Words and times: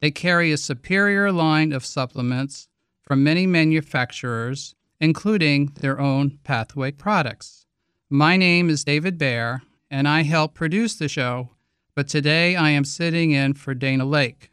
They 0.00 0.12
carry 0.12 0.52
a 0.52 0.56
superior 0.56 1.32
line 1.32 1.72
of 1.72 1.84
supplements 1.84 2.68
from 3.02 3.24
many 3.24 3.48
manufacturers, 3.48 4.76
including 5.00 5.72
their 5.80 5.98
own 5.98 6.38
pathway 6.44 6.92
products. 6.92 7.66
My 8.08 8.36
name 8.36 8.70
is 8.70 8.84
David 8.84 9.18
Baer, 9.18 9.62
and 9.90 10.06
I 10.06 10.22
help 10.22 10.54
produce 10.54 10.94
the 10.94 11.08
show, 11.08 11.48
but 11.96 12.06
today 12.06 12.54
I 12.54 12.70
am 12.70 12.84
sitting 12.84 13.32
in 13.32 13.54
for 13.54 13.74
Dana 13.74 14.04
Lake. 14.04 14.49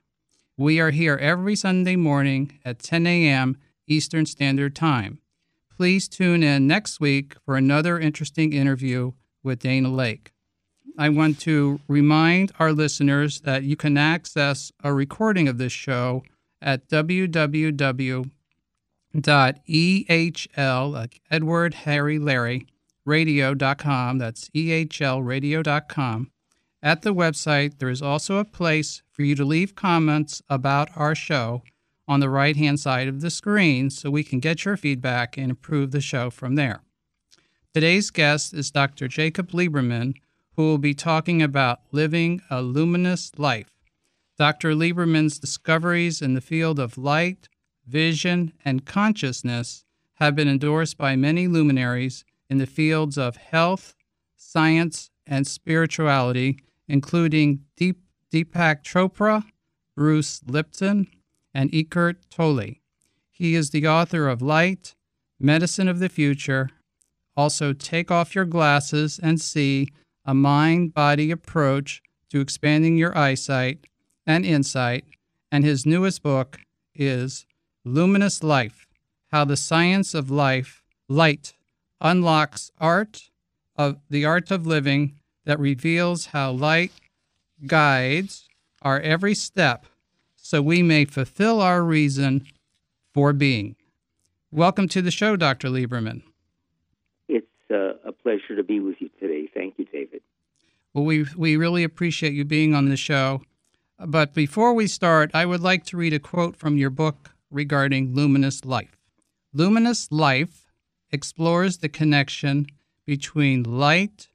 We 0.60 0.80
are 0.80 0.90
here 0.90 1.18
every 1.18 1.56
Sunday 1.56 1.96
morning 1.96 2.58
at 2.66 2.80
10 2.80 3.06
a.m. 3.06 3.58
Eastern 3.86 4.26
Standard 4.26 4.76
Time. 4.76 5.20
Please 5.70 6.08
tune 6.08 6.42
in 6.42 6.66
next 6.66 7.00
week 7.00 7.36
for 7.46 7.56
another 7.56 8.00
interesting 8.00 8.54
interview 8.54 9.12
with 9.44 9.60
Dana 9.60 9.90
Lake. 9.90 10.32
I 10.98 11.10
want 11.10 11.40
to 11.42 11.80
remind 11.88 12.54
our 12.58 12.74
listeners 12.74 13.42
that 13.42 13.66
you 13.66 13.76
can 13.76 14.00
access 14.00 14.72
a 14.84 14.92
recording 14.92 15.48
of 15.48 15.60
this 15.60 15.74
show 15.74 16.24
at 16.60 16.90
www.ehl, 16.90 18.32
like 20.92 21.22
Edward 21.30 21.74
Harry 21.76 22.18
Larry, 22.18 22.66
radio.com. 23.06 24.18
That's 24.18 24.50
ehlradio.com. 24.50 26.32
At 26.84 27.02
the 27.02 27.14
website, 27.14 27.80
there 27.80 27.90
is 27.90 28.02
also 28.02 28.38
a 28.38 28.46
place 28.46 29.02
for 29.10 29.24
you 29.24 29.36
to 29.36 29.46
leave 29.46 29.76
comments 29.76 30.42
about 30.48 30.90
our 30.96 31.16
show 31.16 31.64
on 32.08 32.20
the 32.20 32.30
right 32.30 32.56
hand 32.56 32.80
side 32.80 33.08
of 33.08 33.22
the 33.22 33.32
screen 33.32 33.90
so 33.90 34.10
we 34.10 34.24
can 34.24 34.40
get 34.40 34.64
your 34.64 34.78
feedback 34.78 35.38
and 35.38 35.50
improve 35.50 35.92
the 35.92 36.02
show 36.02 36.30
from 36.30 36.56
there. 36.56 36.82
Today's 37.74 38.12
guest 38.12 38.54
is 38.54 38.72
Dr. 38.72 39.08
Jacob 39.08 39.52
Liberman, 39.52 40.14
who 40.56 40.64
will 40.64 40.78
be 40.78 40.94
talking 40.94 41.42
about 41.42 41.82
living 41.92 42.42
a 42.50 42.62
luminous 42.62 43.32
life. 43.38 43.72
Dr. 44.38 44.74
Liberman's 44.74 45.40
discoveries 45.40 46.22
in 46.22 46.36
the 46.36 46.42
field 46.42 46.80
of 46.80 46.98
light, 46.98 47.50
vision, 47.88 48.54
and 48.64 48.86
consciousness 48.86 49.84
have 50.16 50.36
been 50.36 50.48
endorsed 50.48 50.98
by 50.98 51.16
many 51.16 51.48
luminaries 51.48 52.24
in 52.50 52.60
the 52.60 52.66
fields 52.68 53.18
of 53.18 53.36
health, 53.36 53.96
science, 54.36 55.10
and 55.26 55.46
spirituality, 55.46 56.60
including 56.88 57.66
Deep, 57.76 58.02
Deepak 58.32 58.84
Chopra, 58.84 59.44
Bruce 59.96 60.42
Lipton, 60.48 61.08
and 61.54 61.74
Eckhart 61.74 62.30
Tolle. 62.30 62.76
He 63.32 63.56
is 63.56 63.70
the 63.70 63.88
author 63.88 64.28
of 64.28 64.42
Light, 64.42 64.96
Medicine 65.40 65.88
of 65.88 66.00
the 66.00 66.10
Future, 66.10 66.70
also 67.36 67.74
Take 67.74 68.10
Off 68.10 68.36
Your 68.36 68.46
Glasses 68.46 69.20
and 69.22 69.40
See, 69.40 69.88
a 70.26 70.34
mind 70.34 70.94
body 70.94 71.32
approach 71.32 72.02
to 72.30 72.42
expanding 72.42 72.98
your 72.98 73.18
eyesight 73.18 73.88
and 74.26 74.46
insight, 74.46 75.06
and 75.52 75.64
his 75.64 75.86
newest 75.86 76.22
book 76.22 76.60
is 76.94 77.46
Luminous 77.86 78.44
Life 78.44 78.88
How 79.32 79.46
the 79.46 79.56
Science 79.56 80.14
of 80.14 80.30
Life, 80.30 80.84
Light, 81.08 81.54
Unlocks 82.02 82.72
Art 82.80 83.30
of 83.76 83.98
the 84.10 84.26
Art 84.26 84.52
of 84.52 84.68
Living 84.68 85.17
that 85.48 85.60
reveals 85.62 86.28
how 86.28 86.52
light 86.52 86.92
guides 87.66 88.50
our 88.82 89.00
every 89.00 89.34
step 89.34 89.86
so 90.36 90.62
we 90.62 90.84
may 90.84 91.06
fulfill 91.06 91.62
our 91.62 91.82
reason 91.82 92.46
for 93.14 93.32
being. 93.32 93.78
Welcome 94.52 94.90
to 94.90 95.02
the 95.02 95.10
show, 95.10 95.38
Dr. 95.38 95.70
Liberman. 95.70 96.24
It's 97.30 97.48
uh, 97.72 97.94
a 98.06 98.12
pleasure 98.12 98.58
to 98.58 98.64
be 98.64 98.82
with 98.82 98.98
you 99.00 99.10
today. 99.22 99.50
Thank 99.54 99.76
you, 99.78 99.86
David. 99.86 100.22
Well, 100.94 101.06
we, 101.06 101.26
we 101.38 101.56
really 101.56 101.86
appreciate 101.86 102.34
you 102.34 102.44
being 102.44 102.76
on 102.76 102.90
the 102.90 102.98
show. 102.98 103.42
But 104.06 104.34
before 104.34 104.74
we 104.74 104.86
start, 104.86 105.32
I 105.34 105.46
would 105.46 105.62
like 105.62 105.86
to 105.86 105.98
read 105.98 106.14
a 106.14 106.20
quote 106.20 106.58
from 106.58 106.78
your 106.78 106.90
book 106.90 107.32
regarding 107.50 108.14
luminous 108.14 108.66
life. 108.66 108.98
Luminous 109.54 110.12
life 110.12 110.66
explores 111.10 111.78
the 111.78 111.90
connection 111.90 112.68
between 113.06 113.64
light, 113.64 114.28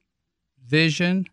vision, 0.67 1.25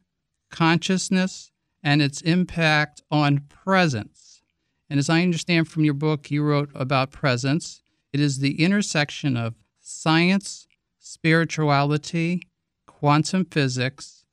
consciousness, 0.51 1.51
and 1.83 2.03
its 2.03 2.21
impact 2.23 3.03
on 3.11 3.41
presence. 3.49 4.43
And 4.89 4.99
as 4.99 5.09
I 5.09 5.23
understand 5.23 5.69
from 5.69 5.85
your 5.85 5.95
book, 5.95 6.31
you 6.31 6.43
wrote 6.43 6.71
about 6.75 7.13
presence. 7.13 7.81
It 8.13 8.21
is 8.21 8.39
the 8.39 8.63
intersection 8.63 9.37
of 9.37 9.55
science, 9.81 10.67
spirituality, 10.99 12.43
quantum 12.87 13.45
physics, 13.45 14.27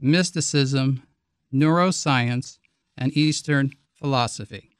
mysticism, 0.00 1.02
neuroscience, 1.52 2.58
and 2.96 3.16
Eastern 3.16 3.72
philosophy. 3.94 4.70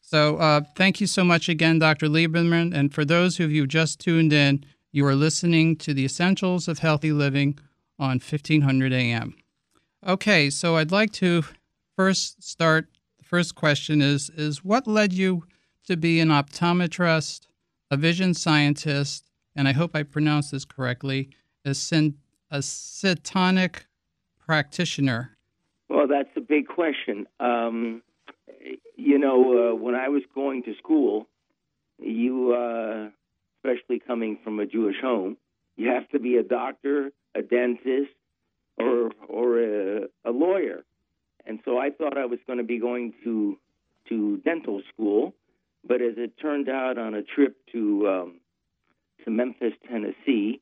So, 0.00 0.36
uh, 0.36 0.62
thank 0.76 1.00
you 1.00 1.06
so 1.06 1.24
much 1.24 1.48
again, 1.48 1.78
Dr. 1.78 2.06
Liberman. 2.06 2.74
And 2.74 2.92
for 2.92 3.04
those 3.04 3.40
of 3.40 3.50
you 3.50 3.66
just 3.66 3.98
tuned 3.98 4.32
in, 4.32 4.64
you 4.90 5.06
are 5.06 5.14
listening 5.14 5.76
to 5.76 5.94
the 5.94 6.04
Essentials 6.04 6.68
of 6.68 6.80
Healthy 6.80 7.12
Living 7.12 7.58
on 7.98 8.18
1500 8.18 8.92
AM. 8.92 9.34
Okay, 10.06 10.50
so 10.50 10.76
I'd 10.76 10.92
like 10.92 11.12
to 11.14 11.44
first 11.96 12.42
start. 12.42 12.88
The 13.18 13.24
first 13.24 13.54
question 13.54 14.02
is 14.02 14.30
is 14.30 14.64
what 14.64 14.86
led 14.86 15.12
you 15.12 15.44
to 15.86 15.96
be 15.96 16.20
an 16.20 16.28
optometrist, 16.28 17.46
a 17.90 17.96
vision 17.96 18.34
scientist, 18.34 19.30
and 19.54 19.68
I 19.68 19.72
hope 19.72 19.94
I 19.94 20.02
pronounced 20.02 20.52
this 20.52 20.64
correctly, 20.64 21.30
a, 21.64 21.74
syn- 21.74 22.18
a 22.50 22.58
syntonic 22.58 23.82
practitioner? 24.38 25.36
Well, 25.88 26.06
that's 26.06 26.30
a 26.36 26.40
big 26.40 26.68
question. 26.68 27.26
Um, 27.40 28.02
you 28.96 29.18
know, 29.18 29.72
uh, 29.72 29.74
when 29.74 29.94
I 29.94 30.08
was 30.08 30.22
going 30.34 30.62
to 30.64 30.74
school, 30.76 31.26
you, 31.98 32.54
uh, 32.54 33.10
especially 33.58 34.00
coming 34.00 34.38
from 34.42 34.58
a 34.58 34.66
Jewish 34.66 34.96
home, 35.00 35.36
you 35.82 35.90
have 35.90 36.08
to 36.10 36.18
be 36.18 36.36
a 36.36 36.42
doctor, 36.42 37.10
a 37.34 37.42
dentist, 37.42 38.12
or 38.78 39.10
or 39.28 39.60
a, 39.60 40.00
a 40.24 40.30
lawyer, 40.30 40.84
and 41.46 41.60
so 41.64 41.78
I 41.78 41.90
thought 41.90 42.16
I 42.16 42.26
was 42.26 42.38
going 42.46 42.58
to 42.58 42.64
be 42.64 42.78
going 42.78 43.14
to 43.24 43.58
to 44.08 44.36
dental 44.38 44.82
school, 44.92 45.34
but 45.86 46.00
as 46.00 46.14
it 46.16 46.38
turned 46.40 46.68
out, 46.68 46.98
on 46.98 47.14
a 47.14 47.22
trip 47.22 47.56
to 47.72 48.08
um, 48.08 48.40
to 49.24 49.30
Memphis, 49.30 49.72
Tennessee, 49.88 50.60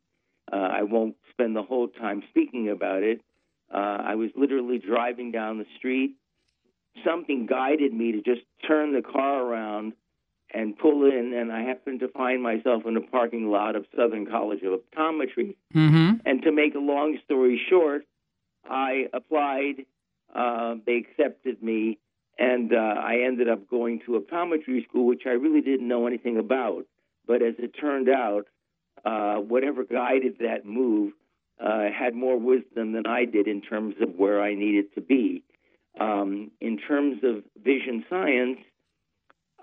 uh, 0.52 0.56
I 0.56 0.82
won't 0.82 1.16
spend 1.30 1.54
the 1.54 1.62
whole 1.62 1.88
time 1.88 2.22
speaking 2.30 2.70
about 2.70 3.02
it. 3.02 3.20
Uh, 3.72 3.98
I 4.00 4.14
was 4.14 4.30
literally 4.34 4.78
driving 4.78 5.30
down 5.30 5.58
the 5.58 5.66
street. 5.78 6.16
Something 7.04 7.46
guided 7.46 7.92
me 7.92 8.12
to 8.12 8.22
just 8.22 8.42
turn 8.66 8.92
the 8.92 9.02
car 9.02 9.42
around 9.42 9.92
and 10.52 10.76
pull 10.76 11.04
in, 11.04 11.32
and 11.34 11.52
I 11.52 11.62
happened 11.62 12.00
to 12.00 12.08
find 12.08 12.42
myself 12.42 12.82
in 12.86 12.96
a 12.96 13.00
parking 13.00 13.50
lot 13.50 13.76
of 13.76 13.86
Southern 13.96 14.26
College 14.26 14.62
of 14.62 14.80
Optometry. 14.80 15.56
Mm-hmm. 15.74 16.12
And 16.24 16.42
to 16.42 16.52
make 16.52 16.74
a 16.74 16.80
long 16.80 17.18
story 17.24 17.60
short, 17.68 18.02
I 18.68 19.06
applied. 19.12 19.86
Uh, 20.34 20.76
they 20.86 20.96
accepted 20.96 21.62
me, 21.62 21.98
and 22.38 22.72
uh, 22.72 22.76
I 22.76 23.22
ended 23.26 23.48
up 23.48 23.68
going 23.68 24.00
to 24.06 24.20
optometry 24.20 24.86
school, 24.88 25.06
which 25.06 25.22
I 25.26 25.30
really 25.30 25.60
didn't 25.60 25.88
know 25.88 26.06
anything 26.06 26.38
about. 26.38 26.86
But 27.26 27.42
as 27.42 27.54
it 27.58 27.72
turned 27.80 28.08
out, 28.08 28.46
uh, 29.04 29.36
whatever 29.36 29.84
guided 29.84 30.38
that 30.40 30.64
move 30.64 31.12
uh, 31.60 31.88
had 31.96 32.14
more 32.14 32.38
wisdom 32.38 32.92
than 32.92 33.06
I 33.06 33.24
did 33.24 33.46
in 33.46 33.60
terms 33.60 33.96
of 34.00 34.14
where 34.16 34.42
I 34.42 34.54
needed 34.54 34.94
to 34.94 35.00
be. 35.00 35.42
Um, 35.98 36.50
in 36.60 36.78
terms 36.78 37.18
of 37.24 37.42
vision 37.62 38.04
science, 38.08 38.58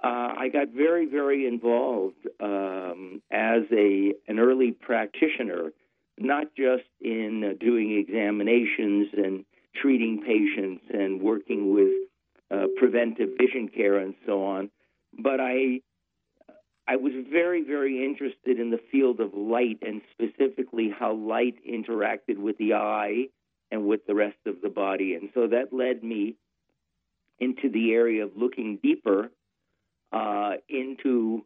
uh, 0.04 0.34
I 0.38 0.50
got 0.52 0.70
very, 0.70 1.06
very 1.06 1.48
involved 1.48 2.28
um, 2.40 3.22
as 3.32 3.64
a 3.72 4.14
an 4.28 4.40
early 4.40 4.72
practitioner, 4.72 5.72
not 6.18 6.48
just 6.56 6.90
in 7.02 7.44
uh, 7.44 7.54
doing 7.60 7.98
examinations 7.98 9.08
and 9.14 9.46
treating 9.76 10.22
patients 10.22 10.84
and 10.92 11.22
working 11.22 11.74
with 11.74 11.92
uh, 12.52 12.68
preventive 12.78 13.30
vision 13.40 13.70
care 13.70 13.98
and 13.98 14.16
so 14.26 14.46
on, 14.46 14.70
but 15.18 15.40
I 15.40 15.82
I 16.88 16.96
was 16.96 17.12
very, 17.30 17.64
very 17.64 18.06
interested 18.06 18.60
in 18.60 18.70
the 18.70 18.80
field 18.92 19.20
of 19.20 19.34
light 19.34 19.80
and 19.82 20.02
specifically 20.12 20.90
how 20.98 21.14
light 21.14 21.56
interacted 21.68 22.38
with 22.38 22.58
the 22.58 22.76
eye 22.76 23.26
and 23.72 23.86
with 23.86 24.08
the 24.08 24.16
rest 24.16 24.38
of 24.46 24.62
the 24.62 24.70
body. 24.70 25.16
And 25.16 25.30
so 25.34 25.48
that 25.48 25.74
led 25.74 26.02
me 26.02 26.36
into 27.40 27.70
the 27.70 27.92
area 27.92 28.24
of 28.24 28.32
looking 28.38 28.80
deeper 28.82 29.30
uh, 30.12 30.54
into 30.70 31.44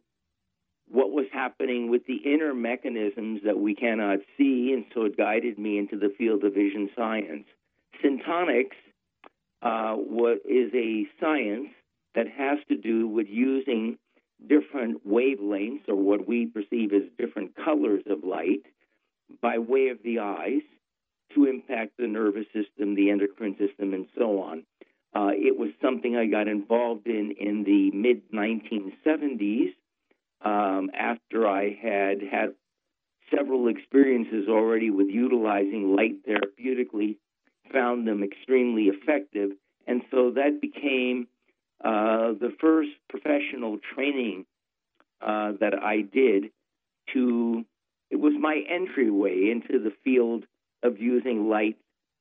what 0.88 1.10
was 1.10 1.26
happening 1.32 1.90
with 1.90 2.06
the 2.06 2.16
inner 2.16 2.52
mechanisms 2.52 3.40
that 3.44 3.58
we 3.58 3.74
cannot 3.74 4.18
see. 4.36 4.72
And 4.74 4.84
so 4.94 5.04
it 5.04 5.16
guided 5.16 5.58
me 5.58 5.78
into 5.78 5.98
the 5.98 6.12
field 6.18 6.44
of 6.44 6.54
vision 6.54 6.90
science. 6.96 7.46
Syntonics 8.04 8.76
uh, 9.62 9.92
what 9.94 10.38
is 10.44 10.72
a 10.74 11.06
science 11.20 11.68
that 12.14 12.26
has 12.28 12.58
to 12.68 12.76
do 12.76 13.06
with 13.06 13.28
using 13.28 13.96
different 14.48 15.06
wavelengths 15.06 15.88
or 15.88 15.94
what 15.94 16.26
we 16.26 16.46
perceive 16.46 16.92
as 16.92 17.02
different 17.16 17.54
colors 17.54 18.02
of 18.10 18.24
light 18.24 18.62
by 19.40 19.58
way 19.58 19.88
of 19.88 19.98
the 20.02 20.18
eyes 20.18 20.62
to 21.34 21.46
impact 21.46 21.92
the 21.96 22.06
nervous 22.06 22.44
system, 22.52 22.94
the 22.94 23.08
endocrine 23.08 23.56
system, 23.56 23.94
and 23.94 24.06
so 24.18 24.42
on. 24.42 24.64
Uh, 25.14 25.30
it 25.32 25.58
was 25.58 25.70
something 25.82 26.16
I 26.16 26.26
got 26.26 26.48
involved 26.48 27.06
in 27.06 27.34
in 27.38 27.64
the 27.64 27.90
mid 27.90 28.30
1970s 28.32 29.74
um, 30.42 30.90
after 30.94 31.46
I 31.46 31.76
had 31.80 32.22
had 32.22 32.54
several 33.34 33.68
experiences 33.68 34.48
already 34.48 34.90
with 34.90 35.08
utilizing 35.08 35.94
light 35.94 36.26
therapeutically, 36.26 37.16
found 37.72 38.06
them 38.06 38.22
extremely 38.22 38.84
effective, 38.84 39.50
and 39.86 40.02
so 40.10 40.32
that 40.32 40.60
became 40.60 41.26
uh, 41.84 42.32
the 42.32 42.52
first 42.60 42.90
professional 43.08 43.78
training 43.94 44.46
uh, 45.20 45.52
that 45.60 45.74
I 45.82 46.02
did 46.02 46.50
to, 47.12 47.64
it 48.10 48.16
was 48.16 48.34
my 48.38 48.62
entryway 48.68 49.50
into 49.50 49.82
the 49.82 49.92
field 50.04 50.44
of 50.82 51.00
using 51.00 51.48
light 51.48 51.76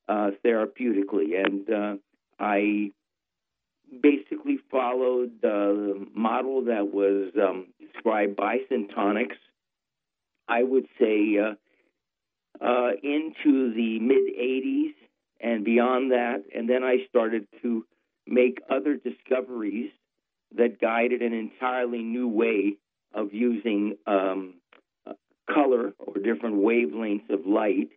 uh, 0.08 0.32
therapeutically. 0.44 1.44
And 1.46 1.70
uh, 1.70 1.96
I 2.42 2.92
basically 4.02 4.58
followed 4.72 5.42
the 5.42 6.08
model 6.14 6.66
that 6.66 6.92
was 6.92 7.32
um, 7.42 7.68
described 7.80 8.36
by 8.36 8.58
Syntonics. 8.72 9.38
I 10.48 10.64
would 10.64 10.88
say 11.00 11.38
uh, 11.38 11.54
uh, 12.64 12.92
into 13.04 13.74
the 13.74 14.00
mid 14.00 14.34
80s 14.40 14.94
and 15.40 15.64
beyond 15.64 16.12
that. 16.12 16.44
And 16.56 16.68
then 16.70 16.84
I 16.84 17.06
started 17.10 17.48
to 17.62 17.86
make 18.26 18.60
other 18.70 18.96
discoveries 18.96 19.92
that 20.56 20.82
guided 20.82 21.22
an 21.22 21.34
entirely 21.34 22.04
new 22.04 22.28
way 22.28 22.78
of 23.14 23.34
using 23.34 23.98
um, 24.08 24.56
color 25.54 25.94
or 26.00 26.14
different 26.16 26.56
wavelengths 26.56 27.30
of 27.30 27.46
light 27.46 27.90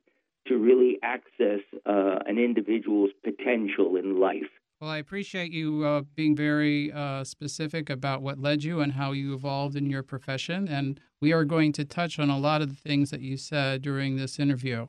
to 0.46 0.58
really 0.58 0.98
access 1.02 1.60
uh, 1.86 2.18
an 2.26 2.38
individual's 2.38 3.10
potential 3.22 3.96
in 3.96 4.20
life. 4.20 4.50
Well, 4.80 4.90
I 4.90 4.98
appreciate 4.98 5.52
you 5.52 5.84
uh, 5.84 6.02
being 6.14 6.36
very 6.36 6.92
uh, 6.92 7.24
specific 7.24 7.88
about 7.88 8.22
what 8.22 8.38
led 8.38 8.64
you 8.64 8.80
and 8.80 8.92
how 8.92 9.12
you 9.12 9.32
evolved 9.32 9.76
in 9.76 9.88
your 9.88 10.02
profession. 10.02 10.68
And 10.68 11.00
we 11.20 11.32
are 11.32 11.44
going 11.44 11.72
to 11.72 11.84
touch 11.84 12.18
on 12.18 12.28
a 12.28 12.38
lot 12.38 12.60
of 12.60 12.68
the 12.68 12.74
things 12.74 13.10
that 13.10 13.20
you 13.20 13.36
said 13.36 13.82
during 13.82 14.16
this 14.16 14.38
interview. 14.38 14.88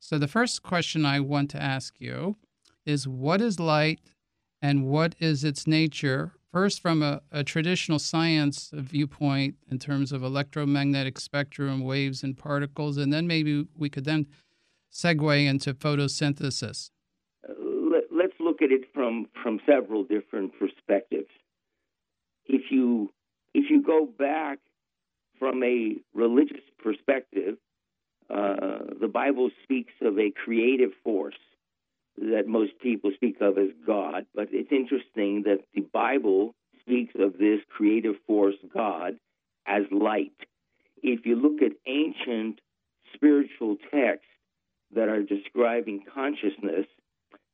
So, 0.00 0.18
the 0.18 0.28
first 0.28 0.62
question 0.62 1.04
I 1.04 1.20
want 1.20 1.50
to 1.50 1.62
ask 1.62 2.00
you 2.00 2.36
is 2.86 3.06
what 3.06 3.40
is 3.40 3.60
light 3.60 4.00
and 4.62 4.86
what 4.86 5.14
is 5.20 5.44
its 5.44 5.66
nature? 5.66 6.32
First, 6.52 6.80
from 6.80 7.02
a, 7.02 7.20
a 7.30 7.44
traditional 7.44 7.98
science 7.98 8.70
viewpoint 8.72 9.56
in 9.70 9.78
terms 9.78 10.12
of 10.12 10.22
electromagnetic 10.22 11.20
spectrum, 11.20 11.84
waves, 11.84 12.22
and 12.22 12.36
particles, 12.36 12.96
and 12.96 13.12
then 13.12 13.26
maybe 13.26 13.68
we 13.76 13.90
could 13.90 14.04
then 14.04 14.26
segue 14.92 15.46
into 15.46 15.74
photosynthesis. 15.74 16.90
Let's 18.10 18.34
look 18.40 18.62
at 18.62 18.70
it 18.70 18.84
from, 18.92 19.26
from 19.42 19.60
several 19.66 20.04
different 20.04 20.52
perspectives. 20.58 21.30
If 22.46 22.70
you 22.70 23.12
if 23.54 23.70
you 23.70 23.82
go 23.82 24.06
back 24.06 24.58
from 25.38 25.62
a 25.62 25.96
religious 26.14 26.62
perspective, 26.82 27.56
uh, 28.30 28.78
the 29.00 29.08
Bible 29.08 29.50
speaks 29.62 29.92
of 30.02 30.18
a 30.18 30.30
creative 30.30 30.90
force 31.02 31.38
that 32.18 32.46
most 32.46 32.72
people 32.80 33.10
speak 33.14 33.40
of 33.40 33.58
as 33.58 33.68
God, 33.86 34.26
but 34.34 34.48
it's 34.52 34.72
interesting 34.72 35.44
that 35.44 35.60
the 35.74 35.82
Bible 35.92 36.54
speaks 36.80 37.14
of 37.18 37.38
this 37.38 37.60
creative 37.68 38.16
force, 38.26 38.56
God, 38.74 39.18
as 39.66 39.82
light. 39.90 40.32
If 41.02 41.26
you 41.26 41.36
look 41.36 41.62
at 41.62 41.72
ancient 41.86 42.60
spiritual 43.14 43.76
texts 43.90 44.26
that 44.94 45.08
are 45.08 45.22
describing 45.22 46.04
consciousness, 46.14 46.86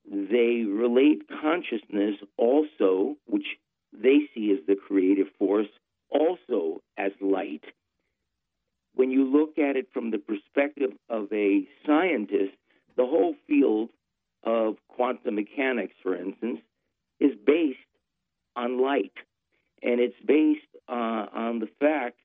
they 0.06 0.64
relate 0.66 1.22
consciousness 1.40 2.16
also, 2.36 3.16
which 3.26 3.46
they 3.92 4.28
see 4.34 4.52
as 4.52 4.64
the 4.66 4.76
creative 4.76 5.28
force, 5.38 5.68
also 6.10 6.82
as 6.96 7.12
light. 7.20 7.64
When 8.94 9.10
you 9.10 9.24
look 9.24 9.58
at 9.58 9.76
it 9.76 9.88
from 9.92 10.10
the 10.10 10.18
perspective 10.18 10.90
of 11.08 11.32
a 11.32 11.66
scientist, 11.86 12.54
the 12.96 13.06
whole 13.06 13.34
field 13.46 13.88
of 14.44 14.76
quantum 14.88 15.34
mechanics, 15.34 15.94
for 16.02 16.14
instance, 16.14 16.60
is 17.18 17.32
based 17.44 17.78
on 18.54 18.80
light. 18.80 19.12
And 19.82 20.00
it's 20.00 20.14
based 20.24 20.60
uh, 20.88 21.26
on 21.34 21.58
the 21.58 21.68
fact 21.80 22.18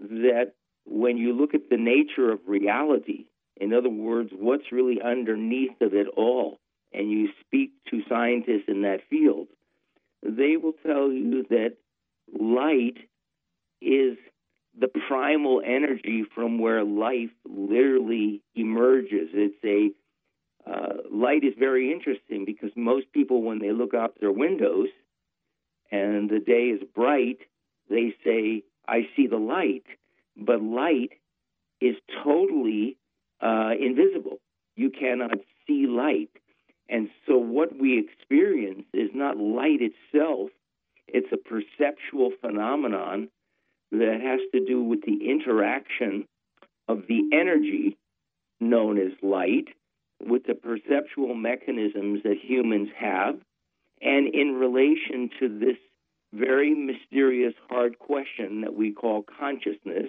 that 0.00 0.52
when 0.84 1.16
you 1.16 1.32
look 1.32 1.54
at 1.54 1.70
the 1.70 1.76
nature 1.76 2.30
of 2.30 2.40
reality, 2.46 3.26
in 3.56 3.72
other 3.72 3.90
words, 3.90 4.30
what's 4.32 4.72
really 4.72 5.00
underneath 5.02 5.80
of 5.80 5.94
it 5.94 6.06
all, 6.16 6.58
and 6.92 7.10
you 7.10 7.28
speak 7.46 7.72
to 7.90 8.02
scientists 8.08 8.68
in 8.68 8.82
that 8.82 9.00
field, 9.08 9.48
they 10.22 10.56
will 10.56 10.74
tell 10.84 11.10
you 11.10 11.44
that 11.50 11.76
light 12.32 12.98
is 13.80 14.16
the 14.78 14.88
primal 15.08 15.60
energy 15.64 16.24
from 16.34 16.58
where 16.58 16.84
life 16.84 17.30
literally 17.44 18.42
emerges. 18.54 19.28
It's 19.32 19.54
a 19.64 19.90
uh, 20.64 20.94
light 21.10 21.42
is 21.42 21.54
very 21.58 21.92
interesting 21.92 22.44
because 22.44 22.70
most 22.76 23.12
people, 23.12 23.42
when 23.42 23.58
they 23.58 23.72
look 23.72 23.94
out 23.94 24.14
their 24.20 24.30
windows 24.30 24.88
and 25.90 26.30
the 26.30 26.38
day 26.38 26.66
is 26.66 26.82
bright, 26.94 27.38
they 27.90 28.14
say, 28.24 28.62
I 28.86 29.08
see 29.16 29.26
the 29.26 29.38
light. 29.38 29.84
But 30.36 30.62
light 30.62 31.10
is 31.80 31.96
totally 32.22 32.96
uh, 33.42 33.70
invisible. 33.78 34.38
You 34.76 34.90
cannot 34.90 35.38
see 35.66 35.86
light. 35.86 36.30
And 36.88 37.08
so, 37.26 37.36
what 37.36 37.78
we 37.78 37.98
experience 37.98 38.84
is 38.92 39.10
not 39.14 39.36
light 39.36 39.80
itself, 39.80 40.50
it's 41.08 41.32
a 41.32 41.36
perceptual 41.36 42.30
phenomenon 42.40 43.28
that 43.92 44.20
has 44.22 44.40
to 44.52 44.64
do 44.64 44.82
with 44.82 45.02
the 45.02 45.30
interaction 45.30 46.26
of 46.88 47.02
the 47.08 47.30
energy 47.32 47.96
known 48.60 48.98
as 48.98 49.12
light 49.22 49.68
with 50.20 50.44
the 50.46 50.54
perceptual 50.54 51.34
mechanisms 51.34 52.20
that 52.24 52.36
humans 52.40 52.88
have, 52.96 53.36
and 54.00 54.34
in 54.34 54.54
relation 54.54 55.30
to 55.40 55.48
this 55.48 55.76
very 56.32 56.74
mysterious, 56.74 57.54
hard 57.68 57.98
question 57.98 58.62
that 58.62 58.74
we 58.74 58.92
call 58.92 59.22
consciousness 59.38 60.06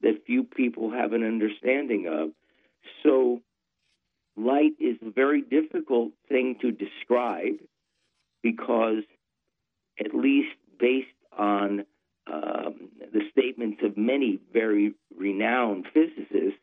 that 0.00 0.24
few 0.26 0.42
people 0.42 0.90
have 0.90 1.12
an 1.12 1.22
understanding 1.22 2.08
of. 2.08 2.30
So, 3.02 3.40
light 4.36 4.72
is 4.80 4.96
a 5.02 5.10
very 5.10 5.42
difficult 5.42 6.12
thing 6.28 6.56
to 6.60 6.70
describe 6.70 7.58
because, 8.42 9.04
at 9.98 10.14
least 10.14 10.56
based 10.78 11.08
on 11.36 11.84
um, 12.26 12.88
the 13.12 13.22
statements 13.30 13.82
of 13.84 13.96
many 13.96 14.38
very 14.52 14.94
renowned 15.16 15.86
physicists, 15.92 16.60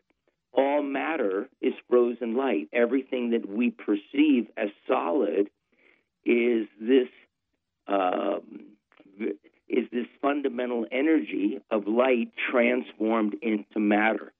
all 0.51 0.81
matter 0.81 1.47
is 1.61 1.73
frozen 1.89 2.35
light. 2.35 2.69
Everything 2.73 3.31
that 3.31 3.47
we 3.47 3.71
perceive 3.71 4.47
as 4.57 4.69
solid 4.87 5.49
is 6.25 6.67
this 6.79 7.07
um, 7.87 8.41
is 9.67 9.85
this 9.91 10.07
fundamental 10.21 10.85
energy 10.91 11.59
of 11.69 11.87
light 11.87 12.31
transformed 12.51 13.35
into 13.41 13.79
matter. 13.79 14.33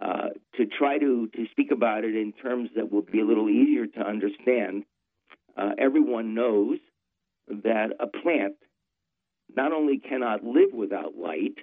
Uh, 0.00 0.28
to 0.54 0.64
try 0.66 0.96
to, 0.96 1.28
to 1.34 1.46
speak 1.50 1.72
about 1.72 2.04
it 2.04 2.14
in 2.14 2.32
terms 2.32 2.70
that 2.76 2.92
will 2.92 3.02
be 3.02 3.20
a 3.20 3.24
little 3.24 3.48
easier 3.48 3.86
to 3.86 4.00
understand, 4.00 4.84
uh, 5.56 5.70
everyone 5.76 6.34
knows 6.34 6.78
that 7.48 7.88
a 7.98 8.06
plant 8.06 8.54
not 9.56 9.72
only 9.72 9.98
cannot 9.98 10.44
live 10.44 10.72
without 10.72 11.16
light, 11.16 11.56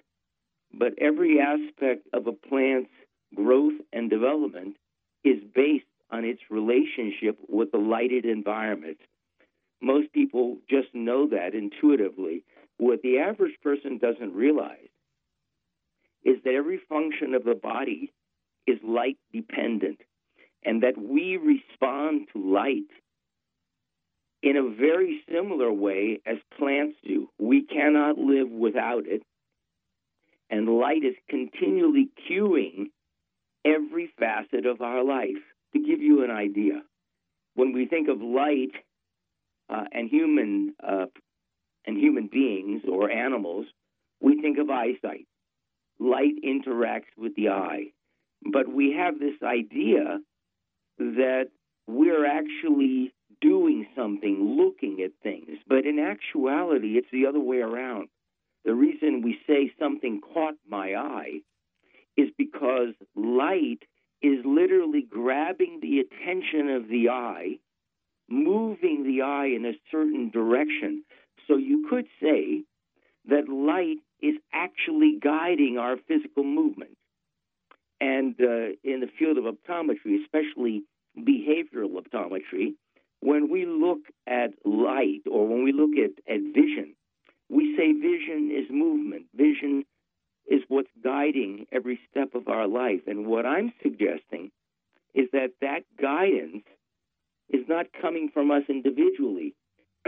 but 0.73 0.93
every 0.99 1.39
aspect 1.39 2.07
of 2.11 2.27
a 2.27 2.33
plant's 2.33 2.89
growth 3.33 3.79
and 3.93 4.09
development 4.09 4.75
is 5.23 5.39
based 5.53 5.85
on 6.11 6.25
its 6.25 6.41
relationship 6.49 7.37
with 7.47 7.71
the 7.71 7.77
lighted 7.77 8.25
environment. 8.25 8.97
Most 9.81 10.11
people 10.11 10.57
just 10.69 10.93
know 10.93 11.27
that 11.29 11.53
intuitively. 11.53 12.43
What 12.77 13.01
the 13.01 13.19
average 13.19 13.55
person 13.63 13.97
doesn't 13.97 14.33
realize 14.33 14.89
is 16.23 16.37
that 16.43 16.53
every 16.53 16.79
function 16.89 17.33
of 17.33 17.43
the 17.45 17.55
body 17.55 18.11
is 18.67 18.79
light 18.83 19.17
dependent 19.33 19.99
and 20.63 20.83
that 20.83 20.97
we 20.97 21.37
respond 21.37 22.27
to 22.33 22.53
light 22.53 22.89
in 24.41 24.57
a 24.57 24.75
very 24.75 25.23
similar 25.31 25.71
way 25.71 26.19
as 26.25 26.37
plants 26.57 26.97
do. 27.03 27.29
We 27.39 27.63
cannot 27.63 28.17
live 28.17 28.49
without 28.49 29.05
it. 29.07 29.21
And 30.49 30.67
light 30.67 31.03
is 31.03 31.15
continually 31.29 32.09
cueing 32.29 32.85
every 33.65 34.11
facet 34.19 34.65
of 34.65 34.81
our 34.81 35.03
life. 35.03 35.41
To 35.73 35.79
give 35.79 35.99
you 35.99 36.23
an 36.23 36.31
idea, 36.31 36.83
when 37.55 37.73
we 37.73 37.85
think 37.85 38.07
of 38.07 38.21
light 38.21 38.71
uh, 39.67 39.83
and 39.91 40.09
human 40.09 40.73
uh, 40.81 41.07
and 41.85 41.97
human 41.97 42.27
beings 42.31 42.83
or 42.89 43.11
animals, 43.11 43.65
we 44.21 44.39
think 44.41 44.57
of 44.57 44.69
eyesight. 44.69 45.27
Light 45.99 46.35
interacts 46.45 47.11
with 47.17 47.35
the 47.35 47.49
eye, 47.49 47.87
but 48.51 48.67
we 48.67 48.93
have 48.97 49.19
this 49.19 49.41
idea 49.43 50.19
that 50.97 51.45
we're 51.87 52.25
actually 52.25 53.13
doing 53.41 53.87
something, 53.95 54.57
looking 54.57 55.01
at 55.03 55.11
things. 55.23 55.57
But 55.67 55.85
in 55.85 55.99
actuality, 55.99 56.97
it's 56.97 57.07
the 57.11 57.25
other 57.27 57.39
way 57.39 57.57
around. 57.57 58.09
The 58.63 58.73
reason 58.73 59.21
we 59.21 59.37
say 59.47 59.71
something 59.79 60.21
caught 60.21 60.55
my 60.67 60.95
eye 60.95 61.41
is 62.17 62.29
because 62.37 62.93
light 63.15 63.79
is 64.21 64.39
literally 64.45 65.05
grabbing 65.07 65.79
the 65.81 65.99
attention 65.99 66.69
of 66.69 66.87
the 66.87 67.09
eye, 67.09 67.59
moving 68.27 69.03
the 69.03 69.23
eye 69.23 69.47
in 69.55 69.65
a 69.65 69.77
certain 69.91 70.31
direction. 70.31 71.03
So 71.47 71.57
you 71.57 71.87
could 71.89 72.05
say 72.21 72.63
that 73.27 73.49
light 73.49 73.97
is 74.21 74.35
actually 74.53 75.19
guiding 75.21 75.77
our 75.77 75.97
physical 76.07 76.43
movement. 76.43 76.97
And 78.01 78.35
uh, 78.39 78.75
in 78.83 78.99
the 78.99 79.09
field 79.17 79.37
of 79.37 79.45
optometry, 79.45 80.21
especially 80.23 80.83
behavioral 81.17 81.95
optometry, 81.95 82.73
when 83.21 83.49
we 83.49 83.65
look 83.65 83.99
at 84.27 84.51
light 84.65 85.21
or 85.29 85.47
when 85.47 85.63
we 85.63 85.71
look 85.71 85.91
at, 85.97 86.11
at 86.31 86.41
vision, 86.41 86.95
we 87.49 87.75
say 87.77 87.93
vision 87.93 88.51
is 88.51 88.69
movement. 88.69 89.25
Vision 89.35 89.85
is 90.47 90.61
what's 90.67 90.89
guiding 91.03 91.65
every 91.71 91.99
step 92.09 92.35
of 92.35 92.47
our 92.47 92.67
life. 92.67 93.01
And 93.07 93.25
what 93.25 93.45
I'm 93.45 93.73
suggesting 93.81 94.51
is 95.13 95.27
that 95.31 95.51
that 95.61 95.81
guidance 95.99 96.65
is 97.49 97.63
not 97.67 97.87
coming 98.01 98.29
from 98.33 98.51
us 98.51 98.63
individually. 98.69 99.55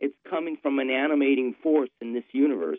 it's 0.00 0.14
coming 0.28 0.56
from 0.62 0.78
an 0.78 0.90
animating 0.90 1.54
force 1.62 1.90
in 2.00 2.14
this 2.14 2.24
universe. 2.32 2.78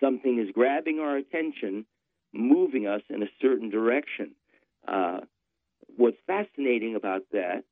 Something 0.00 0.38
is 0.40 0.52
grabbing 0.52 0.98
our 0.98 1.16
attention, 1.16 1.86
moving 2.32 2.86
us 2.86 3.02
in 3.08 3.22
a 3.22 3.30
certain 3.40 3.70
direction. 3.70 4.32
Uh, 4.86 5.20
what's 5.96 6.16
fascinating 6.26 6.96
about 6.96 7.22
that 7.32 7.64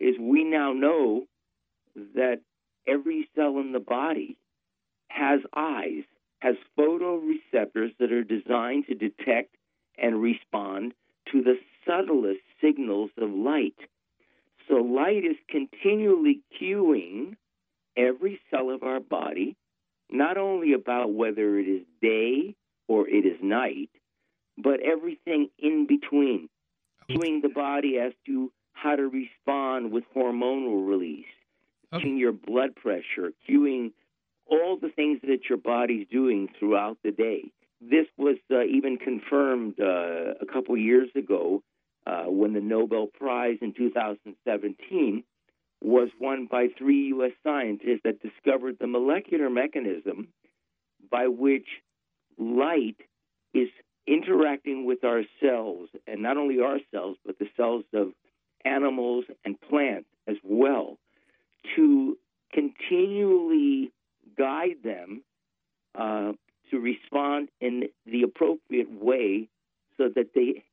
is 0.00 0.16
we 0.18 0.44
now 0.44 0.72
know 0.72 1.26
that 2.14 2.40
every 2.86 3.28
cell 3.34 3.58
in 3.58 3.72
the 3.72 3.80
body 3.80 4.36
has 5.08 5.40
eyes, 5.54 6.04
has 6.40 6.54
photoreceptors 6.78 7.96
that 7.98 8.12
are 8.12 8.24
designed 8.24 8.86
to 8.86 8.94
detect 8.94 9.54
and 9.96 10.22
respond 10.22 10.94
to 11.32 11.42
the 11.42 11.58
subtlest 11.86 12.40
signals 12.60 13.10
of 13.18 13.30
light. 13.30 13.76
So 14.68 14.76
light 14.76 15.24
is 15.24 15.36
continually 15.48 16.40
cueing 16.60 17.36
every 17.96 18.40
cell 18.50 18.70
of 18.70 18.82
our 18.82 19.00
body, 19.00 19.56
not 20.10 20.36
only 20.36 20.72
about 20.72 21.12
whether 21.12 21.58
it 21.58 21.66
is 21.68 21.82
day 22.00 22.54
or 22.86 23.08
it 23.08 23.26
is 23.26 23.38
night, 23.42 23.90
but 24.62 24.80
everything 24.80 25.48
in 25.58 25.86
between, 25.86 26.48
cueing 27.10 27.40
the 27.42 27.48
body 27.48 27.98
as 27.98 28.12
to 28.26 28.52
how 28.72 28.96
to 28.96 29.08
respond 29.08 29.92
with 29.92 30.04
hormonal 30.14 30.86
release, 30.86 31.26
okay. 31.92 32.08
your 32.08 32.32
blood 32.32 32.74
pressure, 32.74 33.32
cueing 33.48 33.92
all 34.46 34.78
the 34.80 34.88
things 34.88 35.20
that 35.22 35.48
your 35.48 35.58
body's 35.58 36.06
doing 36.10 36.48
throughout 36.58 36.98
the 37.04 37.10
day. 37.10 37.50
This 37.80 38.06
was 38.16 38.36
uh, 38.50 38.64
even 38.64 38.96
confirmed 38.96 39.74
uh, 39.80 40.34
a 40.40 40.46
couple 40.52 40.76
years 40.76 41.08
ago 41.14 41.62
uh, 42.06 42.24
when 42.24 42.52
the 42.52 42.60
Nobel 42.60 43.06
Prize 43.06 43.58
in 43.60 43.72
2017 43.74 45.22
was 45.80 46.08
won 46.18 46.48
by 46.50 46.68
three 46.76 47.08
U.S. 47.08 47.32
scientists 47.44 48.00
that 48.04 48.20
discovered 48.20 48.78
the 48.80 48.88
molecular 48.88 49.48
mechanism 49.48 50.28
by 51.10 51.28
which 51.28 51.66
light 52.36 52.96
is 53.54 53.68
interacting 54.08 54.86
with 54.86 55.04
our 55.04 55.22
cells, 55.40 55.88
and 56.06 56.22
not 56.22 56.36
only 56.36 56.60
our 56.60 56.78
cells, 56.92 57.16
but 57.24 57.38
the 57.38 57.46
cells 57.56 57.84
of 57.92 58.08
animals 58.64 59.24
and 59.44 59.60
plants 59.60 60.08
as 60.26 60.36
well, 60.42 60.98
to 61.76 62.16
continually 62.52 63.92
guide 64.36 64.76
them 64.82 65.22
uh, 65.94 66.32
to 66.70 66.78
respond 66.78 67.48
in 67.60 67.84
the 68.06 68.22
appropriate 68.22 68.90
way 68.90 69.48
so 69.96 70.08
that 70.14 70.28
they 70.34 70.64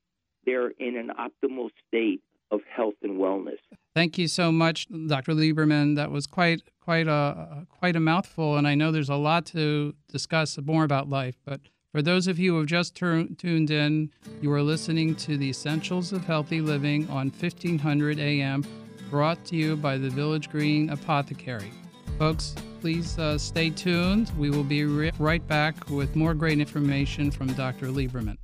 they're 0.46 0.70
in 0.70 0.96
an 0.96 1.10
optimal 1.10 1.70
state 1.88 2.22
of 2.52 2.62
health 2.70 2.94
and 3.02 3.20
wellness. 3.20 3.58
Thank 3.96 4.20
you 4.20 4.28
so 4.28 4.52
much, 4.52 4.88
Dr. 5.08 5.34
Liberman. 5.34 5.96
That 5.96 6.12
was 6.12 6.28
quite 6.28 6.62
quite 6.80 7.08
a 7.08 7.66
quite 7.80 7.96
a 7.96 8.00
mouthful, 8.00 8.58
and 8.58 8.68
I 8.68 8.76
know 8.76 8.92
there's 8.92 9.10
a 9.10 9.16
lot 9.16 9.46
to 9.48 9.96
discuss 10.08 10.58
more 10.64 10.84
about 10.84 11.10
life. 11.10 11.38
But 11.46 11.62
for 11.96 12.02
those 12.02 12.28
of 12.28 12.38
you 12.38 12.52
who 12.52 12.58
have 12.58 12.68
just 12.68 12.94
tuned 12.94 13.72
in, 13.72 14.12
you 14.42 14.52
are 14.52 14.62
listening 14.62 15.16
to 15.16 15.38
the 15.38 15.48
Essentials 15.48 16.12
of 16.12 16.26
Healthy 16.26 16.60
Living 16.60 17.10
on 17.10 17.30
1500 17.30 18.20
AM, 18.20 18.66
brought 19.10 19.46
to 19.46 19.56
you 19.56 19.78
by 19.78 19.98
the 19.98 20.10
Village 20.10 20.50
Green 20.50 20.90
Apothecary. 20.90 21.72
Folks, 22.20 22.54
please 22.82 23.18
uh, 23.18 23.38
stay 23.38 23.70
tuned. 23.70 24.30
We 24.38 24.50
will 24.50 24.66
be 24.66 24.84
re- 24.84 25.14
right 25.20 25.48
back 25.48 25.90
with 25.90 26.18
more 26.18 26.34
great 26.34 26.60
information 26.60 27.32
from 27.32 27.48
Dr. 27.54 27.86
Liberman. 27.86 28.38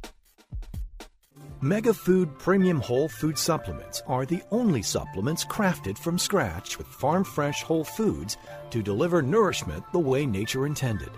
Mega 1.59 1.93
Food 1.93 2.39
Premium 2.39 2.79
Whole 2.79 3.09
Food 3.09 3.37
Supplements 3.37 4.01
are 4.07 4.25
the 4.25 4.41
only 4.51 4.81
supplements 4.81 5.43
crafted 5.43 5.97
from 5.97 6.17
scratch 6.17 6.77
with 6.77 6.87
farm 6.87 7.25
fresh 7.25 7.63
whole 7.63 7.83
foods 7.83 8.37
to 8.69 8.81
deliver 8.81 9.21
nourishment 9.21 9.83
the 9.91 9.99
way 9.99 10.25
nature 10.25 10.65
intended. 10.65 11.09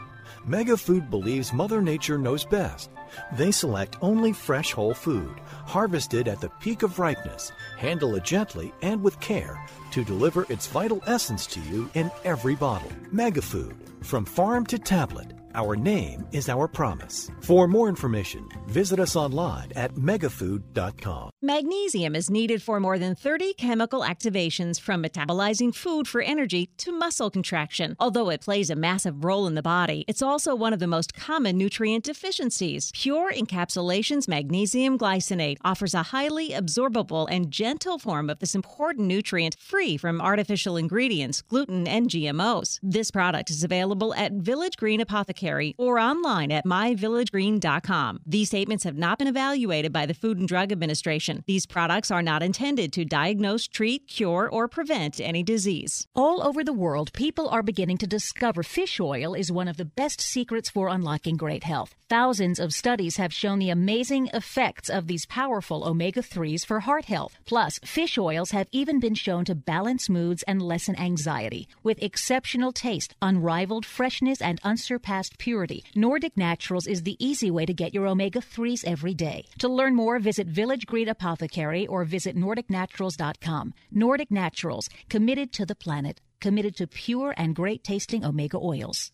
Mega 0.46 0.76
Food 0.76 1.10
believes 1.10 1.54
Mother 1.54 1.82
Nature 1.82 2.18
knows 2.18 2.44
best. 2.44 2.90
They 3.34 3.52
select 3.52 3.96
only 4.02 4.34
fresh 4.34 4.72
whole 4.74 4.94
food, 4.94 5.40
harvested 5.66 6.28
at 6.28 6.42
the 6.42 6.50
peak 6.60 6.84
of 6.84 7.00
ripeness, 7.00 7.52
handle 7.78 8.16
it 8.16 8.24
gently 8.24 8.74
and 8.82 9.02
with 9.02 9.20
care 9.20 9.66
to 9.92 10.04
deliver 10.04 10.46
its 10.50 10.68
vital 10.68 11.02
essence 11.08 11.48
to 11.48 11.62
you 11.62 11.90
in 11.94 12.12
every 12.26 12.56
bottle. 12.56 12.92
Mega 13.12 13.42
Food, 13.42 13.76
from 14.02 14.26
farm 14.26 14.66
to 14.66 14.78
tablet 14.78 15.34
our 15.56 15.76
name 15.76 16.26
is 16.32 16.50
our 16.50 16.68
promise. 16.68 17.30
For 17.42 17.68
more 17.68 17.88
information, 17.88 18.50
visit 18.68 19.00
us 19.00 19.16
online 19.16 19.72
at 19.76 19.94
megafood.com. 19.96 21.33
Magnesium 21.46 22.16
is 22.16 22.30
needed 22.30 22.62
for 22.62 22.80
more 22.80 22.98
than 22.98 23.16
30 23.16 23.56
chemical 23.56 24.00
activations 24.00 24.80
from 24.80 25.04
metabolizing 25.04 25.76
food 25.76 26.08
for 26.08 26.22
energy 26.22 26.70
to 26.78 26.94
muscle 26.94 27.30
contraction. 27.30 27.98
Although 28.00 28.30
it 28.30 28.40
plays 28.40 28.70
a 28.70 28.78
massive 28.78 29.26
role 29.26 29.46
in 29.46 29.54
the 29.54 29.62
body, 29.62 30.06
it's 30.08 30.22
also 30.22 30.56
one 30.56 30.72
of 30.72 30.80
the 30.80 30.88
most 30.88 31.14
common 31.14 31.58
nutrient 31.58 32.06
deficiencies. 32.06 32.94
Pure 32.94 33.34
Encapsulations 33.34 34.26
Magnesium 34.26 34.98
Glycinate 34.98 35.58
offers 35.66 35.94
a 35.94 36.04
highly 36.04 36.52
absorbable 36.52 37.28
and 37.30 37.52
gentle 37.52 38.00
form 38.00 38.30
of 38.30 38.40
this 38.40 38.56
important 38.56 39.08
nutrient 39.08 39.58
free 39.60 39.98
from 39.98 40.22
artificial 40.22 40.78
ingredients, 40.78 41.42
gluten, 41.42 41.90
and 41.90 42.10
GMOs. 42.10 42.80
This 42.82 43.12
product 43.12 43.50
is 43.50 43.66
available 43.66 44.14
at 44.14 44.32
Village 44.32 44.78
Green 44.78 45.02
Apothecary 45.02 45.76
or 45.78 46.00
online 46.00 46.54
at 46.54 46.64
myvillagegreen.com. 46.66 48.22
These 48.26 48.48
statements 48.48 48.86
have 48.86 48.96
not 48.96 49.20
been 49.20 49.28
evaluated 49.28 49.92
by 49.92 50.06
the 50.06 50.14
Food 50.14 50.40
and 50.40 50.48
Drug 50.48 50.72
Administration 50.72 51.33
These 51.46 51.66
products 51.66 52.12
are 52.12 52.22
not 52.22 52.44
intended 52.44 52.94
to 52.94 53.06
diagnose, 53.06 53.68
treat, 53.68 54.08
cure, 54.08 54.50
or 54.50 54.68
prevent 54.68 55.20
any 55.20 55.44
disease. 55.44 56.08
All 56.16 56.44
over 56.44 56.64
the 56.64 56.74
world, 56.74 57.12
people 57.14 57.50
are 57.50 57.64
beginning 57.64 57.98
to 58.00 58.08
discover 58.08 58.62
fish 58.62 59.00
oil 59.00 59.34
is 59.34 59.52
one 59.52 59.68
of 59.68 59.78
the 59.78 59.86
best 59.86 60.22
secrets 60.22 60.70
for 60.70 60.88
unlocking 60.88 61.38
great 61.38 61.64
health. 61.64 61.96
Thousands 62.10 62.60
of 62.60 62.74
studies 62.74 63.18
have 63.18 63.34
shown 63.34 63.60
the 63.60 63.72
amazing 63.72 64.30
effects 64.34 64.90
of 64.90 65.08
these 65.08 65.26
powerful 65.26 65.84
omega 65.84 66.22
3s 66.22 66.66
for 66.66 66.82
heart 66.82 67.06
health. 67.06 67.38
Plus, 67.46 67.80
fish 67.84 68.18
oils 68.18 68.52
have 68.52 68.68
even 68.72 69.00
been 69.00 69.16
shown 69.16 69.46
to 69.46 69.56
balance 69.56 70.10
moods 70.10 70.44
and 70.44 70.62
lessen 70.62 70.96
anxiety. 71.00 71.68
With 71.82 72.04
exceptional 72.04 72.72
taste, 72.72 73.16
unrivaled 73.22 73.86
freshness, 73.86 74.42
and 74.42 74.60
unsurpassed 74.64 75.38
purity, 75.40 75.84
Nordic 75.96 76.38
Naturals 76.38 76.86
is 76.86 77.04
the 77.04 77.18
easy 77.20 77.50
way 77.50 77.66
to 77.66 77.74
get 77.74 77.94
your 77.94 78.08
omega 78.08 78.40
3s 78.40 78.86
every 78.86 79.14
day. 79.14 79.46
To 79.60 79.68
learn 79.68 79.96
more, 79.96 80.20
visit 80.20 80.48
Village 80.48 80.86
Apothecary 81.24 81.88
or 81.88 82.04
visit 82.04 82.36
NordicNaturals.com. 82.36 83.74
Nordic 83.92 84.30
Naturals, 84.30 84.90
committed 85.08 85.54
to 85.54 85.66
the 85.66 85.74
planet, 85.74 86.20
committed 86.42 86.76
to 86.76 86.86
pure 86.86 87.34
and 87.38 87.56
great 87.56 87.82
tasting 87.82 88.26
omega 88.26 88.58
oils. 88.58 89.14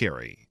Carey. 0.01 0.50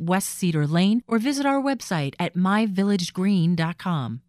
West 0.00 0.30
Cedar 0.30 0.66
Lane 0.66 1.02
or 1.06 1.18
visit 1.18 1.46
our 1.46 1.60
website 1.60 2.14
at 2.18 2.34
myvillagegreen.com. 2.34 4.20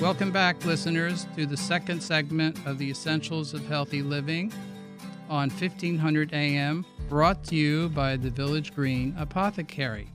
Welcome 0.00 0.30
back, 0.30 0.64
listeners, 0.64 1.26
to 1.36 1.44
the 1.44 1.56
second 1.56 2.00
segment 2.02 2.64
of 2.66 2.78
the 2.78 2.88
Essentials 2.88 3.52
of 3.52 3.66
Healthy 3.66 4.02
Living 4.02 4.52
on 5.28 5.50
1500 5.50 6.32
AM, 6.32 6.86
brought 7.08 7.42
to 7.44 7.56
you 7.56 7.88
by 7.88 8.16
the 8.16 8.30
Village 8.30 8.74
Green 8.74 9.14
Apothecary. 9.18 10.08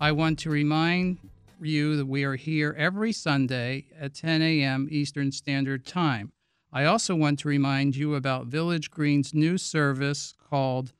I 0.00 0.12
want 0.12 0.38
to 0.40 0.50
remind 0.50 1.18
you 1.60 1.96
that 1.96 2.06
we 2.06 2.24
are 2.24 2.36
here 2.36 2.74
every 2.78 3.12
Sunday 3.12 3.86
at 3.98 4.14
10 4.14 4.42
a.m. 4.42 4.88
Eastern 4.90 5.32
Standard 5.32 5.86
Time. 5.86 6.30
I 6.72 6.84
also 6.84 7.14
want 7.14 7.38
to 7.40 7.48
remind 7.48 7.96
you 7.96 8.14
about 8.14 8.46
Village 8.46 8.90
Green's 8.90 9.32
new 9.32 9.56
service 9.58 10.34
called 10.50 10.92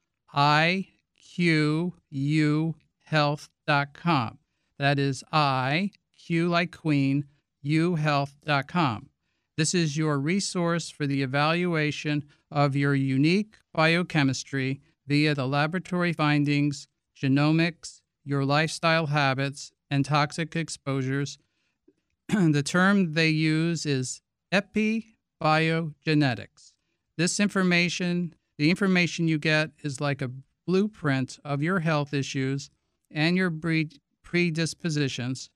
iQUhealth.com. 1.39 4.39
That 4.79 4.99
is 4.99 5.25
I, 5.33 5.91
Q 6.17 6.49
like 6.49 6.77
Queen, 6.77 7.25
uhealth.com. 7.65 9.09
This 9.57 9.75
is 9.75 9.97
your 9.97 10.21
resource 10.21 10.91
for 10.91 11.07
the 11.07 11.23
evaluation 11.23 12.25
of 12.51 12.77
your 12.77 12.95
unique 12.95 13.57
biochemistry 13.75 14.83
via 15.07 15.35
the 15.35 15.47
laboratory 15.47 16.13
findings, 16.13 16.87
genomics, 17.21 18.03
your 18.25 18.45
lifestyle 18.45 19.07
habits, 19.07 19.73
and 19.91 20.05
toxic 20.05 20.55
exposures. 20.55 21.39
the 22.29 22.63
term 22.63 23.15
they 23.15 23.31
use 23.31 23.87
is 23.87 24.21
epibiogenetics. 24.53 26.73
This 27.17 27.41
information, 27.41 28.35
the 28.59 28.71
information 28.71 29.27
you 29.27 29.39
get, 29.39 29.71
is 29.83 30.01
like 30.01 30.23
a 30.23 30.31
blueprint 30.69 31.39
of 31.47 31.63
your 31.63 31.81
health 31.81 32.13
issues 32.13 32.69
and 33.11 33.37
your 33.39 33.51
predispositions. 34.23 35.49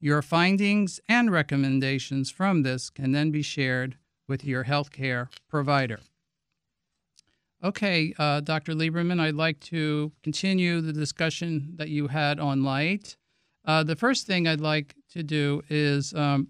Your 0.00 0.22
findings 0.22 0.98
and 1.08 1.30
recommendations 1.30 2.30
from 2.30 2.62
this 2.62 2.90
can 2.90 3.12
then 3.12 3.30
be 3.30 3.42
shared 3.42 3.96
with 4.26 4.44
your 4.44 4.64
healthcare 4.64 5.28
provider. 5.48 6.00
Okay, 7.62 8.12
uh, 8.18 8.40
Dr. 8.40 8.72
Liberman, 8.72 9.20
I'd 9.20 9.34
like 9.34 9.60
to 9.60 10.10
continue 10.24 10.80
the 10.80 10.94
discussion 10.94 11.74
that 11.76 11.90
you 11.90 12.08
had 12.08 12.40
on 12.40 12.64
light. 12.64 13.16
Uh, 13.64 13.84
the 13.84 13.94
first 13.94 14.26
thing 14.26 14.48
I'd 14.48 14.60
like 14.60 14.96
to 15.12 15.22
do 15.22 15.62
is, 15.68 16.12
um, 16.14 16.48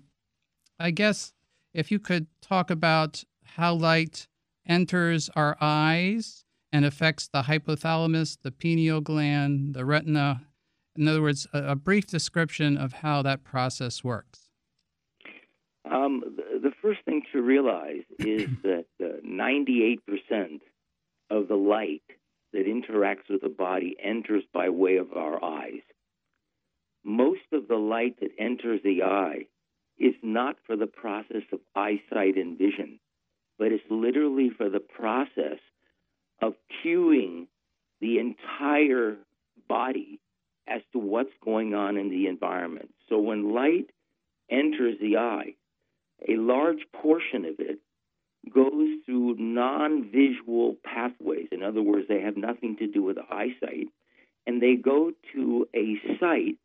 I 0.78 0.90
guess, 0.90 1.34
if 1.74 1.90
you 1.90 1.98
could 1.98 2.28
talk 2.40 2.70
about 2.70 3.24
how 3.44 3.74
light 3.74 4.26
enters 4.66 5.28
our 5.34 5.56
eyes 5.60 6.44
and 6.72 6.84
affects 6.84 7.28
the 7.28 7.42
hypothalamus, 7.42 8.38
the 8.42 8.50
pineal 8.50 9.00
gland, 9.00 9.74
the 9.74 9.84
retina. 9.84 10.46
In 10.96 11.08
other 11.08 11.22
words, 11.22 11.46
a, 11.52 11.70
a 11.70 11.76
brief 11.76 12.06
description 12.06 12.76
of 12.76 12.94
how 12.94 13.22
that 13.22 13.44
process 13.44 14.04
works. 14.04 14.48
Um, 15.90 16.22
the, 16.62 16.72
first 16.82 17.00
thing 17.04 17.22
to 17.32 17.42
realize 17.42 18.02
is 18.18 18.48
that 18.62 18.86
uh, 19.02 19.20
98% 19.26 20.60
of 21.30 21.48
the 21.48 21.56
light 21.56 22.02
that 22.52 22.66
interacts 22.66 23.28
with 23.28 23.42
the 23.42 23.48
body 23.48 23.96
enters 24.02 24.42
by 24.52 24.68
way 24.68 24.96
of 24.96 25.12
our 25.12 25.42
eyes. 25.42 25.82
Most 27.04 27.40
of 27.52 27.68
the 27.68 27.76
light 27.76 28.20
that 28.20 28.30
enters 28.38 28.80
the 28.82 29.02
eye 29.02 29.46
is 29.98 30.14
not 30.22 30.56
for 30.66 30.76
the 30.76 30.86
process 30.86 31.42
of 31.52 31.60
eyesight 31.74 32.36
and 32.36 32.58
vision, 32.58 32.98
but 33.58 33.72
it's 33.72 33.84
literally 33.90 34.50
for 34.56 34.68
the 34.68 34.80
process 34.80 35.58
of 36.40 36.54
cueing 36.82 37.46
the 38.00 38.18
entire 38.18 39.16
body 39.68 40.20
as 40.66 40.82
to 40.92 40.98
what's 40.98 41.32
going 41.44 41.74
on 41.74 41.96
in 41.96 42.10
the 42.10 42.26
environment. 42.26 42.94
So 43.08 43.18
when 43.18 43.52
light 43.52 43.90
enters 44.50 44.96
the 45.00 45.16
eye, 45.16 45.54
a 46.28 46.36
large 46.36 46.86
portion 46.92 47.44
of 47.44 47.54
it 47.58 47.78
goes 48.52 48.88
through 49.04 49.36
non 49.38 50.10
visual 50.10 50.76
pathways. 50.84 51.48
In 51.52 51.62
other 51.62 51.82
words, 51.82 52.06
they 52.08 52.20
have 52.20 52.36
nothing 52.36 52.76
to 52.76 52.86
do 52.86 53.02
with 53.02 53.18
eyesight, 53.18 53.88
and 54.46 54.62
they 54.62 54.76
go 54.76 55.12
to 55.34 55.68
a 55.74 56.00
site 56.18 56.56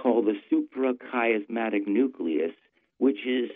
called 0.00 0.26
the 0.26 0.36
suprachiasmatic 0.50 1.86
nucleus, 1.86 2.52
which 2.98 3.26
is 3.26 3.50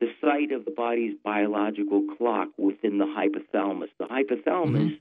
the 0.00 0.08
site 0.20 0.52
of 0.52 0.64
the 0.64 0.70
body's 0.70 1.14
biological 1.22 2.04
clock 2.16 2.48
within 2.58 2.98
the 2.98 3.04
hypothalamus. 3.04 3.90
The 3.98 4.06
hypothalamus 4.06 4.44
mm-hmm. 4.44 4.94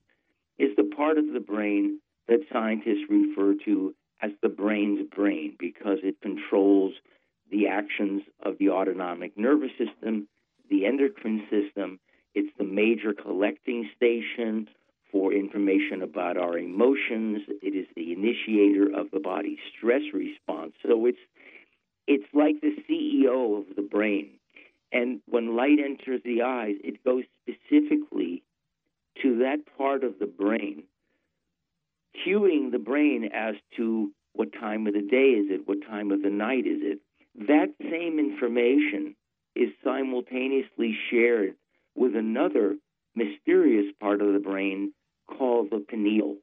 Is 0.58 0.76
the 0.76 0.90
part 0.96 1.18
of 1.18 1.34
the 1.34 1.40
brain 1.40 2.00
that 2.28 2.40
scientists 2.52 3.06
refer 3.10 3.56
to 3.66 3.94
as 4.22 4.32
the 4.42 4.50
brain's 4.50 5.08
brain 5.16 5.56
because 5.60 6.00
it 6.04 6.22
controls 6.22 6.94
the 7.52 7.68
actions 7.68 8.24
of 8.44 8.58
the 8.58 8.70
autonomic 8.70 9.38
nervous 9.38 9.72
system, 9.78 10.28
the 10.70 10.86
endocrine 10.86 11.46
system. 11.50 12.00
It's 12.34 12.56
the 12.58 12.64
major 12.64 13.14
collecting 13.14 13.90
station 13.96 14.70
for 15.12 15.34
information 15.34 16.02
about 16.02 16.38
our 16.38 16.58
emotions. 16.58 17.42
It 17.62 17.76
is 17.76 17.86
the 17.96 18.12
initiator 18.14 18.88
of 18.96 19.12
the 19.12 19.20
body's 19.20 19.60
stress 19.78 20.02
response. 20.14 20.74
So 20.86 21.06
it's 21.06 21.20
it's 22.08 22.28
like 22.34 22.60
the 22.62 22.76
CEO 22.90 23.60
of 23.60 23.76
the 23.76 23.82
brain. 23.82 24.32
And 24.92 25.22
when 25.26 25.56
light 25.56 25.80
enters 25.84 26.22
the 26.26 26.42
eyes, 26.42 26.76
it 26.84 27.04
goes 27.04 27.24
specifically 27.42 28.44
to 29.22 29.40
that 29.40 29.60
part 29.78 30.04
of 30.04 30.20
the 30.20 30.26
brain, 30.26 30.84
cueing 32.26 32.72
the 32.72 32.80
brain 32.80 33.30
as 33.34 33.56
to 33.78 34.12
what 34.34 34.52
time 34.54 34.88
of 34.88 34.94
the 34.94 35.02
day 35.02 35.32
is 35.32 35.52
it, 35.52 35.68
what 35.68 35.82
time 35.88 36.12
of 36.12 36.22
the 36.22 36.30
night 36.30 36.66
is 36.66 36.80
it. 36.82 37.00
That 37.48 37.74
same 37.80 38.20
information 38.20 39.16
is 39.56 39.70
simultaneously 39.84 40.98
shared 41.10 41.56
with 41.96 42.16
another 42.16 42.76
mysterious 43.16 43.94
part 44.00 44.22
of 44.22 44.34
the 44.34 44.40
brain 44.40 44.94
called 45.28 45.70
the 45.70 45.80
pineal. 45.88 46.38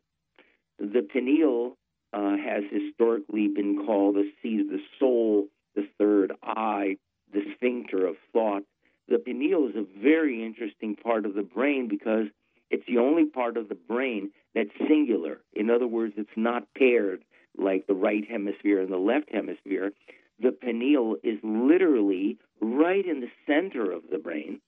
The 0.78 1.02
pineal 1.12 1.76
uh, 2.12 2.37
has 2.37 2.64
historically 2.70 3.48
been 3.48 3.85
called 3.85 4.16
the 4.16 4.30
seat 4.42 4.61
of 4.61 4.68
the 4.68 4.80
soul, 4.98 5.48
the 5.74 5.88
third 5.98 6.33
eye, 6.42 6.96
the 7.33 7.42
sphincter 7.54 8.06
of 8.06 8.16
thought. 8.33 8.62
the 9.09 9.18
pineal 9.18 9.68
is 9.68 9.76
a 9.76 10.00
very 10.00 10.44
interesting 10.44 10.96
part 10.96 11.26
of 11.26 11.35
the 11.35 11.42
brain 11.42 11.88
because 11.88 12.26
it's 12.70 12.87
the 12.87 12.98
only 12.98 13.26
part 13.26 13.56
of 13.56 13.68
the 13.68 13.74
brain 13.74 14.30
that's 14.54 14.70
singular. 14.88 15.40
In 15.54 15.70
other 15.70 15.87
words, 15.87 16.14
it's 16.16 16.30
not 16.37 16.72
paired 16.76 17.24
like 17.59 17.87
the 17.87 17.94
right 17.94 18.24
hemisphere 18.28 18.80
and 18.80 18.92
the 18.92 18.96
left 18.96 19.30
hemisphere. 19.33 19.92
The 20.40 20.52
pineal 20.52 21.16
is 21.22 21.38
literally 21.42 22.38
right 22.61 23.04
in 23.04 23.20
the 23.20 23.30
center 23.46 23.90
of 23.90 24.02
the 24.11 24.18
brain. 24.18 24.61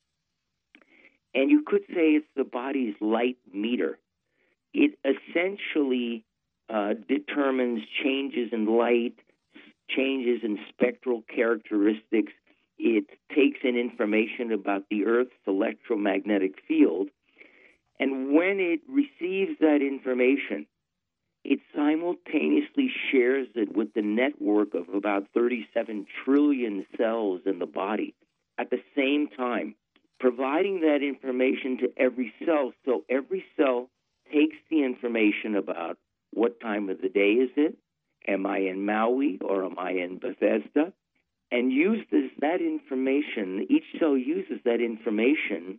And 1.34 1.50
you 1.50 1.62
could 1.66 1.82
say 1.88 2.12
it's 2.12 2.26
the 2.36 2.44
body's 2.44 2.94
light 3.00 3.38
meter. 3.52 3.98
It 4.74 4.98
essentially 5.04 6.24
uh, 6.68 6.94
determines 7.08 7.82
changes 8.02 8.50
in 8.52 8.66
light, 8.66 9.14
changes 9.88 10.40
in 10.42 10.58
spectral 10.68 11.22
characteristics. 11.34 12.32
It 12.78 13.06
takes 13.34 13.60
in 13.62 13.76
information 13.76 14.52
about 14.52 14.84
the 14.90 15.04
Earth's 15.06 15.30
electromagnetic 15.46 16.56
field. 16.66 17.08
And 18.02 18.34
when 18.34 18.58
it 18.58 18.80
receives 18.88 19.60
that 19.60 19.78
information, 19.80 20.66
it 21.44 21.60
simultaneously 21.72 22.90
shares 23.12 23.46
it 23.54 23.76
with 23.76 23.94
the 23.94 24.02
network 24.02 24.74
of 24.74 24.92
about 24.92 25.28
37 25.32 26.06
trillion 26.24 26.84
cells 26.98 27.42
in 27.46 27.60
the 27.60 27.66
body 27.66 28.16
at 28.58 28.70
the 28.70 28.82
same 28.96 29.28
time, 29.28 29.76
providing 30.18 30.80
that 30.80 31.04
information 31.04 31.78
to 31.78 31.92
every 31.96 32.34
cell. 32.44 32.72
So 32.84 33.04
every 33.08 33.44
cell 33.56 33.88
takes 34.32 34.56
the 34.68 34.82
information 34.82 35.54
about 35.54 35.96
what 36.32 36.58
time 36.60 36.88
of 36.88 37.00
the 37.00 37.08
day 37.08 37.34
is 37.34 37.50
it? 37.56 37.76
Am 38.26 38.46
I 38.46 38.58
in 38.58 38.84
Maui 38.84 39.38
or 39.40 39.64
am 39.64 39.78
I 39.78 39.92
in 39.92 40.18
Bethesda? 40.18 40.92
And 41.52 41.70
uses 41.70 42.32
that 42.40 42.60
information, 42.60 43.64
each 43.70 43.84
cell 44.00 44.16
uses 44.16 44.58
that 44.64 44.80
information 44.80 45.78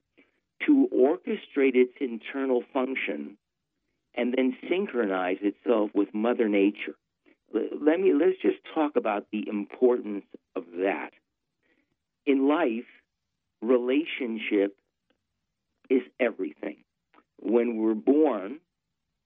to 0.66 0.88
orchestrate 0.94 1.76
its 1.76 1.94
internal 2.00 2.64
function 2.74 3.38
and 4.16 4.34
then 4.36 4.56
synchronize 4.70 5.38
itself 5.42 5.90
with 5.94 6.14
Mother 6.14 6.48
Nature. 6.48 6.96
Let 7.54 8.00
me 8.00 8.14
let's 8.14 8.42
just 8.42 8.58
talk 8.74 8.96
about 8.96 9.28
the 9.32 9.48
importance 9.48 10.26
of 10.56 10.64
that. 10.78 11.12
In 12.26 12.48
life, 12.48 12.86
relationship 13.62 14.76
is 15.90 16.02
everything. 16.20 16.78
When 17.40 17.78
we're 17.78 17.94
born, 17.94 18.60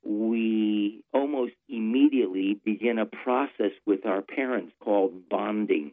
we 0.03 1.03
almost 1.13 1.53
immediately 1.69 2.59
begin 2.63 2.99
a 2.99 3.05
process 3.05 3.71
with 3.85 4.05
our 4.05 4.21
parents 4.21 4.73
called 4.79 5.29
bonding. 5.29 5.91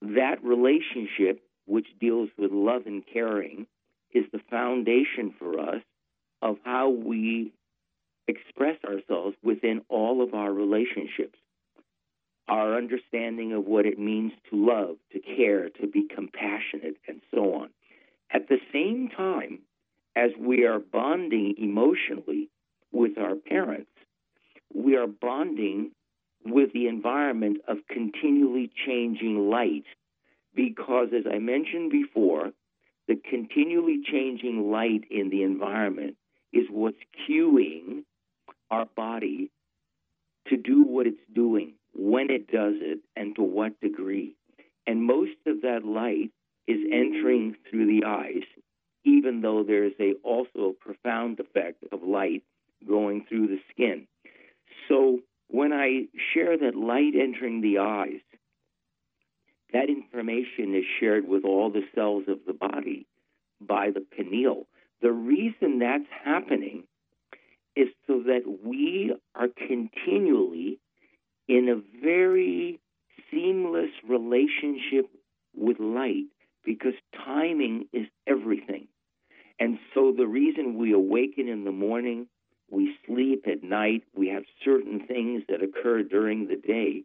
That 0.00 0.42
relationship, 0.42 1.42
which 1.66 1.86
deals 2.00 2.30
with 2.36 2.50
love 2.52 2.82
and 2.86 3.02
caring, 3.06 3.66
is 4.12 4.24
the 4.32 4.40
foundation 4.50 5.34
for 5.38 5.58
us 5.58 5.82
of 6.40 6.56
how 6.64 6.90
we 6.90 7.52
express 8.28 8.76
ourselves 8.84 9.36
within 9.42 9.82
all 9.88 10.22
of 10.22 10.34
our 10.34 10.52
relationships. 10.52 11.38
Our 12.48 12.76
understanding 12.76 13.52
of 13.52 13.64
what 13.64 13.86
it 13.86 13.98
means 13.98 14.32
to 14.50 14.66
love, 14.66 14.96
to 15.12 15.20
care, 15.20 15.68
to 15.80 15.86
be 15.86 16.06
compassionate, 16.08 16.96
and 17.06 17.20
so 17.32 17.54
on. 17.54 17.70
At 18.30 18.48
the 18.48 18.58
same 18.72 19.08
time 19.16 19.60
as 20.16 20.30
we 20.38 20.64
are 20.64 20.78
bonding 20.78 21.54
emotionally 21.58 22.48
with 22.90 23.16
our 23.18 23.34
parents, 23.34 23.90
we 24.74 24.96
are 24.96 25.06
bonding 25.06 25.92
with 26.44 26.72
the 26.72 26.88
environment 26.88 27.58
of 27.68 27.78
continually 27.88 28.70
changing 28.86 29.48
light. 29.50 29.84
Because, 30.54 31.08
as 31.16 31.24
I 31.32 31.38
mentioned 31.38 31.90
before, 31.90 32.52
the 33.08 33.16
continually 33.16 34.00
changing 34.10 34.70
light 34.70 35.04
in 35.10 35.30
the 35.30 35.42
environment 35.42 36.16
is 36.52 36.66
what's 36.70 36.98
cueing 37.28 38.04
our 38.70 38.86
body 38.96 39.50
to 40.48 40.56
do 40.56 40.82
what 40.82 41.06
it's 41.06 41.16
doing, 41.34 41.74
when 41.94 42.30
it 42.30 42.50
does 42.50 42.74
it, 42.80 43.00
and 43.16 43.34
to 43.36 43.42
what 43.42 43.80
degree. 43.80 44.34
And 44.86 45.02
most 45.02 45.36
of 45.46 45.62
that 45.62 45.84
light 45.84 46.30
is 46.66 46.78
entering 46.92 47.56
through 47.68 47.86
the 47.86 48.06
eyes, 48.06 48.42
even 49.04 49.40
though 49.40 49.62
there's 49.62 49.92
a 50.00 50.14
also 50.24 50.70
a 50.70 50.72
profound 50.72 51.40
effect 51.40 51.84
of 51.92 52.02
light 52.02 52.42
going 52.86 53.24
through 53.28 53.48
the 53.48 53.60
skin. 53.70 54.06
So 54.88 55.20
when 55.48 55.72
I 55.72 56.06
share 56.32 56.56
that 56.56 56.74
light 56.74 57.14
entering 57.14 57.60
the 57.60 57.78
eyes, 57.78 58.20
that 59.72 59.88
information 59.88 60.74
is 60.74 60.84
shared 61.00 61.26
with 61.26 61.44
all 61.44 61.70
the 61.70 61.84
cells 61.94 62.24
of 62.28 62.38
the 62.46 62.52
body 62.52 63.06
by 63.60 63.90
the 63.90 64.04
pineal. 64.16 64.66
The 65.00 65.12
reason 65.12 65.78
that's 65.78 66.08
happening 66.24 66.84
is 67.74 67.88
so 68.06 68.22
that 68.26 68.42
we 68.64 69.14
are 69.34 69.48
continually 69.48 70.78
in 71.48 71.68
a 71.68 72.00
very 72.04 72.80
seamless 73.30 73.90
relationship 74.08 75.06
with 75.56 75.78
light 75.80 76.26
because 76.64 76.94
timing 77.24 77.88
is 77.92 78.06
everything. 78.26 78.88
And 79.58 79.78
so 79.94 80.12
the 80.16 80.26
reason 80.26 80.78
we 80.78 80.92
awaken 80.92 81.48
in 81.48 81.64
the 81.64 81.72
morning, 81.72 82.26
we 82.70 82.94
sleep 83.06 83.46
at 83.46 83.62
night, 83.62 84.02
we 84.14 84.28
have 84.28 84.44
certain 84.64 85.06
things 85.06 85.42
that 85.48 85.62
occur 85.62 86.02
during 86.02 86.46
the 86.46 86.56
day 86.56 87.04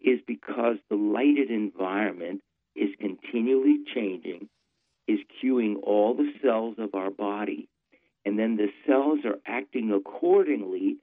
is 0.00 0.20
because 0.26 0.76
the 0.88 0.96
lighted 0.96 1.50
environment 1.50 2.42
is 2.74 2.90
continually 3.00 3.78
changing, 3.94 4.48
is 5.06 5.18
cueing 5.42 5.76
all 5.82 6.14
the 6.14 6.32
cells 6.42 6.76
of 6.78 6.94
our 6.94 7.10
body 7.10 7.68
and 8.28 8.38
then 8.38 8.56
the 8.56 8.68
cells 8.86 9.20
are 9.24 9.38
acting 9.46 9.90
accordingly 9.90 10.98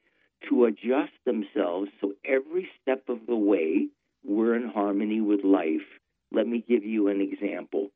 to 0.48 0.66
adjust 0.66 1.14
themselves 1.26 1.90
so 2.00 2.14
every 2.24 2.70
step 2.80 3.04
of 3.10 3.26
the 3.28 3.36
way 3.36 3.88
we're 4.24 4.56
in 4.56 4.70
harmony 4.70 5.22
with 5.22 5.44
life. 5.44 5.88
Let 6.32 6.48
me 6.48 6.64
give 6.68 6.84
you 6.84 7.08
an 7.08 7.22
example. 7.22 7.90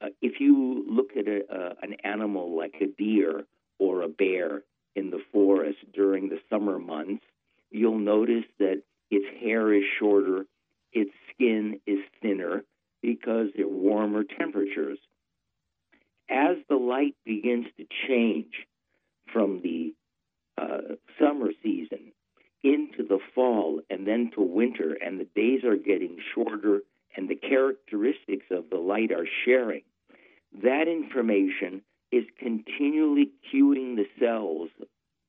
Uh, 0.00 0.10
if 0.22 0.38
you 0.38 0.84
look 0.88 1.16
at 1.18 1.26
a, 1.26 1.40
uh, 1.52 1.74
an 1.82 1.94
animal 2.04 2.56
like 2.56 2.76
a 2.80 2.86
deer 2.86 3.44
or 3.80 4.02
a 4.02 4.08
bear 4.08 4.62
in 4.94 5.10
the 5.10 5.22
forest 5.32 5.78
during 5.92 6.28
the 6.28 6.38
summer 6.48 6.78
months, 6.78 7.24
you'll 7.72 7.98
notice 7.98 8.44
that 8.60 8.82
its 9.14 9.26
hair 9.40 9.72
is 9.72 9.84
shorter, 10.00 10.44
its 10.92 11.12
skin 11.30 11.80
is 11.86 12.00
thinner 12.20 12.64
because 13.00 13.48
they're 13.56 13.68
warmer 13.68 14.24
temperatures. 14.24 14.98
As 16.28 16.56
the 16.68 16.74
light 16.74 17.14
begins 17.24 17.66
to 17.76 17.86
change 18.08 18.66
from 19.32 19.60
the 19.62 19.94
uh, 20.58 20.96
summer 21.20 21.52
season 21.62 22.12
into 22.64 23.06
the 23.06 23.20
fall 23.34 23.82
and 23.88 24.04
then 24.04 24.32
to 24.34 24.40
winter, 24.40 24.94
and 24.94 25.20
the 25.20 25.28
days 25.36 25.62
are 25.62 25.76
getting 25.76 26.16
shorter 26.34 26.80
and 27.16 27.28
the 27.28 27.36
characteristics 27.36 28.46
of 28.50 28.68
the 28.68 28.78
light 28.78 29.12
are 29.12 29.28
sharing, 29.44 29.82
that 30.62 30.88
information 30.88 31.82
is 32.10 32.24
continually 32.40 33.30
cueing 33.52 33.94
the 33.94 34.06
cells 34.18 34.70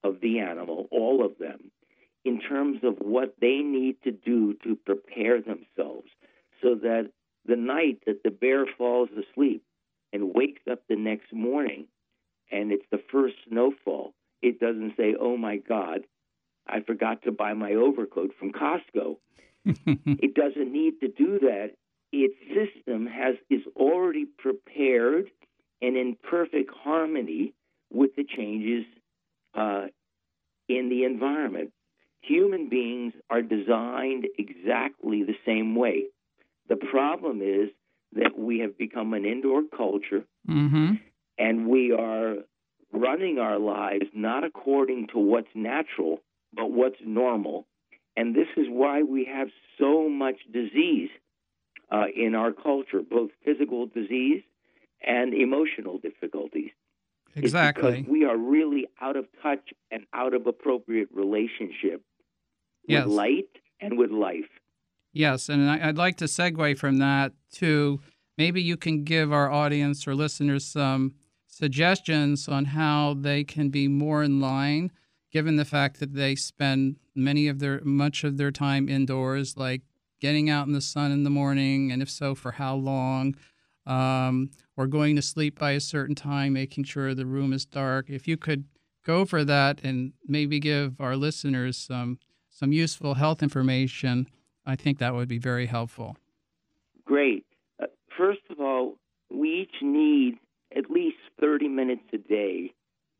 of 0.03 0.21
the 0.21 0.39
animal, 0.39 0.87
all 0.91 1.23
of 1.23 1.37
them, 1.37 1.71
in 2.25 2.41
terms 2.41 2.79
of 2.83 2.95
what 2.99 3.35
they 3.39 3.59
need 3.59 3.95
to 4.03 4.11
do 4.11 4.55
to 4.63 4.75
prepare 4.75 5.41
themselves 5.41 6.09
so 6.61 6.75
that 6.75 7.11
the 7.45 7.55
night 7.55 7.99
that 8.07 8.23
the 8.23 8.31
bear 8.31 8.65
falls 8.77 9.09
asleep, 9.11 9.63
and 10.15 10.33
wakes 10.33 10.61
up 10.71 10.79
the 10.87 10.95
next 10.95 11.31
morning 11.33 11.87
and 12.51 12.71
it's 12.71 12.85
the 12.91 13.01
first 13.11 13.35
snowfall, 13.49 14.13
it 14.41 14.59
doesn't 14.59 14.93
say, 14.95 15.15
oh 15.19 15.35
my 15.35 15.57
God, 15.57 16.01
I 16.67 16.81
forgot 16.81 17.23
to 17.23 17.31
buy 17.31 17.53
my 17.53 17.73
overcoat 17.73 18.31
from 18.39 18.53
Costco. 18.53 19.17
it 19.65 20.35
doesn't 20.35 20.71
need 20.71 20.99
to 21.01 21.07
do 21.07 21.39
that. 21.39 21.71
Its 22.11 22.35
system 22.47 23.07
has 23.07 23.35
is 23.49 23.61
already 23.75 24.25
prepared 24.25 25.29
and 25.81 25.97
in 25.97 26.15
perfect 26.23 26.71
harmony 26.73 27.53
with 27.91 28.15
the 28.15 28.23
changes 28.23 28.85
uh, 29.53 29.87
in 30.69 30.89
the 30.89 31.03
environment. 31.03 31.71
Human 32.27 32.69
beings 32.69 33.13
are 33.29 33.41
designed 33.41 34.27
exactly 34.37 35.23
the 35.23 35.35
same 35.45 35.75
way. 35.75 36.05
The 36.69 36.75
problem 36.75 37.41
is 37.41 37.69
that 38.13 38.37
we 38.37 38.59
have 38.59 38.77
become 38.77 39.13
an 39.13 39.25
indoor 39.25 39.63
culture 39.75 40.23
mm-hmm. 40.49 40.93
and 41.37 41.67
we 41.67 41.91
are 41.91 42.37
running 42.91 43.37
our 43.37 43.59
lives 43.59 44.05
not 44.13 44.43
according 44.43 45.07
to 45.13 45.19
what's 45.19 45.53
natural, 45.53 46.21
but 46.53 46.71
what's 46.71 46.99
normal. 47.05 47.67
And 48.15 48.33
this 48.33 48.47
is 48.57 48.67
why 48.69 49.03
we 49.03 49.25
have 49.25 49.49
so 49.77 50.09
much 50.09 50.37
disease 50.51 51.09
uh, 51.91 52.05
in 52.15 52.33
our 52.33 52.53
culture, 52.53 53.01
both 53.01 53.31
physical 53.43 53.85
disease 53.87 54.41
and 55.05 55.33
emotional 55.33 55.99
difficulties. 55.99 56.71
Exactly. 57.35 57.91
because 57.91 58.09
we 58.09 58.23
are 58.23 58.37
really 58.37 58.87
out 59.01 59.17
of 59.17 59.25
touch 59.43 59.73
and 59.91 60.05
out 60.13 60.33
of 60.33 60.47
appropriate 60.47 61.09
relationship 61.11 62.01
yes. 62.87 63.05
with 63.05 63.13
light 63.13 63.49
and 63.79 63.97
with 63.97 64.11
life. 64.11 64.49
Yes, 65.13 65.47
and 65.47 65.69
I'd 65.69 65.97
like 65.97 66.17
to 66.17 66.25
segue 66.25 66.77
from 66.77 66.97
that 66.97 67.31
to 67.53 68.01
maybe 68.37 68.61
you 68.61 68.75
can 68.75 69.03
give 69.03 69.31
our 69.31 69.49
audience 69.49 70.07
or 70.07 70.15
listeners 70.15 70.65
some 70.65 71.13
suggestions 71.47 72.49
on 72.49 72.65
how 72.65 73.13
they 73.13 73.43
can 73.43 73.69
be 73.69 73.87
more 73.87 74.23
in 74.23 74.41
line 74.41 74.91
given 75.31 75.55
the 75.55 75.65
fact 75.65 75.99
that 75.99 76.13
they 76.13 76.35
spend 76.35 76.97
many 77.15 77.47
of 77.47 77.59
their 77.59 77.79
much 77.85 78.25
of 78.25 78.35
their 78.35 78.51
time 78.51 78.89
indoors 78.89 79.55
like 79.55 79.81
getting 80.19 80.49
out 80.49 80.67
in 80.67 80.73
the 80.73 80.81
sun 80.81 81.13
in 81.13 81.23
the 81.23 81.29
morning 81.29 81.93
and 81.93 82.01
if 82.01 82.09
so 82.09 82.35
for 82.35 82.53
how 82.53 82.75
long 82.75 83.35
um, 83.85 84.49
or 84.75 84.85
going 84.85 85.15
to 85.15 85.21
sleep 85.21 85.57
by 85.57 85.71
a 85.71 85.79
certain 85.79 86.15
time 86.15 86.51
making 86.51 86.83
sure 86.83 87.13
the 87.13 87.25
room 87.25 87.53
is 87.53 87.65
dark 87.65 88.09
if 88.09 88.27
you 88.27 88.35
could 88.35 88.65
go 89.05 89.23
for 89.23 89.45
that 89.45 89.79
and 89.81 90.11
maybe 90.27 90.59
give 90.59 90.99
our 90.99 91.15
listeners 91.15 91.77
some 91.77 92.19
some 92.55 92.71
useful 92.71 93.13
health 93.13 93.43
information 93.43 94.27
i 94.65 94.75
think 94.75 94.97
that 94.97 95.13
would 95.13 95.27
be 95.27 95.39
very 95.39 95.65
helpful 95.65 96.17
Great. 97.05 97.45
Uh, 97.81 97.85
first 98.17 98.41
of 98.49 98.59
all, 98.59 98.95
we 99.31 99.61
each 99.61 99.81
need 99.81 100.39
at 100.75 100.89
least 100.89 101.17
30 101.39 101.67
minutes 101.67 102.03
a 102.13 102.17
day 102.17 102.73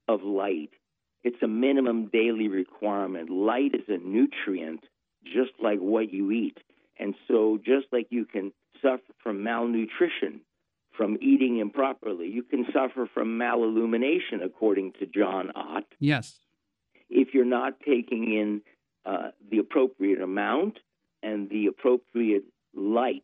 of 0.08 0.24
light. 0.24 0.72
It's 1.24 1.42
a 1.42 1.48
minimum 1.48 2.10
daily 2.12 2.48
requirement. 2.48 3.30
Light 3.30 3.74
is 3.74 3.88
a 3.88 3.98
nutrient, 3.98 4.84
just 5.24 5.52
like 5.62 5.80
what 5.80 6.12
you 6.12 6.32
eat. 6.32 6.58
And 7.00 7.16
so, 7.28 7.60
just 7.64 7.88
like 7.92 8.08
you 8.10 8.26
can 8.26 8.52
suffer 8.82 9.14
from 9.22 9.44
malnutrition 9.44 10.42
from 10.96 11.18
eating 11.22 11.60
improperly, 11.60 12.28
you 12.28 12.42
can 12.42 12.66
suffer 12.72 13.10
from 13.14 13.38
malillumination, 13.38 14.42
according 14.42 14.94
to 14.94 15.06
John 15.06 15.52
Ott, 15.54 15.84
yes 16.00 16.40
if 17.10 17.34
you're 17.34 17.46
not 17.46 17.80
taking 17.80 18.34
in 18.34 18.62
uh, 19.06 19.30
the 19.50 19.60
appropriate 19.60 20.22
amount 20.22 20.80
and 21.24 21.50
the 21.50 21.68
appropriate 21.68 22.44
light. 22.76 23.24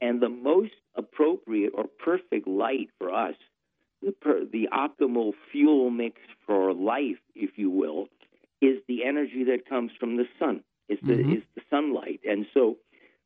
And 0.00 0.20
the 0.20 0.28
most 0.28 0.72
appropriate 0.96 1.72
or 1.74 1.84
perfect 2.04 2.46
light 2.48 2.88
for 2.98 3.14
us, 3.14 3.34
the, 4.02 4.12
per, 4.12 4.44
the 4.44 4.68
optimal 4.72 5.32
fuel 5.52 5.90
mix 5.90 6.20
for 6.46 6.72
life, 6.74 7.20
if 7.34 7.50
you 7.56 7.70
will, 7.70 8.08
is 8.60 8.78
the 8.88 9.04
energy 9.04 9.44
that 9.44 9.68
comes 9.68 9.92
from 9.98 10.16
the 10.16 10.26
sun. 10.38 10.62
Is 10.88 10.98
the 11.02 11.14
Mhm. 11.14 11.36
is 11.38 11.42
the 11.54 11.62
sunlight. 11.70 12.20
And 12.28 12.46
so, 12.52 12.76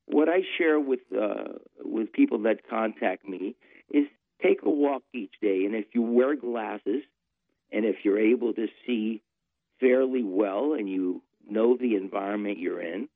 what 0.05 0.29
I 0.29 0.43
share 0.57 0.79
with 0.79 1.01
uh, 1.13 1.55
with 1.83 2.13
people 2.13 2.39
that 2.41 2.69
contact 2.69 3.27
me 3.27 3.57
is 3.91 4.07
take 4.43 4.63
a 4.63 4.71
walk 4.71 5.03
each 5.13 5.33
day, 5.41 5.65
and 5.65 5.75
if 5.75 5.87
you 5.95 6.03
wear 6.03 6.37
glasses, 6.37 7.03
and 7.73 7.85
if 7.85 8.05
you're 8.05 8.19
able 8.21 8.53
to 8.55 8.69
see 8.87 9.23
fairly 9.81 10.23
well, 10.23 10.75
and 10.75 10.89
you 10.89 11.23
know 11.49 11.77
the 11.77 11.95
environment 11.95 12.59
you're 12.59 12.81
in, 12.81 13.09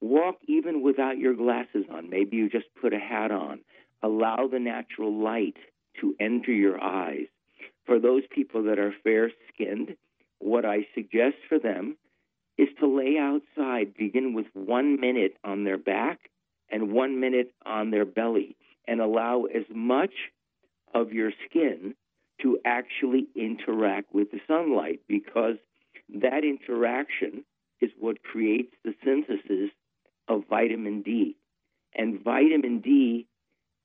walk 0.00 0.36
even 0.46 0.82
without 0.82 1.18
your 1.18 1.34
glasses 1.34 1.84
on. 1.92 2.10
Maybe 2.10 2.36
you 2.36 2.48
just 2.48 2.66
put 2.80 2.92
a 2.92 2.98
hat 2.98 3.30
on. 3.30 3.60
Allow 4.02 4.48
the 4.50 4.60
natural 4.60 5.12
light 5.12 5.56
to 6.00 6.14
enter 6.20 6.52
your 6.52 6.82
eyes. 6.82 7.26
For 7.86 7.98
those 7.98 8.22
people 8.30 8.64
that 8.64 8.78
are 8.78 8.94
fair 9.02 9.30
skinned, 9.52 9.96
what 10.38 10.64
I 10.64 10.86
suggest 10.94 11.36
for 11.48 11.58
them 11.58 11.96
is 12.56 12.68
to 12.80 12.86
lay 12.86 13.16
outside, 13.18 13.94
begin 13.96 14.34
with 14.34 14.46
one 14.52 15.00
minute 15.00 15.36
on 15.44 15.64
their 15.64 15.78
back 15.78 16.18
and 16.70 16.92
one 16.92 17.20
minute 17.20 17.52
on 17.64 17.90
their 17.90 18.04
belly, 18.04 18.56
and 18.86 19.00
allow 19.00 19.44
as 19.44 19.64
much 19.74 20.12
of 20.94 21.12
your 21.12 21.32
skin 21.48 21.94
to 22.42 22.58
actually 22.64 23.26
interact 23.34 24.14
with 24.14 24.30
the 24.30 24.40
sunlight 24.46 25.00
because 25.08 25.56
that 26.08 26.44
interaction 26.44 27.44
is 27.80 27.90
what 27.98 28.22
creates 28.22 28.74
the 28.84 28.94
synthesis 29.04 29.70
of 30.28 30.42
vitamin 30.48 31.02
D. 31.02 31.36
And 31.94 32.22
vitamin 32.22 32.80
D, 32.80 33.26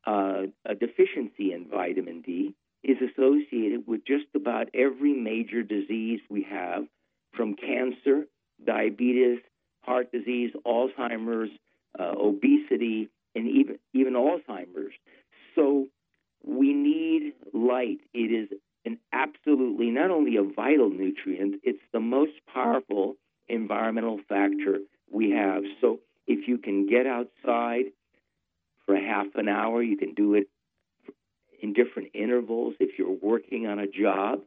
uh, 0.06 0.44
a 0.66 0.76
deficiency 0.76 1.54
in 1.54 1.68
vitamin 1.70 2.22
D, 2.22 2.54
is 2.84 2.98
associated 2.98 3.88
with 3.88 4.06
just 4.06 4.26
about 4.36 4.70
every 4.74 5.14
major 5.14 5.64
disease 5.64 6.20
we 6.30 6.44
have, 6.44 6.86
from 7.34 7.56
cancer, 7.56 8.26
diabetes, 8.66 9.40
heart 9.82 10.12
disease, 10.12 10.52
Alzheimer's, 10.66 11.50
uh, 11.98 12.14
obesity, 12.18 13.10
and 13.36 13.48
even 13.48 13.80
even 13.94 14.14
Alzheimer's. 14.14 14.94
So 15.56 15.88
we 16.46 16.74
need 16.74 17.34
light. 17.54 18.00
It 18.14 18.32
is 18.32 18.50
an 18.86 19.00
absolutely 19.14 19.90
not 19.90 20.12
only 20.12 20.36
a 20.36 20.44
vital 20.44 20.90
nutrient, 20.90 21.62
it's 21.64 21.80
the 21.94 22.00
most 22.00 22.34
powerful 22.54 23.16
environmental 23.48 24.20
factor 24.30 24.80
we 25.12 25.32
have. 25.32 25.64
So 25.82 26.00
if 26.28 26.48
you 26.48 26.58
can 26.58 26.88
get 26.88 27.06
outside 27.06 27.86
for 28.86 28.96
half 28.96 29.28
an 29.36 29.48
hour, 29.48 29.82
you 29.82 29.98
can 29.98 30.14
do 30.14 30.36
it 30.36 30.48
in 31.62 31.74
different 31.74 32.10
intervals. 32.14 32.76
If 32.80 32.98
you're 32.98 33.18
working 33.22 33.68
on 33.68 33.80
a 33.80 33.88
job, 33.88 34.42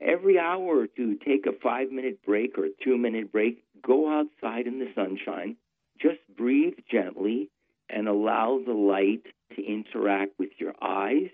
every 0.00 0.38
hour 0.38 0.80
or 0.80 0.86
two, 0.86 1.16
take 1.24 1.46
a 1.46 1.52
five 1.62 1.90
minute 1.90 2.24
break 2.24 2.58
or 2.58 2.66
a 2.66 2.84
two 2.84 2.96
minute 2.96 3.32
break, 3.32 3.62
go 3.84 4.08
outside 4.10 4.66
in 4.66 4.78
the 4.78 4.88
sunshine, 4.94 5.56
just 6.00 6.20
breathe 6.36 6.74
gently 6.90 7.50
and 7.88 8.08
allow 8.08 8.60
the 8.64 8.72
light 8.72 9.22
to 9.56 9.64
interact 9.64 10.38
with 10.38 10.50
your 10.58 10.74
eyes 10.80 11.30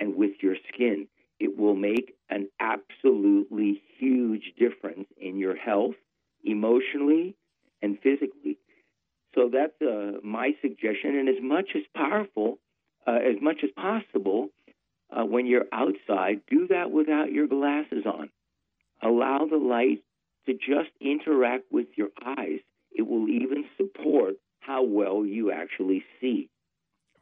and 0.00 0.16
with 0.16 0.32
your 0.40 0.56
skin. 0.72 1.06
It 1.40 1.58
will 1.58 1.74
make 1.74 2.16
an 2.30 2.48
absolutely 2.60 3.82
huge 3.98 4.52
difference 4.58 5.08
in 5.20 5.36
your 5.36 5.56
health, 5.56 5.94
emotionally 6.44 7.34
and 7.82 7.98
physically. 8.02 8.58
So 9.34 9.50
that's 9.52 9.80
uh, 9.82 10.18
my 10.22 10.52
suggestion, 10.62 11.16
and 11.16 11.28
as 11.28 11.42
much 11.42 11.70
as 11.74 11.82
powerful, 11.96 12.58
uh, 13.06 13.16
as 13.16 13.40
much 13.42 13.58
as 13.64 13.70
possible, 13.76 14.48
uh, 15.10 15.24
when 15.24 15.46
you're 15.46 15.66
outside, 15.72 16.42
do 16.48 16.68
that 16.68 16.90
without 16.90 17.32
your 17.32 17.46
glasses 17.46 18.04
on. 18.06 18.30
Allow 19.02 19.46
the 19.50 19.56
light 19.56 20.02
to 20.46 20.54
just 20.54 20.90
interact 21.00 21.64
with 21.70 21.86
your 21.96 22.08
eyes. 22.24 22.60
It 22.92 23.02
will 23.02 23.28
even 23.28 23.64
support 23.76 24.34
how 24.60 24.84
well 24.84 25.26
you 25.26 25.50
actually 25.50 26.04
see. 26.20 26.48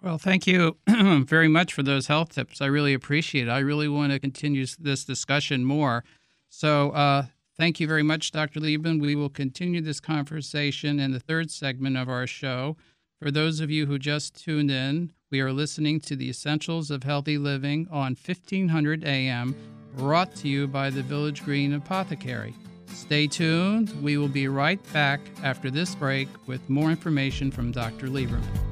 Well, 0.02 0.18
thank 0.18 0.46
you 0.46 0.76
very 0.86 1.48
much 1.48 1.72
for 1.72 1.82
those 1.82 2.08
health 2.08 2.30
tips. 2.30 2.60
I 2.60 2.66
really 2.66 2.92
appreciate 2.92 3.48
it. 3.48 3.50
I 3.50 3.60
really 3.60 3.88
want 3.88 4.12
to 4.12 4.18
continue 4.18 4.66
this 4.78 5.04
discussion 5.04 5.64
more. 5.64 6.04
So, 6.48 6.90
uh, 6.90 7.26
thank 7.56 7.80
you 7.80 7.86
very 7.86 8.02
much, 8.02 8.30
Dr. 8.30 8.60
Liebman. 8.60 9.00
We 9.00 9.14
will 9.14 9.28
continue 9.28 9.80
this 9.80 10.00
conversation 10.00 10.98
in 11.00 11.12
the 11.12 11.20
third 11.20 11.50
segment 11.50 11.96
of 11.96 12.08
our 12.08 12.26
show. 12.26 12.76
For 13.20 13.30
those 13.30 13.60
of 13.60 13.70
you 13.70 13.86
who 13.86 13.98
just 13.98 14.42
tuned 14.42 14.70
in, 14.70 15.12
we 15.30 15.40
are 15.40 15.52
listening 15.52 16.00
to 16.00 16.16
the 16.16 16.28
Essentials 16.28 16.90
of 16.90 17.04
Healthy 17.04 17.38
Living 17.38 17.86
on 17.90 18.16
1500 18.16 19.04
AM, 19.04 19.54
brought 19.96 20.34
to 20.36 20.48
you 20.48 20.66
by 20.66 20.90
the 20.90 21.02
Village 21.02 21.44
Green 21.44 21.72
Apothecary. 21.74 22.54
Stay 22.86 23.26
tuned. 23.26 23.90
We 24.02 24.16
will 24.18 24.28
be 24.28 24.48
right 24.48 24.80
back 24.92 25.20
after 25.42 25.70
this 25.70 25.94
break 25.94 26.28
with 26.46 26.68
more 26.68 26.90
information 26.90 27.50
from 27.50 27.72
Dr. 27.72 28.08
Liberman. 28.08 28.71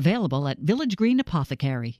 available 0.01 0.47
at 0.47 0.57
Village 0.57 0.95
Green 0.95 1.19
Apothecary. 1.19 1.99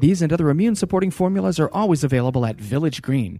These 0.00 0.22
and 0.22 0.32
other 0.32 0.48
immune 0.48 0.76
supporting 0.76 1.10
formulas 1.10 1.60
are 1.60 1.68
always 1.74 2.02
available 2.02 2.46
at 2.46 2.56
Village 2.56 3.02
Green. 3.02 3.38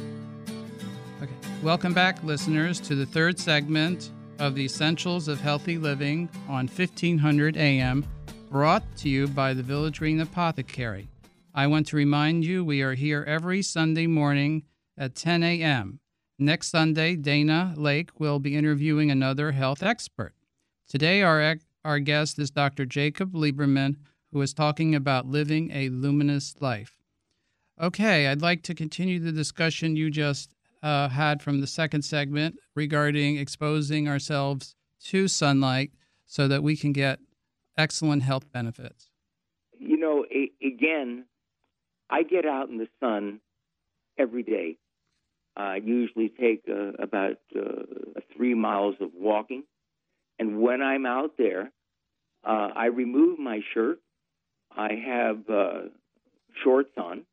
Okay. 0.00 1.30
Welcome 1.62 1.92
back, 1.92 2.24
listeners, 2.24 2.80
to 2.80 2.94
the 2.94 3.04
third 3.04 3.38
segment 3.38 4.10
of 4.38 4.54
the 4.54 4.64
Essentials 4.64 5.28
of 5.28 5.42
Healthy 5.42 5.76
Living 5.76 6.30
on 6.48 6.68
1500 6.68 7.58
AM, 7.58 8.06
brought 8.50 8.82
to 8.96 9.10
you 9.10 9.28
by 9.28 9.52
the 9.52 9.62
Village 9.62 9.98
Green 9.98 10.20
Apothecary. 10.20 11.06
I 11.54 11.66
want 11.66 11.86
to 11.88 11.96
remind 11.96 12.46
you 12.46 12.64
we 12.64 12.80
are 12.80 12.94
here 12.94 13.22
every 13.28 13.60
Sunday 13.60 14.06
morning 14.06 14.62
at 14.96 15.14
10 15.14 15.42
a.m. 15.42 16.00
Next 16.38 16.68
Sunday, 16.68 17.14
Dana 17.14 17.74
Laake 17.76 18.08
will 18.18 18.38
be 18.38 18.56
interviewing 18.56 19.10
another 19.10 19.52
health 19.52 19.82
expert. 19.82 20.32
Today, 20.88 21.20
our, 21.20 21.56
our 21.84 21.98
guest 21.98 22.38
is 22.38 22.50
Dr. 22.50 22.86
Jacob 22.86 23.34
Liberman 23.34 23.96
who 24.32 24.40
is 24.42 24.54
talking 24.54 24.94
about 24.94 25.26
living 25.26 25.70
a 25.72 25.88
luminous 25.88 26.54
life. 26.60 26.96
Okay, 27.80 28.26
I'd 28.26 28.42
like 28.42 28.62
to 28.64 28.74
continue 28.74 29.18
the 29.18 29.32
discussion 29.32 29.96
you 29.96 30.10
just 30.10 30.54
uh, 30.82 31.08
had 31.08 31.42
from 31.42 31.60
the 31.60 31.66
second 31.66 32.02
segment 32.02 32.58
regarding 32.74 33.38
exposing 33.38 34.08
ourselves 34.08 34.74
to 35.04 35.28
sunlight 35.28 35.92
so 36.26 36.46
that 36.48 36.62
we 36.62 36.76
can 36.76 36.92
get 36.92 37.20
excellent 37.76 38.22
health 38.22 38.50
benefits. 38.52 39.10
You 39.78 39.96
know, 39.98 40.26
a- 40.30 40.52
again, 40.66 41.24
I 42.10 42.22
get 42.22 42.44
out 42.44 42.68
in 42.68 42.78
the 42.78 42.88
sun 43.00 43.40
every 44.18 44.42
day. 44.42 44.76
I 45.56 45.76
usually 45.76 46.28
take 46.28 46.62
uh, 46.68 46.92
about 47.02 47.38
uh, 47.56 47.82
three 48.36 48.54
miles 48.54 48.94
of 49.00 49.10
walking. 49.14 49.64
And 50.38 50.60
when 50.60 50.80
I'm 50.82 51.06
out 51.06 51.32
there, 51.38 51.72
uh, 52.44 52.68
I 52.74 52.86
remove 52.86 53.38
my 53.38 53.60
shirt 53.74 53.98
I 54.76 54.94
have 54.94 55.48
uh, 55.50 55.80
shorts 56.62 56.92
on 56.96 57.24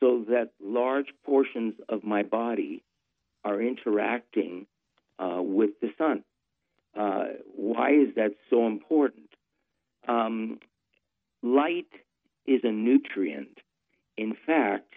so 0.00 0.24
that 0.28 0.50
large 0.62 1.08
portions 1.24 1.74
of 1.88 2.04
my 2.04 2.22
body 2.22 2.82
are 3.44 3.60
interacting 3.60 4.66
uh, 5.18 5.40
with 5.40 5.70
the 5.80 5.90
sun. 5.96 6.24
Uh, 6.98 7.24
why 7.54 7.92
is 7.92 8.14
that 8.16 8.32
so 8.50 8.66
important? 8.66 9.28
Um, 10.08 10.58
light 11.42 11.88
is 12.46 12.60
a 12.64 12.72
nutrient. 12.72 13.58
In 14.16 14.36
fact, 14.46 14.94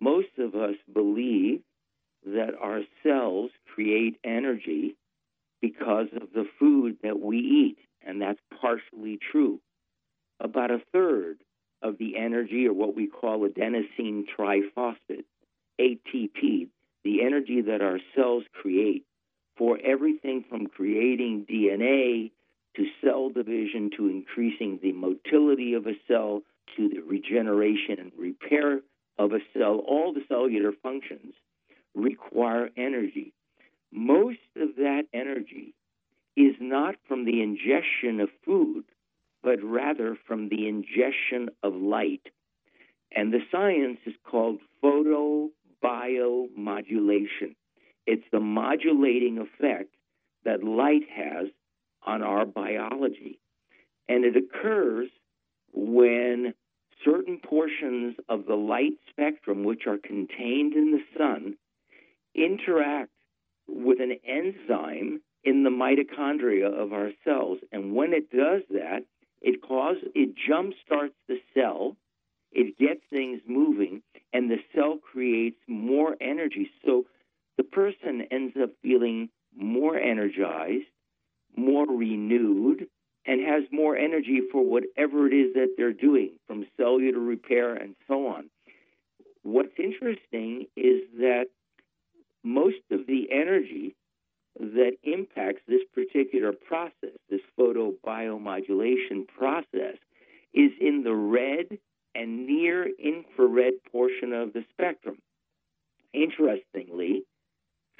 most 0.00 0.38
of 0.38 0.54
us 0.54 0.76
believe 0.92 1.60
that 2.24 2.54
our 2.60 2.80
cells 3.02 3.50
create 3.74 4.18
energy 4.24 4.96
because 5.60 6.08
of 6.14 6.32
the 6.34 6.46
food 6.58 6.96
that 7.02 7.20
we 7.20 7.38
eat, 7.38 7.78
and 8.06 8.20
that's 8.20 8.40
partially 8.60 9.18
true 9.30 9.60
about 10.42 10.70
a 10.70 10.82
third 10.92 11.38
of 11.80 11.98
the 11.98 12.16
energy, 12.16 12.66
or 12.66 12.72
what 12.72 12.94
we 12.94 13.06
call 13.06 13.48
adenosine 13.48 14.24
triphosphate, 14.38 15.24
ATP, 15.80 16.68
the 17.04 17.22
energy 17.22 17.62
that 17.62 17.80
our 17.80 17.98
cells 18.14 18.44
create 18.52 19.04
for 19.56 19.78
everything 19.84 20.44
from 20.48 20.66
creating 20.66 21.46
DNA 21.50 22.30
to 22.76 22.86
cell 23.02 23.30
division 23.30 23.90
to 23.96 24.08
increasing 24.08 24.78
the 24.82 24.92
motility 24.92 25.74
of 25.74 25.86
a 25.86 25.94
cell 26.08 26.42
to 26.76 26.88
the 26.88 27.00
regeneration 27.00 27.98
and 27.98 28.12
repair 28.16 28.80
of 29.18 29.32
a 29.32 29.40
cell, 29.52 29.82
all 29.86 30.12
the 30.12 30.24
cellular 30.28 30.72
functions 30.82 31.34
require 31.94 32.70
energy. 32.76 33.32
Most 33.92 34.38
of 34.56 34.76
that 34.76 35.02
energy 35.12 35.74
is 36.36 36.54
not 36.60 36.94
from 37.06 37.26
the 37.26 37.42
ingestion 37.42 38.20
of 38.20 38.30
food, 38.44 38.84
but 39.42 39.62
rather 39.62 40.16
from 40.26 40.48
the 40.48 40.66
ingestion 40.68 41.50
of 41.62 41.74
light. 41.74 42.22
And 43.14 43.30
the 43.32 43.40
science 43.50 43.98
is 44.06 44.14
called 44.24 44.58
photobiomodulation. 44.82 47.54
It's 48.06 48.24
the 48.32 48.40
modulating 48.40 49.36
effect 49.38 49.94
that 50.44 50.64
light 50.64 51.08
has 51.14 51.48
on 52.04 52.22
our 52.22 52.46
biology. 52.46 53.38
And 54.08 54.24
it 54.24 54.34
occurs 54.36 55.08
when 55.72 56.54
certain 57.04 57.38
portions 57.38 58.16
of 58.28 58.46
the 58.46 58.54
light 58.54 58.94
spectrum, 59.10 59.64
which 59.64 59.86
are 59.86 59.98
contained 59.98 60.74
in 60.74 60.92
the 60.92 61.02
sun, 61.16 61.56
interact 62.34 63.10
with 63.68 64.00
an 64.00 64.18
enzyme 64.26 65.20
in 65.44 65.64
the 65.64 65.70
mitochondria 65.70 66.66
of 66.66 66.92
our 66.92 67.10
cells. 67.24 67.58
And 67.72 67.94
when 67.94 68.12
it 68.12 68.30
does 68.30 68.62
that, 68.70 69.04
it 69.42 69.62
causes 69.62 70.04
it 70.14 70.34
jump 70.48 70.74
starts 70.84 71.14
the 71.28 71.40
cell, 71.54 71.96
it 72.52 72.78
gets 72.78 73.00
things 73.10 73.40
moving, 73.46 74.02
and 74.32 74.50
the 74.50 74.58
cell 74.74 74.98
creates 74.98 75.58
more 75.66 76.16
energy. 76.20 76.70
So 76.84 77.06
the 77.56 77.64
person 77.64 78.22
ends 78.30 78.56
up 78.60 78.70
feeling 78.82 79.28
more 79.56 79.98
energized, 79.98 80.86
more 81.56 81.86
renewed, 81.86 82.86
and 83.26 83.40
has 83.46 83.64
more 83.70 83.96
energy 83.96 84.40
for 84.50 84.64
whatever 84.64 85.26
it 85.26 85.34
is 85.34 85.54
that 85.54 85.74
they're 85.76 85.92
doing, 85.92 86.32
from 86.46 86.66
cellular 86.76 87.20
repair 87.20 87.74
and 87.74 87.94
so 88.08 88.26
on. 88.26 88.50
What's 89.42 89.78
interesting 89.78 90.66
is 90.76 91.02
that 91.18 91.46
most 92.42 92.82
of 92.90 93.06
the 93.06 93.28
energy 93.30 93.94
that 94.58 94.92
impacts 95.02 95.62
this 95.66 95.82
particular 95.94 96.52
process, 96.52 97.16
this 97.30 97.40
photobiomodulation 97.58 99.26
process, 99.36 99.96
is 100.52 100.70
in 100.80 101.02
the 101.02 101.14
red 101.14 101.78
and 102.14 102.46
near 102.46 102.88
infrared 102.98 103.74
portion 103.90 104.32
of 104.32 104.52
the 104.52 104.64
spectrum. 104.72 105.18
Interestingly, 106.12 107.22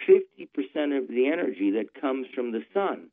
50% 0.07 0.99
of 0.99 1.09
the 1.09 1.29
energy 1.33 1.71
that 1.73 1.99
comes 1.99 2.27
from 2.35 2.53
the 2.53 2.63
sun 2.75 3.09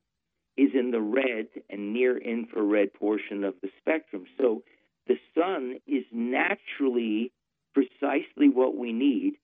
is 0.58 0.72
in 0.74 0.92
the 0.92 1.02
red 1.02 1.48
and 1.70 1.94
near 1.94 2.18
infrared 2.18 2.94
portion 2.94 3.46
of 3.46 3.54
the 3.62 3.70
spectrum. 3.80 4.26
So 4.38 4.64
the 5.08 5.18
sun 5.34 5.78
is 5.88 6.04
naturally 6.12 7.32
precisely 7.74 8.50
what 8.50 8.76
we 8.76 8.92
need 8.92 9.36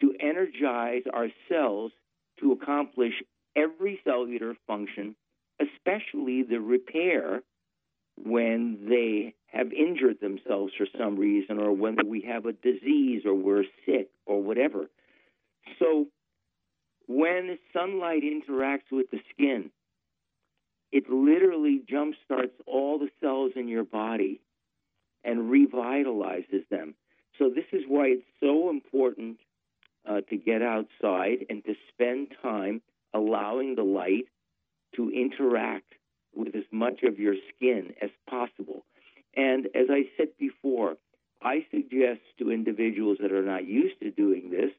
to 0.00 0.14
energize 0.18 1.02
our 1.12 1.28
cells 1.48 1.92
to 2.40 2.52
accomplish 2.52 3.14
every 3.56 4.00
cellular 4.04 4.54
function, 4.66 5.14
especially 5.60 6.42
the 6.42 6.60
repair 6.60 7.42
when 8.16 8.86
they 8.88 9.34
have 9.46 9.72
injured 9.72 10.20
themselves 10.20 10.72
for 10.76 10.86
some 10.98 11.16
reason 11.16 11.58
or 11.58 11.72
when 11.72 11.96
we 12.06 12.22
have 12.22 12.46
a 12.46 12.52
disease 12.52 13.22
or 13.24 13.34
we're 13.34 13.64
sick 13.86 14.08
or 14.26 14.42
whatever. 14.42 14.90
So 15.78 16.06
when 17.06 17.58
sunlight 17.72 18.22
interacts 18.22 18.92
with 18.92 19.10
the 19.10 19.20
skin, 19.32 19.70
it 20.92 21.08
literally 21.08 21.82
jumpstarts 21.90 22.52
all 22.66 22.98
the 22.98 23.10
cells 23.20 23.52
in 23.56 23.68
your 23.68 23.84
body 23.84 24.40
and 25.24 25.50
revitalizes 25.50 26.68
them. 26.70 26.94
So 27.38 27.48
this 27.48 27.64
is 27.72 27.82
why 27.86 28.06
it's 28.06 28.26
so 28.40 28.70
important 28.70 29.38
uh, 30.08 30.20
to 30.28 30.36
get 30.36 30.62
outside 30.62 31.46
and 31.48 31.64
to 31.64 31.74
spend 31.92 32.28
time 32.42 32.82
allowing 33.14 33.74
the 33.74 33.82
light 33.82 34.26
to 34.96 35.10
interact 35.10 35.94
with 36.34 36.54
as 36.54 36.64
much 36.70 37.02
of 37.02 37.18
your 37.18 37.34
skin 37.54 37.92
as 38.00 38.10
possible. 38.28 38.84
And 39.36 39.66
as 39.66 39.86
I 39.90 40.04
said 40.16 40.28
before, 40.38 40.96
I 41.42 41.66
suggest 41.70 42.20
to 42.38 42.50
individuals 42.50 43.18
that 43.20 43.32
are 43.32 43.42
not 43.42 43.66
used 43.66 44.00
to 44.00 44.10
doing 44.10 44.50
this 44.50 44.70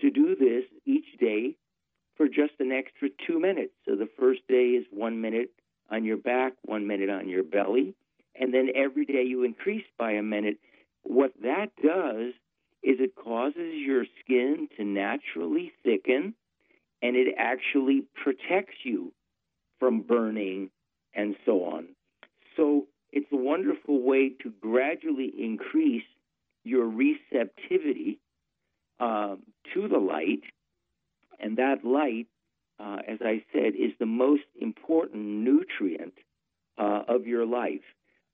to 0.00 0.10
do 0.10 0.34
this 0.34 0.64
each 0.86 1.18
day 1.18 1.56
for 2.16 2.26
just 2.26 2.52
an 2.58 2.72
extra 2.72 3.08
two 3.26 3.38
minutes. 3.38 3.72
So 3.86 3.96
the 3.96 4.08
first 4.18 4.40
day 4.48 4.70
is 4.70 4.86
one 4.90 5.20
minute 5.20 5.50
on 5.90 6.04
your 6.04 6.16
back, 6.16 6.54
one 6.62 6.86
minute 6.86 7.10
on 7.10 7.28
your 7.28 7.42
belly, 7.42 7.94
and 8.38 8.54
then 8.54 8.68
every 8.74 9.04
day 9.04 9.24
you 9.24 9.42
increase 9.42 9.84
by 9.98 10.12
a 10.12 10.22
minute. 10.22 10.58
What 11.02 11.32
that 11.42 11.70
does 11.82 12.32
is 12.82 12.96
it 12.98 13.14
causes 13.14 13.74
your 13.74 14.04
skin 14.20 14.68
to 14.76 14.84
naturally 14.84 15.72
thicken 15.84 16.34
and 17.02 17.16
it 17.16 17.34
actually 17.38 18.04
protects 18.22 18.76
you 18.84 19.12
from 19.78 20.02
burning 20.02 20.70
and 21.14 21.36
so 21.44 21.64
on. 21.64 21.88
So 22.56 22.86
it's 23.12 23.30
a 23.32 23.36
wonderful 23.36 24.02
way 24.02 24.32
to 24.42 24.52
gradually 24.60 25.32
increase 25.38 26.04
your 26.64 26.86
receptivity 26.86 28.18
uh, 28.98 29.36
to 29.74 29.88
the 29.88 29.98
light. 29.98 30.42
And 31.38 31.56
that 31.56 31.84
light, 31.84 32.26
uh, 32.78 32.98
as 33.08 33.18
I 33.22 33.42
said, 33.52 33.74
is 33.74 33.92
the 33.98 34.06
most 34.06 34.44
important 34.60 35.24
nutrient 35.24 36.14
uh, 36.78 37.02
of 37.08 37.26
your 37.26 37.46
life. 37.46 37.80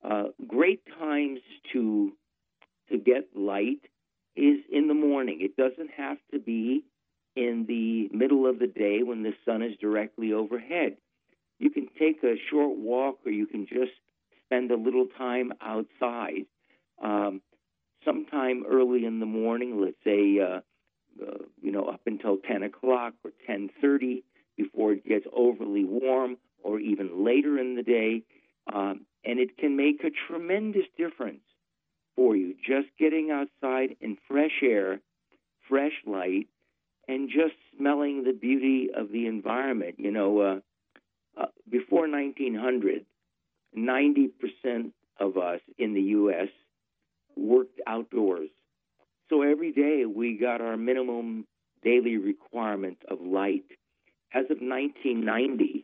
Uh, 0.04 0.24
great 0.46 0.82
times 0.98 1.40
to 1.72 2.12
to 2.90 2.98
get 2.98 3.28
light 3.34 3.80
is 4.36 4.60
in 4.70 4.88
the 4.88 4.94
morning. 4.94 5.38
It 5.40 5.56
doesn't 5.56 5.90
have 5.96 6.18
to 6.32 6.38
be 6.38 6.84
in 7.34 7.66
the 7.68 8.08
middle 8.16 8.46
of 8.48 8.58
the 8.58 8.66
day 8.66 9.02
when 9.02 9.22
the 9.22 9.34
sun 9.44 9.62
is 9.62 9.76
directly 9.80 10.32
overhead. 10.32 10.96
You 11.58 11.70
can 11.70 11.88
take 11.98 12.22
a 12.22 12.36
short 12.50 12.76
walk 12.76 13.18
or 13.24 13.30
you 13.30 13.46
can 13.46 13.66
just 13.66 13.92
spend 14.46 14.70
a 14.70 14.76
little 14.76 15.06
time 15.18 15.52
outside. 15.60 16.46
Um, 17.02 17.42
sometime 18.04 18.64
early 18.68 19.04
in 19.04 19.20
the 19.20 19.26
morning, 19.26 19.80
let's 19.80 19.96
say, 20.04 20.38
uh, 20.40 20.60
uh, 21.22 21.44
you 21.62 21.72
know, 21.72 21.86
up 21.86 22.00
until 22.06 22.36
10 22.38 22.62
o'clock 22.62 23.14
or 23.24 23.32
10:30, 23.46 24.22
before 24.56 24.92
it 24.92 25.04
gets 25.04 25.26
overly 25.32 25.84
warm, 25.84 26.38
or 26.62 26.78
even 26.80 27.24
later 27.24 27.58
in 27.58 27.74
the 27.74 27.82
day, 27.82 28.22
um, 28.72 29.06
and 29.24 29.38
it 29.38 29.58
can 29.58 29.76
make 29.76 30.02
a 30.02 30.10
tremendous 30.10 30.86
difference 30.96 31.45
for 32.16 32.34
you. 32.34 32.54
Just 32.66 32.88
getting 32.98 33.30
outside 33.30 33.96
in 34.00 34.16
fresh 34.26 34.62
air, 34.62 35.00
fresh 35.68 35.92
light, 36.06 36.48
and 37.06 37.28
just 37.28 37.54
smelling 37.76 38.24
the 38.24 38.32
beauty 38.32 38.88
of 38.94 39.12
the 39.12 39.26
environment. 39.26 39.96
You 39.98 40.10
know, 40.10 40.40
uh, 40.40 41.40
uh, 41.40 41.46
before 41.70 42.08
1900, 42.08 43.04
90% 43.76 44.92
of 45.20 45.36
us 45.36 45.60
in 45.78 45.94
the 45.94 46.02
U.S. 46.02 46.48
worked 47.36 47.80
outdoors. 47.86 48.48
So 49.28 49.42
every 49.42 49.72
day 49.72 50.04
we 50.06 50.38
got 50.38 50.60
our 50.60 50.76
minimum 50.76 51.46
daily 51.82 52.16
requirement 52.16 52.98
of 53.08 53.20
light. 53.20 53.64
As 54.32 54.44
of 54.50 54.58
1990, 54.60 55.82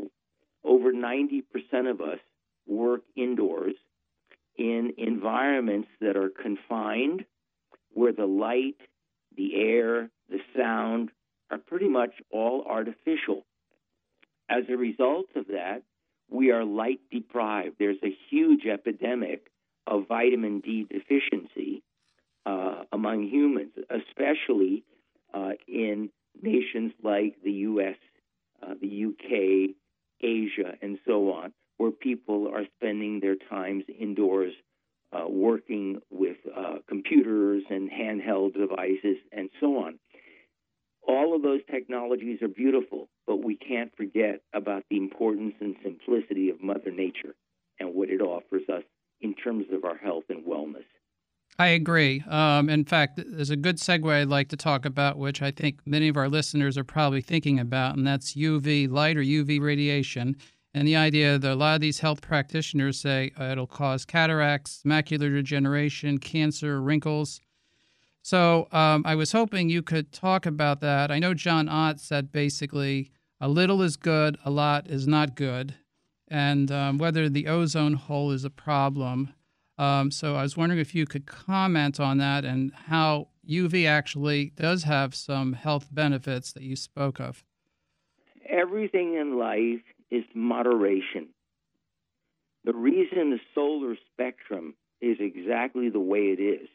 over 0.64 0.92
90% 0.92 1.90
of 1.90 2.00
us 2.00 2.18
work 2.66 3.02
indoors 3.16 3.74
in 4.56 4.94
environments 4.98 5.88
that 6.00 6.16
are 6.16 6.30
confined, 6.30 7.24
where 7.92 8.12
the 8.12 8.26
light, 8.26 8.76
the 9.36 9.54
air, 9.54 10.10
the 10.28 10.38
sound 10.56 11.10
are 11.50 11.58
pretty 11.58 11.88
much 11.88 12.12
all 12.30 12.64
artificial. 12.68 13.44
As 14.48 14.64
a 14.68 14.76
result 14.76 15.26
of 15.36 15.46
that, 15.48 15.82
we 16.30 16.50
are 16.50 16.64
light 16.64 17.00
deprived. 17.10 17.76
There's 17.78 18.02
a 18.02 18.16
huge 18.30 18.66
epidemic 18.66 19.46
of 19.86 20.08
vitamin 20.08 20.60
D 20.60 20.86
deficiency 20.90 21.82
uh, 22.46 22.84
among 22.92 23.28
humans, 23.28 23.72
especially 23.90 24.84
uh, 25.34 25.52
in 25.68 26.10
nations 26.40 26.92
like 27.02 27.36
the 27.44 27.52
US, 27.52 27.96
uh, 28.62 28.74
the 28.80 29.06
UK, 29.06 29.74
Asia, 30.20 30.76
and 30.80 30.98
so 31.06 31.32
on, 31.32 31.52
where 31.78 31.90
people 31.90 32.48
are 32.48 32.64
spending 32.76 33.20
their 33.20 33.36
times 33.36 33.84
indoors 33.98 34.52
uh, 35.12 35.28
working 35.28 36.00
with 36.10 36.36
uh, 36.56 36.76
computers 36.88 37.62
and 37.68 37.90
handheld 37.90 38.54
devices 38.54 39.18
and 39.32 39.50
so 39.60 39.78
on. 39.78 39.98
All 41.06 41.34
of 41.34 41.42
those 41.42 41.60
technologies 41.70 42.40
are 42.42 42.48
beautiful, 42.48 43.08
but 43.26 43.44
we 43.44 43.56
can't 43.56 43.94
forget 43.96 44.40
about 44.54 44.84
the 44.88 44.96
importance 44.96 45.54
and 45.60 45.74
simplicity 45.82 46.48
of 46.50 46.62
Mother 46.62 46.90
Nature 46.90 47.34
and 47.80 47.94
what 47.94 48.08
it 48.08 48.20
offers 48.20 48.62
us 48.72 48.84
in 49.20 49.34
terms 49.34 49.66
of 49.72 49.84
our 49.84 49.96
health 49.96 50.24
and 50.28 50.44
wellness. 50.44 50.84
I 51.58 51.68
agree. 51.68 52.22
Um, 52.28 52.70
in 52.70 52.84
fact, 52.84 53.20
there's 53.26 53.50
a 53.50 53.56
good 53.56 53.76
segue 53.76 54.10
I'd 54.10 54.28
like 54.28 54.48
to 54.48 54.56
talk 54.56 54.84
about, 54.86 55.18
which 55.18 55.42
I 55.42 55.50
think 55.50 55.80
many 55.84 56.08
of 56.08 56.16
our 56.16 56.28
listeners 56.28 56.78
are 56.78 56.84
probably 56.84 57.20
thinking 57.20 57.58
about, 57.60 57.96
and 57.96 58.06
that's 58.06 58.34
UV 58.34 58.90
light 58.90 59.16
or 59.16 59.22
UV 59.22 59.60
radiation. 59.60 60.36
And 60.74 60.88
the 60.88 60.96
idea 60.96 61.38
that 61.38 61.52
a 61.52 61.54
lot 61.54 61.74
of 61.74 61.80
these 61.80 62.00
health 62.00 62.22
practitioners 62.22 62.98
say 62.98 63.32
uh, 63.38 63.44
it'll 63.44 63.66
cause 63.66 64.04
cataracts, 64.04 64.82
macular 64.86 65.34
degeneration, 65.34 66.18
cancer, 66.18 66.80
wrinkles. 66.80 67.40
So 68.22 68.68
um, 68.72 69.02
I 69.04 69.14
was 69.14 69.32
hoping 69.32 69.68
you 69.68 69.82
could 69.82 70.12
talk 70.12 70.46
about 70.46 70.80
that. 70.80 71.10
I 71.10 71.18
know 71.18 71.34
John 71.34 71.68
Ott 71.68 72.00
said 72.00 72.32
basically 72.32 73.10
a 73.40 73.48
little 73.48 73.82
is 73.82 73.96
good, 73.96 74.38
a 74.44 74.50
lot 74.50 74.86
is 74.86 75.06
not 75.08 75.34
good, 75.34 75.74
and 76.28 76.70
um, 76.70 76.98
whether 76.98 77.28
the 77.28 77.48
ozone 77.48 77.94
hole 77.94 78.30
is 78.30 78.44
a 78.44 78.50
problem. 78.50 79.34
Um, 79.76 80.10
so 80.10 80.36
I 80.36 80.42
was 80.42 80.56
wondering 80.56 80.80
if 80.80 80.94
you 80.94 81.06
could 81.06 81.26
comment 81.26 81.98
on 81.98 82.18
that 82.18 82.44
and 82.44 82.72
how 82.86 83.28
UV 83.48 83.86
actually 83.86 84.52
does 84.56 84.84
have 84.84 85.14
some 85.14 85.54
health 85.54 85.88
benefits 85.90 86.52
that 86.52 86.62
you 86.62 86.76
spoke 86.76 87.18
of. 87.18 87.42
Everything 88.48 89.14
in 89.14 89.38
life 89.38 89.82
is 90.12 90.24
moderation. 90.34 91.28
The 92.64 92.74
reason 92.74 93.30
the 93.30 93.40
solar 93.54 93.96
spectrum 94.12 94.74
is 95.00 95.16
exactly 95.18 95.88
the 95.88 96.00
way 96.00 96.36
it 96.38 96.40
is 96.40 96.68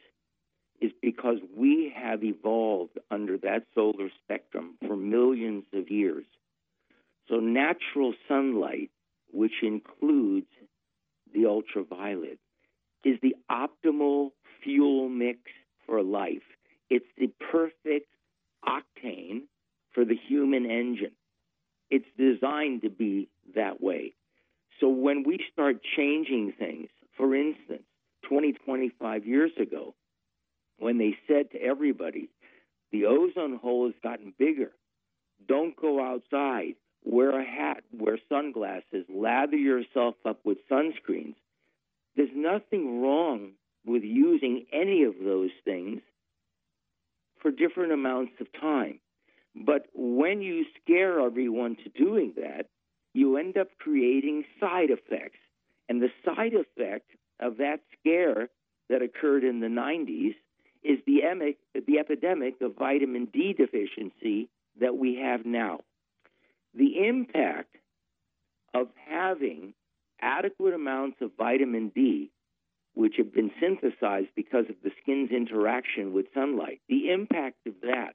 is 0.80 0.92
because 1.00 1.38
we 1.56 1.92
have 1.96 2.22
evolved 2.22 2.98
under 3.10 3.38
that 3.38 3.64
solar 3.74 4.10
spectrum 4.24 4.74
for 4.86 4.96
millions 4.96 5.64
of 5.72 5.88
years. 5.88 6.24
So, 7.28 7.36
natural 7.36 8.14
sunlight, 8.26 8.90
which 9.32 9.62
includes 9.62 10.46
the 11.32 11.46
ultraviolet, 11.46 12.38
is 13.04 13.18
the 13.22 13.36
optimal 13.50 14.30
fuel 14.62 15.08
mix 15.08 15.38
for 15.86 16.02
life. 16.02 16.42
It's 16.90 17.06
the 17.16 17.30
perfect 17.52 18.08
octane 18.66 19.42
for 19.92 20.04
the 20.04 20.16
human 20.28 20.66
engine. 20.66 21.12
It's 21.90 22.06
designed 22.16 22.82
to 22.82 22.90
be 22.90 23.28
that 23.54 23.80
way. 23.80 24.14
So 24.80 24.88
when 24.88 25.24
we 25.24 25.38
start 25.52 25.80
changing 25.96 26.52
things, 26.58 26.88
for 27.16 27.34
instance, 27.34 27.82
20, 28.28 28.52
25 28.52 29.26
years 29.26 29.50
ago, 29.60 29.94
when 30.78 30.98
they 30.98 31.16
said 31.26 31.50
to 31.52 31.62
everybody, 31.62 32.28
the 32.92 33.06
ozone 33.06 33.56
hole 33.56 33.86
has 33.86 33.94
gotten 34.02 34.32
bigger, 34.38 34.70
don't 35.46 35.76
go 35.76 36.02
outside, 36.04 36.74
wear 37.04 37.38
a 37.40 37.44
hat, 37.44 37.82
wear 37.92 38.18
sunglasses, 38.28 39.04
lather 39.08 39.56
yourself 39.56 40.14
up 40.24 40.40
with 40.44 40.58
sunscreens. 40.70 41.34
There's 42.16 42.30
nothing 42.34 43.00
wrong 43.00 43.52
with 43.84 44.02
using 44.02 44.66
any 44.72 45.04
of 45.04 45.14
those 45.22 45.50
things 45.64 46.00
for 47.40 47.50
different 47.50 47.92
amounts 47.92 48.32
of 48.40 48.46
time. 48.60 49.00
But 49.54 49.86
when 49.94 50.42
you 50.42 50.64
scare 50.82 51.20
everyone 51.20 51.76
to 51.76 51.88
doing 51.90 52.34
that, 52.36 52.66
you 53.14 53.36
end 53.36 53.56
up 53.56 53.68
creating 53.78 54.44
side 54.60 54.90
effects. 54.90 55.38
And 55.88 56.02
the 56.02 56.10
side 56.24 56.52
effect 56.54 57.10
of 57.40 57.56
that 57.58 57.80
scare 57.98 58.48
that 58.88 59.02
occurred 59.02 59.44
in 59.44 59.60
the 59.60 59.66
90s 59.66 60.34
is 60.82 60.98
the, 61.06 61.20
the 61.74 61.98
epidemic 61.98 62.54
of 62.60 62.76
vitamin 62.76 63.26
D 63.26 63.52
deficiency 63.52 64.48
that 64.80 64.96
we 64.96 65.16
have 65.16 65.44
now. 65.44 65.80
The 66.74 67.06
impact 67.06 67.76
of 68.74 68.88
having 69.08 69.74
adequate 70.20 70.74
amounts 70.74 71.18
of 71.20 71.32
vitamin 71.36 71.90
D, 71.94 72.30
which 72.94 73.14
have 73.16 73.32
been 73.32 73.50
synthesized 73.60 74.28
because 74.36 74.66
of 74.68 74.76
the 74.82 74.90
skin's 75.02 75.30
interaction 75.30 76.12
with 76.12 76.26
sunlight, 76.34 76.80
the 76.88 77.10
impact 77.10 77.66
of 77.66 77.74
that 77.82 78.14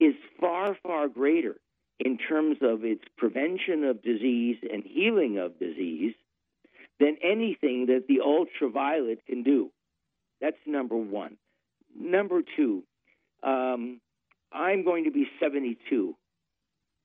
is 0.00 0.14
far, 0.40 0.76
far 0.82 1.08
greater 1.08 1.56
in 1.98 2.16
terms 2.16 2.56
of 2.62 2.84
its 2.84 3.04
prevention 3.18 3.84
of 3.84 4.02
disease 4.02 4.56
and 4.62 4.82
healing 4.84 5.38
of 5.38 5.58
disease 5.58 6.14
than 6.98 7.16
anything 7.22 7.86
that 7.86 8.06
the 8.08 8.20
ultraviolet 8.20 9.24
can 9.26 9.42
do. 9.42 9.70
That's 10.40 10.56
number 10.66 10.96
one. 10.96 11.36
Number 11.98 12.40
two, 12.56 12.82
um, 13.42 14.00
I'm 14.52 14.84
going 14.84 15.04
to 15.04 15.10
be 15.10 15.26
72 15.40 16.16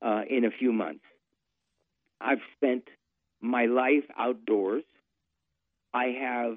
uh, 0.02 0.22
in 0.28 0.44
a 0.44 0.50
few 0.50 0.72
months. 0.72 1.04
I've 2.20 2.40
spent 2.56 2.84
my 3.40 3.66
life 3.66 4.04
outdoors. 4.16 4.84
I 5.92 6.06
have 6.20 6.56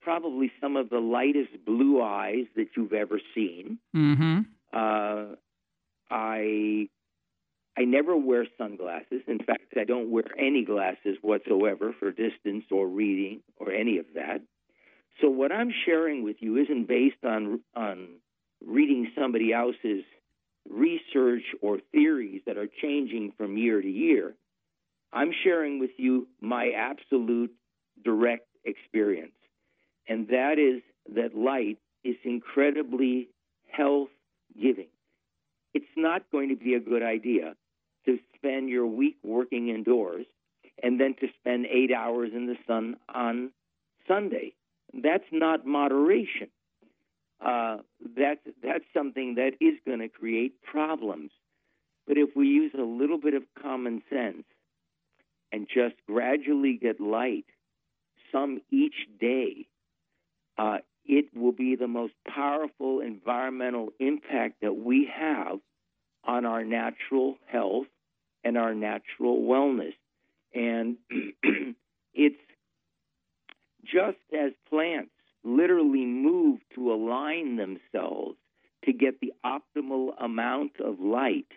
probably 0.00 0.52
some 0.60 0.76
of 0.76 0.90
the 0.90 0.98
lightest 0.98 1.64
blue 1.66 2.02
eyes 2.02 2.46
that 2.56 2.68
you've 2.76 2.92
ever 2.92 3.20
seen. 3.34 3.78
Mm-hmm. 3.94 4.40
Uh, 4.78 5.34
I 6.10 6.88
I 7.76 7.84
never 7.84 8.16
wear 8.16 8.46
sunglasses. 8.56 9.22
In 9.26 9.38
fact, 9.38 9.74
I 9.76 9.84
don't 9.84 10.10
wear 10.10 10.24
any 10.38 10.64
glasses 10.64 11.16
whatsoever 11.22 11.94
for 11.98 12.10
distance 12.10 12.64
or 12.70 12.86
reading 12.88 13.40
or 13.56 13.72
any 13.72 13.98
of 13.98 14.06
that. 14.14 14.40
So 15.20 15.30
what 15.30 15.52
I'm 15.52 15.72
sharing 15.84 16.22
with 16.22 16.36
you 16.40 16.56
isn't 16.58 16.86
based 16.86 17.24
on 17.24 17.60
on 17.74 18.20
reading 18.64 19.10
somebody 19.18 19.52
else's 19.52 20.04
research 20.68 21.44
or 21.60 21.78
theories 21.92 22.42
that 22.46 22.56
are 22.56 22.68
changing 22.82 23.32
from 23.36 23.56
year 23.56 23.80
to 23.80 23.90
year. 23.90 24.34
I'm 25.12 25.32
sharing 25.44 25.78
with 25.80 25.92
you 25.96 26.28
my 26.40 26.70
absolute 26.76 27.52
direct 28.04 28.46
experience. 28.64 29.38
And 30.08 30.28
that 30.28 30.58
is 30.58 30.82
that 31.16 31.36
light 31.36 31.78
is 32.04 32.16
incredibly 32.24 33.28
health 33.70 34.10
giving. 34.54 34.88
It's 35.74 35.86
not 35.96 36.22
going 36.32 36.48
to 36.48 36.56
be 36.56 36.74
a 36.74 36.80
good 36.80 37.02
idea 37.02 37.54
to 38.06 38.18
spend 38.34 38.68
your 38.68 38.86
week 38.86 39.16
working 39.22 39.68
indoors 39.68 40.26
and 40.82 41.00
then 41.00 41.14
to 41.20 41.28
spend 41.40 41.66
eight 41.66 41.92
hours 41.92 42.30
in 42.34 42.46
the 42.46 42.56
sun 42.66 42.96
on 43.12 43.50
Sunday. 44.06 44.54
That's 44.94 45.24
not 45.30 45.66
moderation. 45.66 46.48
Uh, 47.44 47.78
that's 48.16 48.40
that's 48.62 48.84
something 48.94 49.36
that 49.36 49.52
is 49.60 49.74
going 49.86 50.00
to 50.00 50.08
create 50.08 50.60
problems. 50.62 51.30
But 52.06 52.16
if 52.16 52.30
we 52.34 52.48
use 52.48 52.72
a 52.76 52.82
little 52.82 53.18
bit 53.18 53.34
of 53.34 53.42
common 53.60 54.02
sense 54.10 54.44
and 55.52 55.68
just 55.72 55.94
gradually 56.06 56.78
get 56.80 57.00
light, 57.00 57.44
some 58.32 58.60
each 58.70 58.94
day, 59.20 59.66
uh, 60.56 60.78
it 61.08 61.34
will 61.34 61.52
be 61.52 61.74
the 61.74 61.88
most 61.88 62.12
powerful 62.28 63.00
environmental 63.00 63.88
impact 63.98 64.60
that 64.60 64.76
we 64.76 65.10
have 65.12 65.58
on 66.24 66.44
our 66.44 66.62
natural 66.62 67.38
health 67.46 67.86
and 68.44 68.58
our 68.58 68.74
natural 68.74 69.40
wellness. 69.42 69.94
And 70.54 70.96
it's 72.14 72.36
just 73.82 74.18
as 74.32 74.52
plants 74.68 75.10
literally 75.42 76.04
move 76.04 76.60
to 76.74 76.92
align 76.92 77.56
themselves 77.56 78.36
to 78.84 78.92
get 78.92 79.20
the 79.20 79.32
optimal 79.44 80.10
amount 80.20 80.72
of 80.78 81.00
light, 81.00 81.48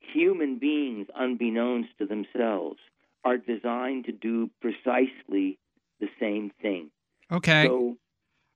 human 0.00 0.58
beings, 0.58 1.06
unbeknownst 1.14 1.90
to 1.98 2.06
themselves, 2.06 2.78
are 3.24 3.36
designed 3.36 4.06
to 4.06 4.12
do 4.12 4.50
precisely 4.60 5.58
the 6.00 6.08
same 6.18 6.50
thing. 6.60 6.90
Okay. 7.30 7.66
So, 7.66 7.96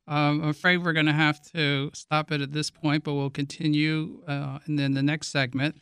um, 0.08 0.42
I'm 0.42 0.48
afraid 0.48 0.78
we're 0.78 0.92
going 0.92 1.06
to 1.06 1.12
have 1.12 1.40
to 1.52 1.90
stop 1.94 2.30
it 2.30 2.40
at 2.40 2.52
this 2.52 2.70
point, 2.70 3.04
but 3.04 3.14
we'll 3.14 3.30
continue 3.30 4.20
uh, 4.28 4.58
and 4.66 4.78
then 4.78 4.94
the 4.94 5.02
next 5.02 5.28
segment. 5.28 5.76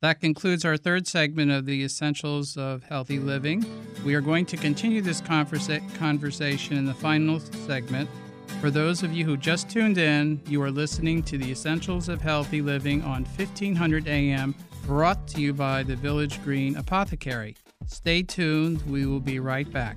That 0.00 0.20
concludes 0.20 0.64
our 0.64 0.76
third 0.76 1.06
segment 1.06 1.52
of 1.52 1.64
the 1.64 1.84
Essentials 1.84 2.56
of 2.56 2.82
Healthy 2.82 3.20
Living. 3.20 3.64
We 4.04 4.14
are 4.16 4.20
going 4.20 4.46
to 4.46 4.56
continue 4.56 5.00
this 5.00 5.20
conversa- 5.20 5.94
conversation 5.94 6.76
in 6.76 6.86
the 6.86 6.94
final 6.94 7.38
segment. 7.38 8.10
For 8.60 8.68
those 8.68 9.04
of 9.04 9.12
you 9.12 9.24
who 9.24 9.36
just 9.36 9.70
tuned 9.70 9.98
in, 9.98 10.40
you 10.48 10.60
are 10.62 10.72
listening 10.72 11.22
to 11.24 11.38
the 11.38 11.52
Essentials 11.52 12.08
of 12.08 12.20
Healthy 12.20 12.62
Living 12.62 13.02
on 13.02 13.24
1500 13.24 14.08
AM, 14.08 14.56
brought 14.86 15.28
to 15.28 15.40
you 15.40 15.52
by 15.52 15.84
the 15.84 15.94
Village 15.94 16.42
Green 16.42 16.76
Apothecary. 16.76 17.54
Stay 17.86 18.24
tuned, 18.24 18.82
we 18.82 19.06
will 19.06 19.20
be 19.20 19.38
right 19.38 19.70
back. 19.72 19.96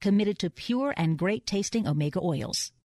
committed 0.00 0.38
to 0.38 0.50
pure 0.50 0.94
and 0.96 1.18
great 1.18 1.46
tasting 1.46 1.86
omega 1.86 2.20
oils. 2.22 2.72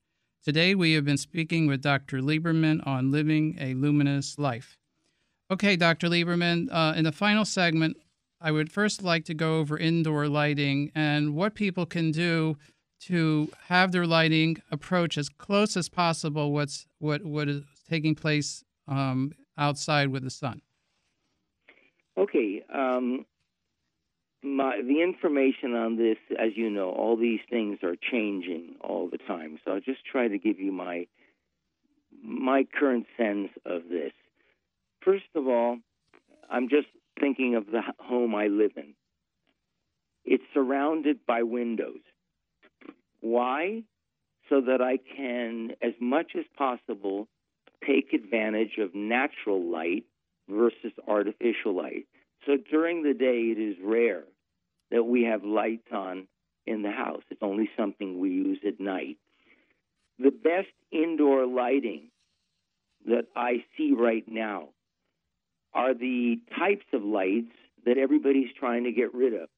Today 0.42 0.74
we 0.74 0.94
have 0.94 1.04
been 1.04 1.16
speaking 1.16 1.68
with 1.68 1.82
Dr. 1.82 2.20
Liberman 2.20 2.84
on 2.84 3.12
living 3.12 3.56
a 3.60 3.74
luminous 3.74 4.40
life. 4.40 4.76
Okay, 5.52 5.76
Dr. 5.76 6.08
Liberman, 6.08 6.68
uh, 6.68 6.94
in 6.96 7.04
the 7.04 7.12
final 7.12 7.44
segment, 7.44 7.96
I 8.40 8.50
would 8.50 8.72
first 8.72 9.00
like 9.00 9.24
to 9.26 9.32
go 9.32 9.60
over 9.60 9.78
indoor 9.78 10.26
lighting 10.26 10.90
and 10.96 11.36
what 11.36 11.54
people 11.54 11.86
can 11.86 12.10
do 12.10 12.56
to 13.02 13.52
have 13.68 13.92
their 13.92 14.04
lighting 14.04 14.60
approach 14.72 15.16
as 15.16 15.28
close 15.28 15.76
as 15.76 15.88
possible 15.88 16.52
what's 16.52 16.88
what 16.98 17.24
what 17.24 17.48
is 17.48 17.62
taking 17.88 18.16
place 18.16 18.64
um, 18.88 19.30
outside 19.56 20.08
with 20.08 20.24
the 20.24 20.30
sun. 20.30 20.60
Okay, 22.20 22.62
um, 22.70 23.24
my 24.42 24.82
the 24.82 25.02
information 25.02 25.74
on 25.74 25.96
this, 25.96 26.18
as 26.38 26.50
you 26.54 26.68
know, 26.68 26.90
all 26.90 27.16
these 27.16 27.40
things 27.48 27.78
are 27.82 27.96
changing 27.96 28.76
all 28.82 29.08
the 29.08 29.16
time. 29.16 29.58
So 29.64 29.72
I'll 29.72 29.80
just 29.80 30.04
try 30.04 30.28
to 30.28 30.36
give 30.36 30.60
you 30.60 30.70
my 30.70 31.06
my 32.22 32.66
current 32.78 33.06
sense 33.16 33.48
of 33.64 33.84
this. 33.88 34.12
First 35.02 35.24
of 35.34 35.46
all, 35.46 35.78
I'm 36.50 36.68
just 36.68 36.88
thinking 37.18 37.54
of 37.54 37.64
the 37.66 37.80
home 37.98 38.34
I 38.34 38.48
live 38.48 38.72
in. 38.76 38.92
It's 40.26 40.44
surrounded 40.52 41.20
by 41.26 41.42
windows. 41.42 42.02
Why? 43.20 43.84
So 44.50 44.60
that 44.60 44.82
I 44.82 44.98
can, 45.16 45.70
as 45.80 45.92
much 46.00 46.32
as 46.38 46.44
possible, 46.58 47.28
take 47.86 48.12
advantage 48.12 48.76
of 48.78 48.94
natural 48.94 49.62
light 49.70 50.04
versus 50.50 50.92
artificial 51.06 51.74
light. 51.74 52.06
So 52.46 52.56
during 52.70 53.02
the 53.02 53.14
day, 53.14 53.52
it 53.56 53.58
is 53.58 53.76
rare 53.82 54.24
that 54.90 55.04
we 55.04 55.24
have 55.24 55.44
lights 55.44 55.88
on 55.92 56.26
in 56.66 56.82
the 56.82 56.90
house. 56.90 57.22
It's 57.30 57.42
only 57.42 57.70
something 57.76 58.18
we 58.18 58.30
use 58.30 58.58
at 58.66 58.80
night. 58.80 59.18
The 60.18 60.30
best 60.30 60.68
indoor 60.90 61.46
lighting 61.46 62.08
that 63.06 63.26
I 63.34 63.64
see 63.76 63.94
right 63.96 64.24
now 64.26 64.68
are 65.72 65.94
the 65.94 66.40
types 66.58 66.86
of 66.92 67.02
lights 67.02 67.52
that 67.86 67.96
everybody's 67.96 68.52
trying 68.58 68.84
to 68.84 68.92
get 68.92 69.14
rid 69.14 69.34
of 69.34 69.48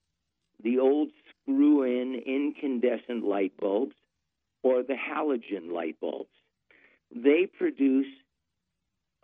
the 0.62 0.78
old 0.78 1.10
screw 1.30 1.82
in 1.82 2.22
incandescent 2.24 3.24
light 3.24 3.52
bulbs 3.58 3.94
or 4.62 4.82
the 4.82 4.94
halogen 4.94 5.72
light 5.72 5.96
bulbs. 6.00 6.30
They 7.14 7.46
produce 7.46 8.06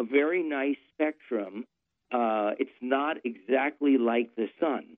a 0.01 0.05
very 0.05 0.43
nice 0.43 0.77
spectrum. 0.99 1.65
Uh, 2.13 2.53
it's 2.59 2.71
not 2.81 3.19
exactly 3.25 3.99
like 3.99 4.35
the 4.37 4.49
sun. 4.59 4.97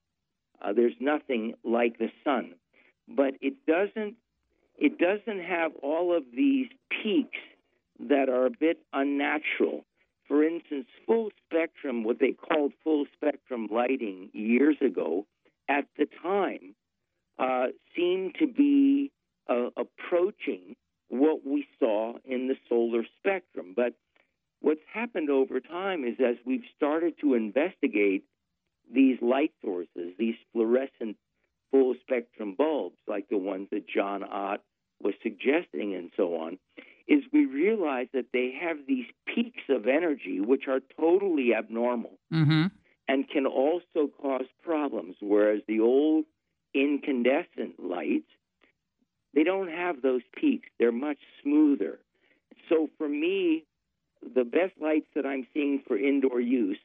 Uh, 0.62 0.72
there's 0.72 0.94
nothing 1.00 1.54
like 1.64 1.98
the 1.98 2.10
sun, 2.24 2.54
but 3.08 3.34
it 3.40 3.54
doesn't. 3.66 4.14
It 4.76 4.98
doesn't 4.98 5.42
have 5.42 5.72
all 5.82 6.16
of 6.16 6.24
these 6.34 6.68
peaks 7.02 7.38
that 8.08 8.28
are 8.28 8.46
a 8.46 8.50
bit 8.50 8.78
unnatural. 8.92 9.84
For 10.26 10.44
instance, 10.44 10.86
full 11.06 11.30
spectrum, 11.44 12.04
what 12.04 12.18
they 12.20 12.32
called 12.32 12.72
full 12.84 13.04
spectrum 13.14 13.68
lighting 13.70 14.30
years 14.32 14.76
ago, 14.80 15.26
at 15.68 15.86
the 15.98 16.06
time, 16.22 16.74
uh, 17.38 17.66
seemed 17.96 18.36
to 18.38 18.46
be 18.46 19.10
uh, 19.48 19.70
approaching 19.76 20.76
what 21.08 21.44
we 21.44 21.66
saw 21.78 22.14
in 22.24 22.48
the 22.48 22.56
solar 22.68 23.04
spectrum. 23.18 23.74
But 23.74 23.94
what's 24.60 24.80
happened 24.92 25.30
over 25.30 25.60
time 25.60 26.04
is 26.04 26.16
as 26.20 26.36
we've 26.44 26.64
started 26.76 27.14
to 27.20 27.34
investigate 27.34 28.24
these 28.92 29.18
light 29.20 29.52
sources, 29.62 30.12
these 30.18 30.34
fluorescent 30.52 31.16
full 31.70 31.94
spectrum 32.00 32.54
bulbs, 32.56 32.98
like 33.06 33.28
the 33.28 33.38
ones 33.38 33.68
that 33.70 33.88
John 33.88 34.22
Ott 34.24 34.62
was 35.02 35.14
suggesting 35.22 35.94
and 35.94 36.10
so 36.16 36.36
on, 36.36 36.58
is 37.08 37.22
we 37.32 37.46
realize 37.46 38.08
that 38.12 38.26
they 38.32 38.52
have 38.60 38.78
these 38.86 39.06
peaks 39.26 39.62
of 39.68 39.86
energy 39.86 40.40
which 40.40 40.64
are 40.68 40.80
totally 40.98 41.54
abnormal 41.54 42.18
mm-hmm. 42.32 42.66
and 43.08 43.28
can 43.28 43.46
also 43.46 44.10
cause 44.20 44.46
problems. 44.62 45.16
Whereas 45.20 45.62
the 45.66 45.80
old 45.80 46.24
incandescent 46.74 47.78
lights, 47.78 48.30
they 49.34 49.44
don't 49.44 49.70
have 49.70 50.02
those 50.02 50.22
peaks, 50.38 50.68
they're 50.78 50.92
much 50.92 51.18
smoother. 51.42 51.98
So 52.68 52.88
for 52.98 53.08
me, 53.08 53.64
the 54.22 54.44
best 54.44 54.74
lights 54.80 55.06
that 55.14 55.26
I'm 55.26 55.46
seeing 55.54 55.82
for 55.86 55.96
indoor 55.96 56.40
use 56.40 56.78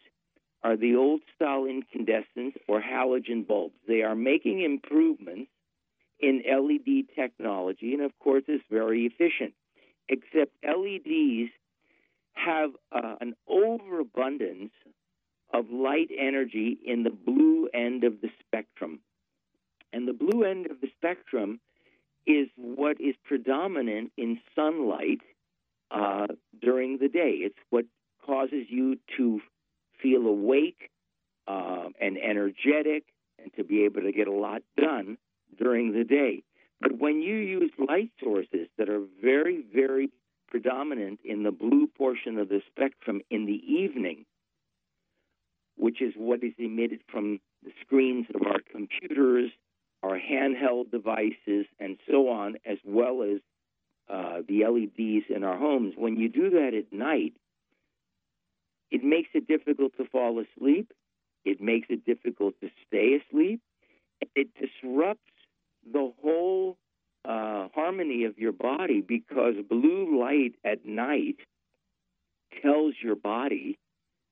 are 0.64 0.78
the 0.78 0.96
old 0.96 1.22
style 1.36 1.66
incandescent 1.66 2.56
or 2.68 2.82
halogen 2.82 3.46
bulbs. 3.48 3.76
They 3.88 4.02
are 4.02 4.16
making 4.16 4.62
improvements 4.62 5.52
in 6.20 6.44
LED 6.48 7.16
technology, 7.16 7.94
and 7.94 8.02
of 8.02 8.18
course, 8.20 8.44
it's 8.48 8.64
very 8.70 9.06
efficient. 9.06 9.54
Except 10.08 10.52
LEDs 10.64 11.52
have 12.34 12.72
uh, 12.92 13.16
an 13.22 13.36
overabundance 13.48 14.72
of 15.54 15.70
light 15.72 16.10
energy 16.18 16.78
in 16.86 17.04
the 17.04 17.10
blue 17.10 17.70
end 17.74 18.04
of 18.04 18.22
the 18.22 18.30
spectrum. 18.40 19.00
And 19.94 20.08
the 20.08 20.14
blue 20.14 20.44
end 20.44 20.68
of 20.70 20.82
the 20.82 20.90
spectrum 20.98 21.60
is 22.26 22.48
what 22.58 23.00
is 23.00 23.16
predominant 23.24 24.12
in 24.18 24.40
sunlight 24.56 25.22
uh, 25.92 26.28
during 26.66 26.98
the 26.98 27.08
day. 27.08 27.38
It's 27.42 27.60
what 27.70 27.86
causes 28.26 28.66
you 28.70 28.98
to 29.18 29.40
feel 30.02 30.26
awake 30.26 30.90
uh, 31.48 31.90
and 32.02 32.18
energetic 32.18 33.04
and 33.42 33.54
to 33.56 33.64
be 33.64 33.86
able 33.86 34.02
to 34.02 34.12
get 34.12 34.28
a 34.28 34.34
lot 34.34 34.64
done 34.76 35.18
during 35.58 35.94
the 35.94 36.04
day. 36.04 36.44
But 36.82 36.98
when 36.98 37.22
you 37.22 37.36
use 37.36 37.72
light 37.78 38.12
sources 38.22 38.68
that 38.78 38.90
are 38.90 39.04
very, 39.22 39.64
very 39.74 40.10
predominant 40.48 41.20
in 41.24 41.44
the 41.44 41.52
blue 41.52 41.88
portion 41.98 42.38
of 42.40 42.50
the 42.50 42.62
spectrum 42.68 43.22
in 43.30 43.46
the 43.46 43.62
evening, 43.68 44.26
which 45.78 46.02
is 46.02 46.14
what 46.18 46.44
is 46.44 46.54
emitted 46.58 47.02
from 47.12 47.40
the 47.64 47.72
screens 47.82 48.26
of 48.34 48.42
our 48.42 48.60
computers, 48.72 49.52
our 50.04 50.20
handheld 50.20 50.92
devices, 50.92 51.66
and 51.80 51.98
so 52.10 52.30
on, 52.30 52.56
as 52.66 52.78
well 52.86 53.22
as 53.24 53.40
uh, 54.10 54.42
the 54.48 54.66
LEDs 54.66 55.26
in 55.30 55.44
our 55.44 55.58
homes. 55.58 55.94
When 55.98 56.18
you 56.18 56.30
do 56.30 56.50
that 56.52 56.74
at 56.74 56.92
night, 56.92 57.34
it 58.92 59.04
makes 59.04 59.30
it 59.34 59.48
difficult 59.48 59.94
to 59.98 60.06
fall 60.06 60.40
asleep. 60.40 60.92
It 61.44 61.62
makes 61.62 61.88
it 61.90 62.06
difficult 62.06 62.56
to 62.62 62.70
stay 62.88 63.20
asleep. 63.20 63.62
It 64.36 64.50
disrupts 64.56 65.22
the 65.92 66.12
whole 66.22 66.78
uh, 67.24 67.68
harmony 67.74 68.26
of 68.26 68.38
your 68.38 68.52
body 68.52 69.02
because 69.02 69.56
blue 69.70 70.20
light 70.20 70.56
at 70.64 70.86
night 70.86 71.38
tells 72.62 72.96
your 73.02 73.16
body 73.16 73.78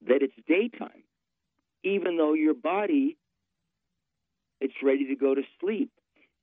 that 0.07 0.21
it's 0.21 0.33
daytime, 0.47 1.03
even 1.83 2.17
though 2.17 2.33
your 2.33 2.53
body 2.53 3.17
it's 4.63 4.81
ready 4.81 5.07
to 5.07 5.15
go 5.15 5.35
to 5.35 5.41
sleep. 5.59 5.91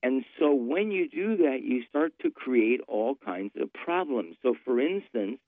And 0.03 0.25
so 0.39 0.55
when 0.55 0.91
you 0.91 1.09
do 1.09 1.37
that, 1.39 1.59
you 1.63 1.83
start 1.89 2.13
to 2.23 2.31
create 2.31 2.81
all 2.89 3.17
kinds 3.17 3.53
of 3.61 3.73
problems. 3.73 4.37
So, 4.43 4.55
for 4.65 4.81
instance, 4.81 5.39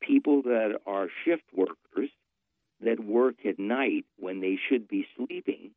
people 0.00 0.42
that 0.42 0.80
are 0.86 1.08
shift 1.24 1.44
workers, 1.52 2.10
that 2.80 3.00
work 3.00 3.46
at 3.46 3.58
night 3.58 4.04
when 4.18 4.40
they 4.40 4.58
should 4.68 4.88
be 4.88 5.06
sleeping, 5.16 5.70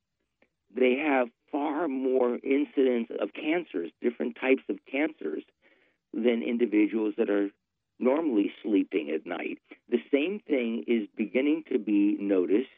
they 0.75 0.95
have 0.95 1.29
far 1.51 1.87
more 1.87 2.37
incidence 2.43 3.09
of 3.19 3.29
cancers, 3.33 3.91
different 4.01 4.37
types 4.39 4.63
of 4.69 4.77
cancers, 4.91 5.43
than 6.13 6.43
individuals 6.43 7.13
that 7.17 7.29
are 7.29 7.49
normally 7.99 8.51
sleeping 8.63 9.11
at 9.11 9.25
night. 9.25 9.59
The 9.89 10.01
same 10.11 10.39
thing 10.47 10.83
is 10.87 11.07
beginning 11.15 11.63
to 11.71 11.79
be 11.79 12.17
noticed 12.19 12.69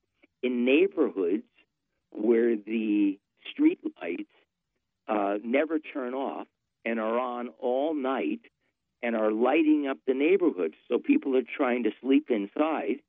in 0.44 0.66
neighborhoods 0.66 1.44
where 2.12 2.56
the 2.56 3.18
street 3.52 3.80
lights 4.02 4.30
uh, 5.08 5.36
never 5.44 5.80
turn 5.80 6.14
off 6.14 6.48
and 6.86 7.00
are 7.00 7.20
on 7.20 7.50
all 7.60 7.94
night 7.94 8.42
and 9.04 9.16
are 9.16 9.32
lighting 9.32 9.88
up 9.88 9.98
the 10.08 10.14
neighborhood. 10.14 10.74
So 10.88 10.98
people 10.98 11.36
are 11.38 11.44
trying 11.56 11.84
to 11.84 11.92
sleep 12.02 12.30
inside. 12.30 13.00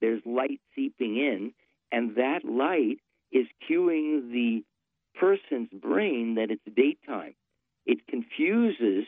There's 0.00 0.22
light 0.24 0.60
seeping 0.74 1.16
in, 1.16 1.52
and 1.92 2.16
that 2.16 2.44
light 2.44 2.98
is 3.32 3.46
cueing 3.68 4.30
the 4.32 4.64
person's 5.18 5.70
brain 5.70 6.36
that 6.36 6.50
it's 6.50 6.62
daytime. 6.76 7.34
It 7.84 8.06
confuses 8.06 9.06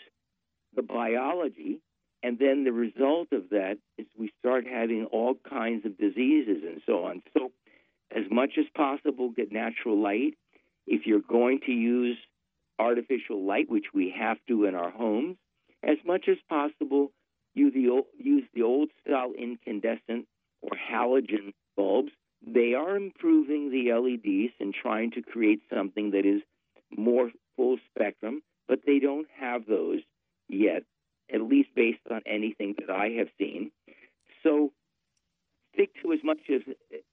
the 0.75 0.83
biology, 0.83 1.81
and 2.23 2.39
then 2.39 2.65
the 2.65 2.73
result 2.73 3.29
of 3.33 3.51
that 3.51 3.79
is 3.97 4.07
we 4.19 4.33
start 4.39 4.67
having 4.67 5.07
all 5.07 5.35
kinds 5.49 5.85
of 5.85 5.99
diseases 5.99 6.63
and 6.65 6.81
so 6.87 7.05
on. 7.05 7.23
So, 7.35 7.51
as 8.11 8.25
much 8.31 8.53
as 8.59 8.65
possible, 8.75 9.31
get 9.31 9.53
natural 9.53 10.01
light. 10.01 10.35
If 10.91 11.07
you're 11.07 11.21
going 11.21 11.61
to 11.67 11.73
use 11.73 12.17
artificial 12.79 13.45
light, 13.45 13.69
which 13.69 13.87
we 13.93 14.15
have 14.19 14.39
to 14.49 14.65
in 14.65 14.75
our 14.75 14.91
homes, 14.91 15.37
as 15.83 15.99
much 16.07 16.29
as 16.29 16.39
possible, 16.49 17.13
use 17.55 17.75
the 17.75 17.91
old, 17.91 18.07
use 18.19 18.45
the 18.55 18.63
old 18.63 18.89
style 19.03 19.33
incandescent 19.39 20.27
or 20.63 20.71
halogen 20.71 21.53
bulbs. 21.77 22.13
They 22.47 22.73
are 22.75 22.97
improving 22.97 23.71
the 23.71 23.93
LEDs 23.93 24.55
and 24.61 24.73
trying 24.73 25.11
to 25.13 25.23
create 25.23 25.61
something 25.73 26.13
that 26.13 26.25
is 26.25 26.41
more 26.97 27.31
full 27.57 27.77
spectrum, 27.91 28.43
but 28.67 28.81
they 28.87 28.99
don't 28.99 29.27
have 29.39 29.67
those 29.67 30.01
yet, 30.49 30.85
at 31.33 31.43
least 31.43 31.69
based 31.75 32.01
on 32.11 32.23
anything 32.25 32.77
that 32.79 32.91
I 32.91 33.11
have 33.19 33.29
seen. 33.39 33.73
So 34.43 34.73
stick 35.75 35.91
to 36.03 36.13
as 36.13 36.21
much 36.25 36.39
as 36.49 36.63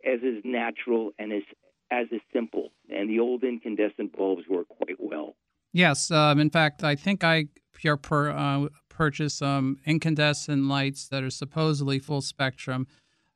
as 0.06 0.22
is 0.22 0.44
natural 0.46 1.12
and 1.20 1.34
as 1.34 1.44
as 1.92 2.08
is 2.12 2.22
simple. 2.34 2.72
And 2.90 3.10
the 3.10 3.20
old 3.20 3.44
incandescent 3.44 4.16
bulbs 4.16 4.44
work 4.50 4.68
quite 4.68 4.98
well. 5.00 5.36
Yes, 5.74 6.10
um, 6.12 6.40
in 6.40 6.50
fact, 6.50 6.84
I 6.84 6.96
think 6.96 7.24
I 7.24 7.48
pure 7.74 7.98
per, 7.98 8.32
uh, 8.32 8.68
purchased 8.90 9.40
some 9.40 9.78
incandescent 9.86 10.66
lights 10.66 11.08
that 11.10 11.24
are 11.24 11.30
supposedly 11.30 12.00
full 12.00 12.22
spectrum. 12.22 12.88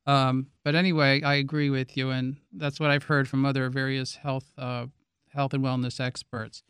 Um, 0.06 0.48
but 0.64 0.74
anyway, 0.74 1.22
I 1.22 1.36
agree 1.36 1.70
with 1.70 1.98
you, 1.98 2.10
and 2.10 2.38
that's 2.54 2.80
what 2.80 2.90
I've 2.90 3.04
heard 3.04 3.28
from 3.28 3.46
other 3.46 3.70
various 3.70 4.16
health 4.16 4.54
uh, 4.58 4.88
health 5.34 5.54
and 5.54 5.64
wellness 5.64 6.00
experts. 6.00 6.64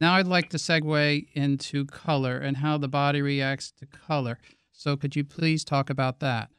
Now, 0.00 0.14
I'd 0.14 0.26
like 0.26 0.50
to 0.50 0.58
segue 0.58 1.26
into 1.32 1.86
color 1.86 2.36
and 2.36 2.58
how 2.58 2.78
the 2.78 2.88
body 2.88 3.22
reacts 3.22 3.72
to 3.78 3.86
color. 3.86 4.38
So, 4.70 4.96
could 4.96 5.16
you 5.16 5.24
please 5.24 5.64
talk 5.64 5.88
about 5.88 6.20
that? 6.20 6.50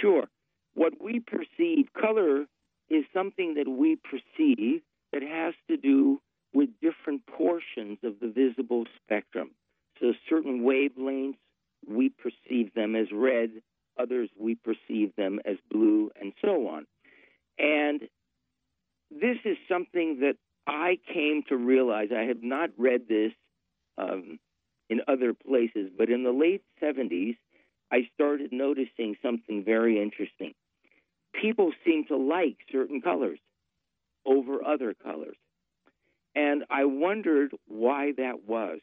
Sure. 0.00 0.24
What 0.74 0.94
we 1.00 1.20
perceive, 1.20 1.86
color 2.00 2.46
is 2.92 3.04
something 3.12 3.54
that 3.54 3.68
we 3.68 3.96
perceive 3.96 4.82
that 5.12 5.22
has 5.22 5.54
to 5.68 5.76
do 5.76 6.20
with 6.52 6.68
different 6.80 7.26
portions 7.26 7.98
of 8.02 8.14
the 8.20 8.28
visible 8.28 8.84
spectrum. 9.02 9.50
So, 10.00 10.12
certain 10.28 10.62
wavelengths, 10.62 11.36
we 11.88 12.10
perceive 12.10 12.74
them 12.74 12.94
as 12.94 13.06
red, 13.12 13.50
others, 13.98 14.28
we 14.38 14.56
perceive 14.56 15.14
them 15.16 15.40
as 15.44 15.56
blue, 15.70 16.10
and 16.20 16.32
so 16.44 16.68
on. 16.68 16.86
And 17.58 18.02
this 19.10 19.36
is 19.44 19.56
something 19.68 20.20
that 20.20 20.36
I 20.66 20.98
came 21.12 21.42
to 21.48 21.56
realize. 21.56 22.08
I 22.16 22.24
have 22.24 22.42
not 22.42 22.70
read 22.78 23.02
this 23.08 23.32
um, 23.98 24.38
in 24.88 25.00
other 25.08 25.34
places, 25.34 25.90
but 25.96 26.10
in 26.10 26.24
the 26.24 26.30
late 26.30 26.62
70s, 26.82 27.36
I 27.90 28.08
started 28.14 28.52
noticing 28.52 29.16
something 29.22 29.64
very 29.64 30.00
interesting. 30.00 30.54
People 31.40 31.72
seem 31.84 32.04
to 32.06 32.16
like 32.16 32.56
certain 32.70 33.00
colors 33.00 33.38
over 34.24 34.64
other 34.64 34.94
colors. 34.94 35.36
And 36.34 36.64
I 36.70 36.84
wondered 36.84 37.52
why 37.66 38.12
that 38.16 38.46
was. 38.46 38.80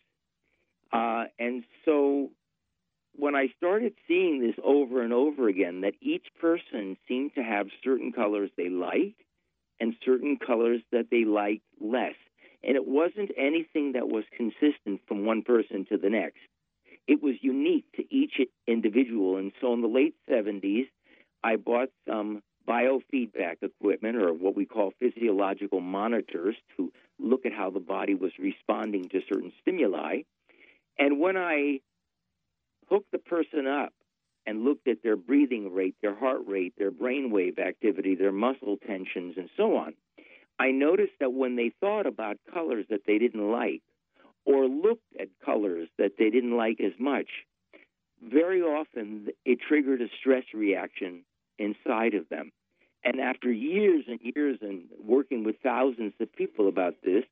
Uh, 0.92 1.26
and 1.38 1.64
so 1.86 2.32
when 3.16 3.36
I 3.36 3.48
started 3.58 3.94
seeing 4.08 4.42
this 4.42 4.56
over 4.64 5.02
and 5.02 5.14
over 5.14 5.48
again, 5.48 5.82
that 5.82 5.94
each 6.02 6.28
person 6.40 6.98
seemed 7.08 7.36
to 7.36 7.44
have 7.44 7.68
certain 7.84 8.12
colors 8.12 8.50
they 8.56 8.70
liked 8.70 9.22
and 9.80 9.96
certain 10.06 10.38
colors 10.38 10.82
that 10.92 11.08
they 11.10 11.26
liked 11.26 11.64
less. 11.80 12.16
And 12.64 12.76
it 12.76 12.88
wasn't 12.88 13.32
anything 13.38 13.94
that 13.94 14.10
was 14.10 14.26
consistent 14.36 15.02
from 15.08 15.26
one 15.26 15.44
person 15.44 15.86
to 15.90 15.98
the 15.98 16.10
next. 16.10 16.40
It 17.08 17.24
was 17.24 17.36
unique 17.42 17.86
to 17.96 18.04
each 18.14 18.40
individual. 18.68 19.38
And 19.38 19.52
so 19.62 19.74
in 19.74 19.82
the 19.82 19.88
late 19.88 20.16
70s, 20.30 20.88
I 21.44 21.56
bought 21.56 21.90
some 22.08 22.42
biofeedback 22.68 23.58
equipment, 23.62 24.16
or 24.16 24.34
what 24.34 24.56
we 24.56 24.66
call 24.66 24.94
physiological 25.00 25.80
monitors, 25.80 26.56
to 26.78 26.92
look 27.18 27.46
at 27.46 27.54
how 27.54 27.70
the 27.70 27.80
body 27.80 28.14
was 28.14 28.32
responding 28.38 29.10
to 29.10 29.22
certain 29.28 29.52
stimuli. 29.62 30.22
And 30.98 31.20
when 31.20 31.38
I 31.38 31.80
hooked 32.90 33.12
the 33.12 33.20
person 33.20 33.68
up 33.68 33.94
and 34.46 34.64
looked 34.64 34.88
at 34.88 35.02
their 35.04 35.16
breathing 35.16 35.74
rate, 35.74 35.96
their 36.02 36.16
heart 36.16 36.42
rate, 36.46 36.74
their 36.78 36.92
brainwave 36.92 37.60
activity, 37.60 38.16
their 38.16 38.32
muscle 38.32 38.78
tensions, 38.86 39.36
and 39.38 39.50
so 39.58 39.78
on, 39.78 39.94
I 40.60 40.72
noticed 40.72 41.14
that 41.20 41.34
when 41.34 41.56
they 41.56 41.72
thought 41.80 42.06
about 42.06 42.38
colors 42.54 42.86
that 42.90 43.02
they 43.08 43.18
didn't 43.18 43.52
like 43.52 43.82
or 44.46 44.68
looked 44.68 45.16
at 45.20 45.28
colors 45.44 45.88
that 45.98 46.14
they 46.20 46.30
didn't 46.30 46.56
like 46.56 46.80
as 46.82 46.94
much, 47.00 47.28
very 48.22 48.62
often 48.62 49.28
it 49.46 49.60
triggered 49.68 50.02
a 50.02 50.08
stress 50.20 50.44
reaction 50.54 51.24
inside 51.60 52.14
of 52.16 52.28
them. 52.30 52.52
And 53.04 53.20
after 53.20 53.52
years 53.52 54.06
and 54.08 54.20
years 54.22 54.58
and 54.62 54.84
working 55.02 55.44
with 55.44 55.56
thousands 55.64 56.14
of 56.20 56.34
people 56.34 56.68
about 56.68 56.96
this, 57.04 57.24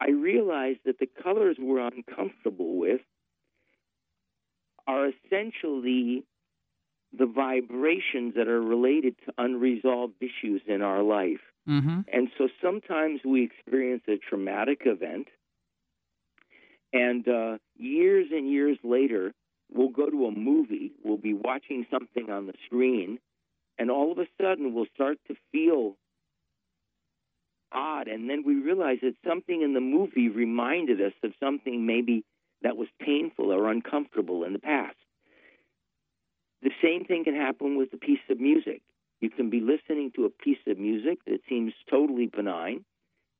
I 0.00 0.10
realized 0.10 0.80
that 0.84 0.98
the 0.98 1.08
colors 1.22 1.56
we're 1.58 1.86
uncomfortable 1.86 2.76
with 2.76 3.00
are 4.86 5.08
essentially 5.08 6.24
the 7.16 7.26
vibrations 7.26 8.34
that 8.34 8.48
are 8.48 8.60
related 8.60 9.16
to 9.24 9.32
unresolved 9.38 10.14
issues 10.20 10.62
in 10.66 10.82
our 10.82 11.02
life. 11.02 11.40
Mm-hmm. 11.68 12.00
And 12.12 12.28
so 12.36 12.48
sometimes 12.62 13.20
we 13.24 13.44
experience 13.44 14.02
a 14.08 14.16
traumatic 14.18 14.82
event, 14.84 15.28
and 16.92 17.26
uh, 17.26 17.58
years 17.76 18.28
and 18.30 18.50
years 18.50 18.78
later, 18.84 19.32
we'll 19.72 19.88
go 19.88 20.08
to 20.08 20.26
a 20.26 20.30
movie, 20.30 20.92
we'll 21.02 21.16
be 21.16 21.34
watching 21.34 21.86
something 21.90 22.30
on 22.30 22.46
the 22.46 22.54
screen, 22.66 23.18
and 23.78 23.90
all 23.90 24.12
of 24.12 24.18
a 24.18 24.26
sudden 24.40 24.74
we'll 24.74 24.86
start 24.94 25.18
to 25.28 25.34
feel 25.52 25.96
odd. 27.72 28.08
And 28.08 28.28
then 28.28 28.42
we 28.44 28.54
realize 28.54 28.98
that 29.02 29.14
something 29.26 29.62
in 29.62 29.74
the 29.74 29.80
movie 29.80 30.28
reminded 30.28 31.00
us 31.00 31.12
of 31.22 31.32
something 31.40 31.86
maybe 31.86 32.24
that 32.62 32.76
was 32.76 32.88
painful 33.00 33.52
or 33.52 33.70
uncomfortable 33.70 34.44
in 34.44 34.52
the 34.52 34.58
past. 34.58 34.96
The 36.62 36.70
same 36.82 37.04
thing 37.04 37.24
can 37.24 37.34
happen 37.34 37.76
with 37.76 37.92
a 37.92 37.98
piece 37.98 38.18
of 38.30 38.40
music. 38.40 38.82
You 39.20 39.30
can 39.30 39.50
be 39.50 39.60
listening 39.60 40.12
to 40.16 40.24
a 40.24 40.30
piece 40.30 40.58
of 40.66 40.78
music 40.78 41.18
that 41.26 41.40
seems 41.48 41.72
totally 41.90 42.26
benign, 42.26 42.84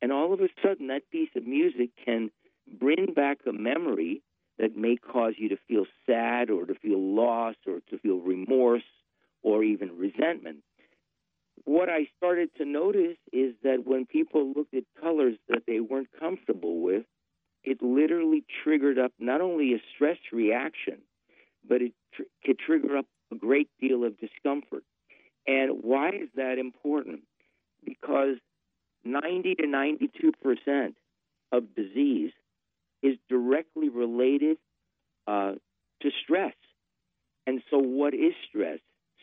and 0.01 0.13
all 0.13 0.33
of 0.33 0.41
a 0.41 0.49
sudden 0.63 0.89
that 0.89 1.11
piece 1.11 1.31
of 1.35 1.47
music 1.47 1.91
can 2.05 2.31
bring 2.79 3.13
back 3.15 3.39
a 3.47 3.53
memory 3.53 4.23
that 4.59 4.77
may 4.77 4.97
cause 4.97 5.35
you 5.37 5.49
to 5.51 5.59
feel 5.69 5.87
sad 6.07 6.51
or 6.51 6.67
to 6.67 6.75
feel 6.75 7.01
lost 7.01 7.59
or 7.67 7.81
to 7.91 7.99
feel 7.99 8.19
remorse 8.19 8.83
or 9.47 9.63
even 9.63 9.97
resentment. 9.97 10.59
What 11.65 11.89
I 11.89 12.09
started 12.17 12.51
to 12.59 12.65
notice 12.65 13.17
is 13.33 13.55
that 13.63 13.87
when 13.87 14.05
people 14.05 14.53
looked 14.55 14.75
at 14.75 14.83
colors 15.01 15.37
that 15.49 15.63
they 15.69 15.79
weren't 15.79 16.09
comfortable 16.19 16.81
with, 16.81 17.05
it 17.63 17.81
literally 17.81 18.45
triggered 18.65 18.99
up 18.99 19.13
not 19.21 19.41
only 19.41 19.73
a 19.73 19.79
stress 19.95 20.19
reaction, 20.33 20.99
but 21.67 21.81
it 21.81 21.93
tr- 22.13 22.23
could 22.45 22.59
trigger 22.59 22.97
up 22.97 23.07
a 23.33 23.37
great 23.37 23.71
deal 23.81 24.05
of 24.05 24.19
discomfort. 24.19 24.83
And 25.47 25.79
why 25.83 26.09
is 26.09 26.29
that 26.35 26.59
important? 26.59 27.21
Because 27.85 28.39
90 29.05 29.55
to 29.57 29.67
92 29.69 30.33
percent 30.43 30.97
of 31.53 31.73
disease 31.77 32.33
is 33.01 33.17
directly 33.29 33.91
related 33.91 34.59
uh, 35.29 35.53
to 36.03 36.11
stress. 36.25 36.55
And 37.47 37.63
so, 37.71 37.79
what 37.79 38.13
is 38.13 38.33
stress? 38.49 38.81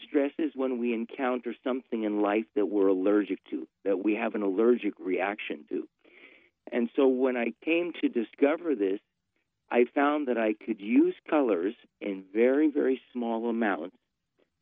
Stress 0.07 0.31
is 0.37 0.51
when 0.55 0.79
we 0.79 0.93
encounter 0.93 1.55
something 1.63 2.03
in 2.03 2.21
life 2.21 2.45
that 2.55 2.67
we're 2.67 2.87
allergic 2.87 3.39
to, 3.49 3.67
that 3.85 4.03
we 4.03 4.15
have 4.15 4.35
an 4.35 4.41
allergic 4.41 4.93
reaction 4.99 5.65
to. 5.69 5.87
And 6.71 6.89
so, 6.95 7.07
when 7.07 7.37
I 7.37 7.53
came 7.63 7.91
to 8.01 8.09
discover 8.09 8.75
this, 8.75 8.99
I 9.69 9.85
found 9.93 10.27
that 10.27 10.37
I 10.37 10.53
could 10.53 10.79
use 10.79 11.15
colors 11.29 11.73
in 11.99 12.23
very, 12.33 12.69
very 12.69 13.01
small 13.11 13.49
amounts 13.49 13.95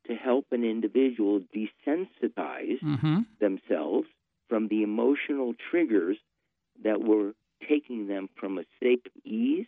to 0.07 0.15
help 0.15 0.47
an 0.51 0.63
individual 0.63 1.41
desensitize 1.55 2.81
Mm-hmm. 2.81 3.19
themselves 3.39 4.07
from 4.49 4.67
the 4.67 4.83
emotional 4.83 5.53
triggers 5.69 6.17
that 6.83 7.01
were 7.01 7.33
taking 7.67 8.07
them 8.07 8.27
from 8.35 8.57
a 8.57 8.63
state 8.77 9.05
of 9.05 9.11
ease 9.23 9.67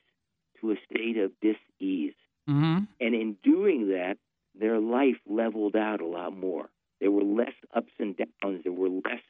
to 0.59 0.71
a 0.71 0.75
state 0.89 1.17
of 1.17 1.31
dis-ease. 1.41 2.13
Mm-hmm. 2.49 2.79
And 2.99 3.15
in 3.15 3.37
doing 3.43 3.89
that, 3.89 4.17
their 4.59 4.79
life 4.79 5.17
leveled 5.27 5.75
out 5.75 6.01
a 6.01 6.05
lot 6.05 6.35
more. 6.35 6.69
There 6.99 7.11
were 7.11 7.23
less 7.23 7.53
ups 7.75 7.91
and 7.99 8.15
downs, 8.15 8.61
there 8.63 8.71
were 8.71 8.89
less 8.89 9.21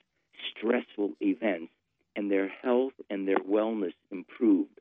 stressful 0.51 1.13
events, 1.21 1.71
and 2.15 2.30
their 2.30 2.47
health 2.47 2.93
and 3.09 3.28
their 3.28 3.38
wellness 3.38 3.93
improved. 4.11 4.80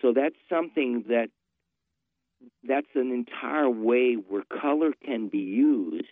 So 0.00 0.12
that's 0.12 0.36
something 0.48 1.04
that 1.08 1.28
that's 2.66 2.86
an 2.94 3.12
entire 3.12 3.68
way 3.68 4.14
where 4.14 4.42
color 4.60 4.92
can 5.04 5.28
be 5.28 5.38
used 5.38 6.08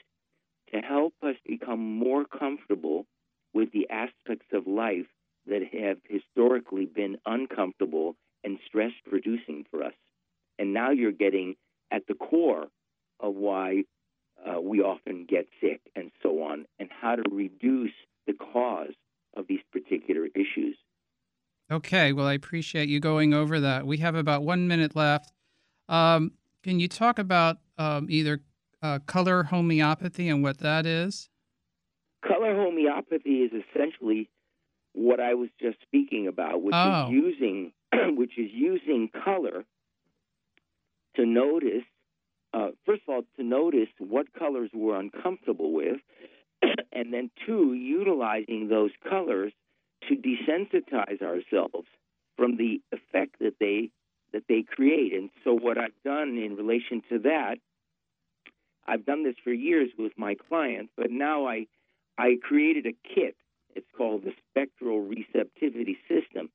to 0.72 0.80
help 0.80 1.14
us 1.22 1.36
become 1.46 1.98
more 1.98 2.24
comfortable 2.24 3.07
with 3.52 3.70
the 3.72 3.88
aspects 3.90 4.46
of 4.52 4.66
life 4.66 5.07
that 5.46 5.62
have 5.72 5.98
historically 6.09 6.86
been 6.86 7.18
uncomfortable 7.26 8.16
and 8.42 8.59
stress 8.66 8.92
producing 9.09 9.64
for 9.70 9.84
us. 9.84 9.92
And 10.59 10.72
now 10.72 10.90
you're 10.90 11.12
getting 11.12 11.57
at 11.90 12.07
the 12.07 12.14
core 12.14 12.68
of 13.21 13.35
why 13.35 13.85
uh, 14.45 14.61
we 14.61 14.81
often 14.81 15.27
get 15.29 15.47
sick 15.61 15.81
and 15.97 16.11
so 16.23 16.43
on, 16.43 16.67
and 16.79 16.89
how 17.01 17.17
to 17.17 17.23
reduce 17.31 17.93
the 18.27 18.33
cause 18.35 18.93
of 19.37 19.47
these 19.49 19.61
particular 19.73 20.27
issues. 20.35 20.77
Okay, 21.71 22.12
well, 22.12 22.27
I 22.27 22.35
appreciate 22.35 22.89
you 22.89 23.01
going 23.01 23.33
over 23.33 23.61
that. 23.61 23.87
We 23.87 23.99
have 23.99 24.15
about 24.15 24.43
one 24.43 24.69
minute 24.69 24.95
left. 24.95 25.33
Um, 25.89 26.33
can 26.62 26.79
you 26.79 26.89
talk 26.89 27.19
about 27.19 27.57
um, 27.79 28.07
either 28.11 28.41
uh, 28.83 28.99
color 29.07 29.45
homeopathy 29.45 30.29
and 30.29 30.43
what 30.43 30.59
that 30.59 30.85
is? 30.87 31.29
Color 32.27 32.55
homeopathy 32.55 33.43
is 33.43 33.51
essentially 33.53 34.29
what 34.93 35.21
I 35.21 35.35
was 35.35 35.49
just 35.61 35.79
speaking 35.83 36.27
about, 36.29 36.62
which 36.62 36.75
Oh. 36.75 37.07
is 37.07 37.11
using 37.12 37.73
which 38.17 38.39
is 38.39 38.51
using 38.53 39.09
color 39.25 39.65
to 41.17 41.25
notice 41.27 41.85
uh, 42.55 42.68
first 42.86 43.02
of 43.09 43.14
all 43.14 43.22
to 43.36 43.42
notice 43.42 43.88
what 43.98 44.32
colors 44.32 44.70
we're 44.72 44.98
uncomfortable 44.98 45.72
with, 45.72 46.00
and 46.92 47.12
then 47.12 47.30
two, 47.44 47.74
utilizing 47.74 48.68
those 48.68 48.92
colors 49.09 49.52
to 50.09 50.14
desensitize 50.14 51.20
ourselves 51.20 51.88
from 52.36 52.57
the 52.57 52.80
effect 52.92 53.36
that 53.40 53.55
they 53.59 53.90
that 54.32 54.44
they 54.48 54.62
create. 54.62 55.12
And 55.14 55.30
so 55.44 55.55
what 55.55 55.78
I've 55.78 56.02
done 56.05 56.36
in 56.36 56.57
relation 56.57 57.02
to 57.09 57.20
that, 57.20 57.57
I've 58.86 59.07
done 59.07 59.22
this 59.24 59.36
for 59.42 59.52
years 59.52 59.90
with 59.96 60.12
my 60.16 60.34
clients, 60.48 60.92
but 60.96 61.11
now 61.11 61.46
I 61.46 61.66
I 62.16 62.36
created 62.40 62.86
a 62.86 63.14
kit. 63.14 63.36
It's 63.74 63.90
called 63.96 64.22
the 64.22 64.32
Spectral 64.50 65.00
Receptivity 65.00 65.98
System, 66.09 66.50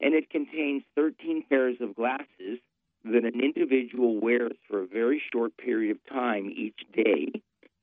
and 0.00 0.14
it 0.14 0.28
contains 0.28 0.82
13 0.94 1.44
pairs 1.48 1.76
of 1.80 1.94
glasses 1.96 2.58
that 3.04 3.24
an 3.24 3.40
individual 3.40 4.20
wears 4.20 4.56
for 4.68 4.82
a 4.82 4.86
very 4.86 5.22
short 5.32 5.56
period 5.56 5.96
of 5.96 6.06
time 6.06 6.50
each 6.54 6.80
day. 6.92 7.32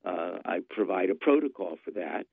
Uh, 0.05 0.39
I 0.45 0.59
provide 0.69 1.09
a 1.09 1.15
protocol 1.15 1.77
for 1.83 1.91
that 1.91 2.25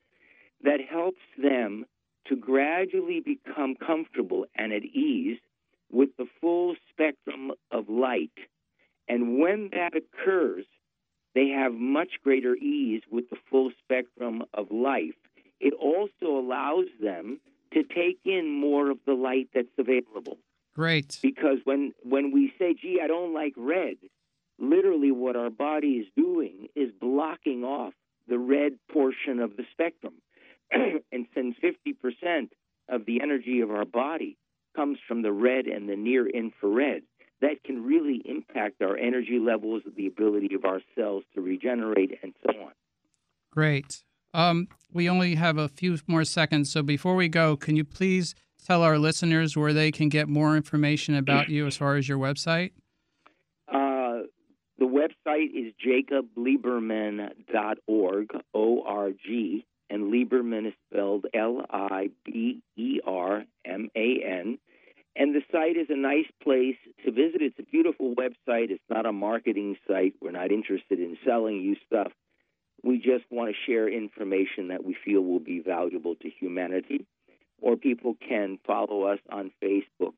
that 0.62 0.80
helps 0.89 1.20
them 1.37 1.84
to 2.28 2.37
gradually 2.37 3.20
become 3.20 3.74
comfortable 3.74 4.47
and 4.55 4.72
at 4.72 4.84
ease 4.84 5.39
with 5.91 6.11
the 6.16 6.26
full 6.41 6.74
spectrum 6.91 7.53
of 7.70 7.89
light. 7.89 8.32
And 9.09 9.39
when 9.39 9.70
that 9.72 9.93
occurs, 9.95 10.64
they 11.34 11.49
have 11.49 11.74
much 11.74 12.14
greater 12.24 12.57
ease 12.57 13.03
with 13.11 13.30
the 13.30 13.37
full 13.51 13.70
spectrum 13.84 14.43
of 14.55 14.70
life. 14.70 15.14
It 15.61 15.74
also 15.74 16.39
allows 16.39 16.87
them 17.01 17.41
to 17.72 17.82
take 17.82 18.18
in 18.24 18.51
more 18.51 18.91
of 18.91 18.99
the 19.07 19.12
light 19.12 19.49
that's 19.55 19.68
available. 19.78 20.39
Great. 20.77 21.18
Because 21.22 21.57
when, 21.64 21.95
when 22.03 22.33
we 22.33 22.53
say, 22.59 22.74
gee, 22.79 23.01
I 23.03 23.07
don't 23.07 23.33
like 23.33 23.55
red, 23.57 23.97
literally 24.59 25.11
what 25.11 25.35
our 25.35 25.49
body 25.49 25.93
is 25.93 26.07
doing 26.14 26.68
is 26.77 26.91
blocking 27.01 27.64
off 27.64 27.95
the 28.29 28.39
red 28.39 28.72
portion 28.93 29.41
of 29.41 29.57
the 29.57 29.64
spectrum. 29.72 30.12
and 30.70 31.27
since 31.35 31.57
50% 31.64 32.51
of 32.91 33.07
the 33.07 33.22
energy 33.22 33.62
of 33.62 33.70
our 33.70 33.87
body 33.87 34.37
comes 34.77 34.99
from 35.09 35.22
the 35.22 35.33
red 35.33 35.64
and 35.64 35.89
the 35.89 35.97
near 35.97 36.29
infrared, 36.29 37.05
that 37.41 37.64
can 37.64 37.83
really 37.83 38.20
impact 38.27 38.83
our 38.83 38.99
energy 38.99 39.39
levels, 39.39 39.83
the 39.97 40.07
ability 40.07 40.55
of 40.55 40.66
our 40.66 40.83
cells 40.95 41.24
to 41.35 41.41
regenerate, 41.41 42.18
and 42.22 42.35
so 42.45 42.53
on. 42.61 42.72
Great. 43.51 44.05
Um, 44.35 44.68
we 44.93 45.09
only 45.09 45.37
have 45.37 45.57
a 45.57 45.68
few 45.68 45.97
more 46.07 46.24
seconds, 46.24 46.70
so 46.70 46.83
before 46.83 47.14
we 47.14 47.29
go, 47.29 47.57
can 47.57 47.77
you 47.77 47.85
please 47.85 48.35
tell 48.66 48.82
our 48.82 48.98
listeners 48.98 49.56
where 49.56 49.72
they 49.72 49.92
can 49.92 50.08
get 50.08 50.26
more 50.28 50.56
information 50.56 51.14
about 51.14 51.48
you 51.48 51.64
as 51.66 51.76
far 51.76 51.94
as 51.96 52.08
your 52.08 52.18
website? 52.18 52.72
Uh, 53.68 54.22
the 54.78 54.84
website 54.84 55.50
is 55.54 55.72
jacobliberman.org, 55.84 58.30
O 58.54 58.82
R 58.84 59.10
G, 59.12 59.64
and 59.88 60.12
Liberman 60.12 60.66
is 60.66 60.74
spelled 60.90 61.26
L 61.32 61.64
I 61.70 62.10
B 62.24 62.60
E 62.76 63.00
R 63.06 63.44
M 63.64 63.88
A 63.96 64.20
N. 64.24 64.58
And 65.18 65.34
the 65.34 65.40
site 65.50 65.78
is 65.78 65.86
a 65.88 65.96
nice 65.96 66.26
place 66.42 66.76
to 67.04 67.10
visit. 67.10 67.40
It's 67.40 67.58
a 67.58 67.62
beautiful 67.62 68.14
website. 68.14 68.70
It's 68.70 68.84
not 68.90 69.06
a 69.06 69.12
marketing 69.12 69.78
site. 69.88 70.12
We're 70.20 70.32
not 70.32 70.52
interested 70.52 71.00
in 71.00 71.16
selling 71.24 71.62
you 71.62 71.76
stuff. 71.86 72.12
We 72.82 72.98
just 72.98 73.24
want 73.30 73.50
to 73.50 73.56
share 73.66 73.88
information 73.88 74.68
that 74.68 74.84
we 74.84 74.94
feel 75.04 75.22
will 75.22 75.40
be 75.40 75.60
valuable 75.60 76.16
to 76.16 76.28
humanity. 76.28 77.06
Or 77.61 77.76
people 77.76 78.16
can 78.26 78.59
follow 78.66 79.04
us 79.04 79.18
on 79.30 79.50
Facebook, 79.62 80.12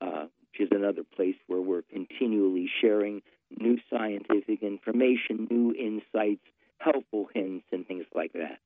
uh, 0.00 0.26
which 0.52 0.60
is 0.60 0.68
another 0.70 1.02
place 1.04 1.36
where 1.46 1.60
we're 1.60 1.82
continually 1.82 2.68
sharing 2.80 3.22
new 3.58 3.78
scientific 3.90 4.62
information, 4.62 5.48
new 5.50 5.74
insights, 5.74 6.42
helpful 6.78 7.28
hints, 7.34 7.66
and 7.72 7.86
things 7.86 8.04
like 8.14 8.32
that. 8.34 8.58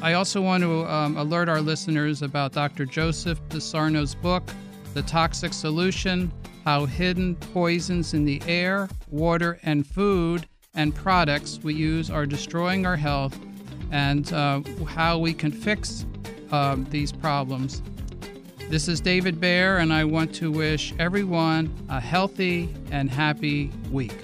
I 0.00 0.14
also 0.14 0.40
want 0.40 0.62
to 0.62 0.86
um, 0.86 1.18
alert 1.18 1.50
our 1.50 1.60
listeners 1.60 2.22
about 2.22 2.52
Dr. 2.52 2.86
Joseph 2.86 3.38
Pizzorno's 3.50 4.14
book, 4.14 4.42
The 4.94 5.02
Toxin 5.02 5.52
Solution 5.52 6.32
How 6.64 6.86
Hidden 6.86 7.36
Poisons 7.36 8.12
in 8.14 8.24
the 8.24 8.42
Air, 8.46 8.88
Water, 9.08 9.58
and 9.62 9.86
Food 9.86 10.46
and 10.74 10.94
Products 10.94 11.58
We 11.62 11.74
Use 11.74 12.10
Are 12.10 12.26
Destroying 12.26 12.86
Our 12.86 12.96
Health, 12.96 13.38
and 13.90 14.32
uh, 14.32 14.60
how 14.86 15.18
we 15.18 15.32
can 15.32 15.50
fix 15.50 16.06
um, 16.52 16.86
these 16.90 17.12
problems. 17.12 17.82
This 18.68 18.86
is 18.88 19.00
David 19.00 19.40
Baer, 19.40 19.78
and 19.78 19.92
I 19.92 20.04
want 20.04 20.34
to 20.36 20.52
wish 20.52 20.94
everyone 20.98 21.74
a 21.88 21.98
healthy 21.98 22.72
and 22.90 23.10
happy 23.10 23.72
week. 23.90 24.14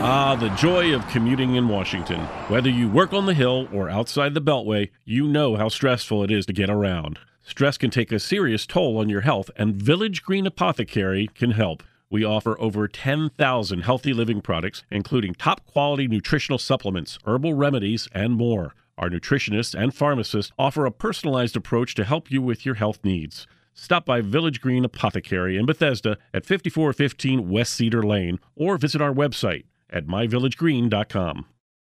Ah, 0.00 0.36
the 0.36 0.48
joy 0.50 0.94
of 0.94 1.06
commuting 1.08 1.56
in 1.56 1.68
Washington. 1.68 2.20
Whether 2.46 2.70
you 2.70 2.88
work 2.88 3.12
on 3.12 3.26
the 3.26 3.34
Hill 3.34 3.68
or 3.72 3.90
outside 3.90 4.32
the 4.32 4.40
Beltway, 4.40 4.90
you 5.04 5.26
know 5.26 5.56
how 5.56 5.68
stressful 5.68 6.22
it 6.22 6.30
is 6.30 6.46
to 6.46 6.52
get 6.52 6.70
around. 6.70 7.18
Stress 7.48 7.78
can 7.78 7.88
take 7.88 8.12
a 8.12 8.18
serious 8.18 8.66
toll 8.66 8.98
on 8.98 9.08
your 9.08 9.22
health, 9.22 9.50
and 9.56 9.74
Village 9.74 10.22
Green 10.22 10.46
Apothecary 10.46 11.30
can 11.34 11.52
help. 11.52 11.82
We 12.10 12.22
offer 12.22 12.60
over 12.60 12.86
10,000 12.86 13.80
healthy 13.80 14.12
living 14.12 14.42
products, 14.42 14.82
including 14.90 15.32
top 15.32 15.64
quality 15.64 16.06
nutritional 16.08 16.58
supplements, 16.58 17.18
herbal 17.24 17.54
remedies, 17.54 18.06
and 18.12 18.34
more. 18.34 18.74
Our 18.98 19.08
nutritionists 19.08 19.74
and 19.74 19.94
pharmacists 19.94 20.52
offer 20.58 20.84
a 20.84 20.92
personalized 20.92 21.56
approach 21.56 21.94
to 21.94 22.04
help 22.04 22.30
you 22.30 22.42
with 22.42 22.66
your 22.66 22.74
health 22.74 22.98
needs. 23.02 23.46
Stop 23.72 24.04
by 24.04 24.20
Village 24.20 24.60
Green 24.60 24.84
Apothecary 24.84 25.56
in 25.56 25.64
Bethesda 25.64 26.18
at 26.34 26.44
5415 26.44 27.48
West 27.48 27.72
Cedar 27.72 28.02
Lane 28.02 28.38
or 28.56 28.76
visit 28.76 29.00
our 29.00 29.14
website 29.14 29.64
at 29.88 30.06
myvillagegreen.com. 30.06 31.46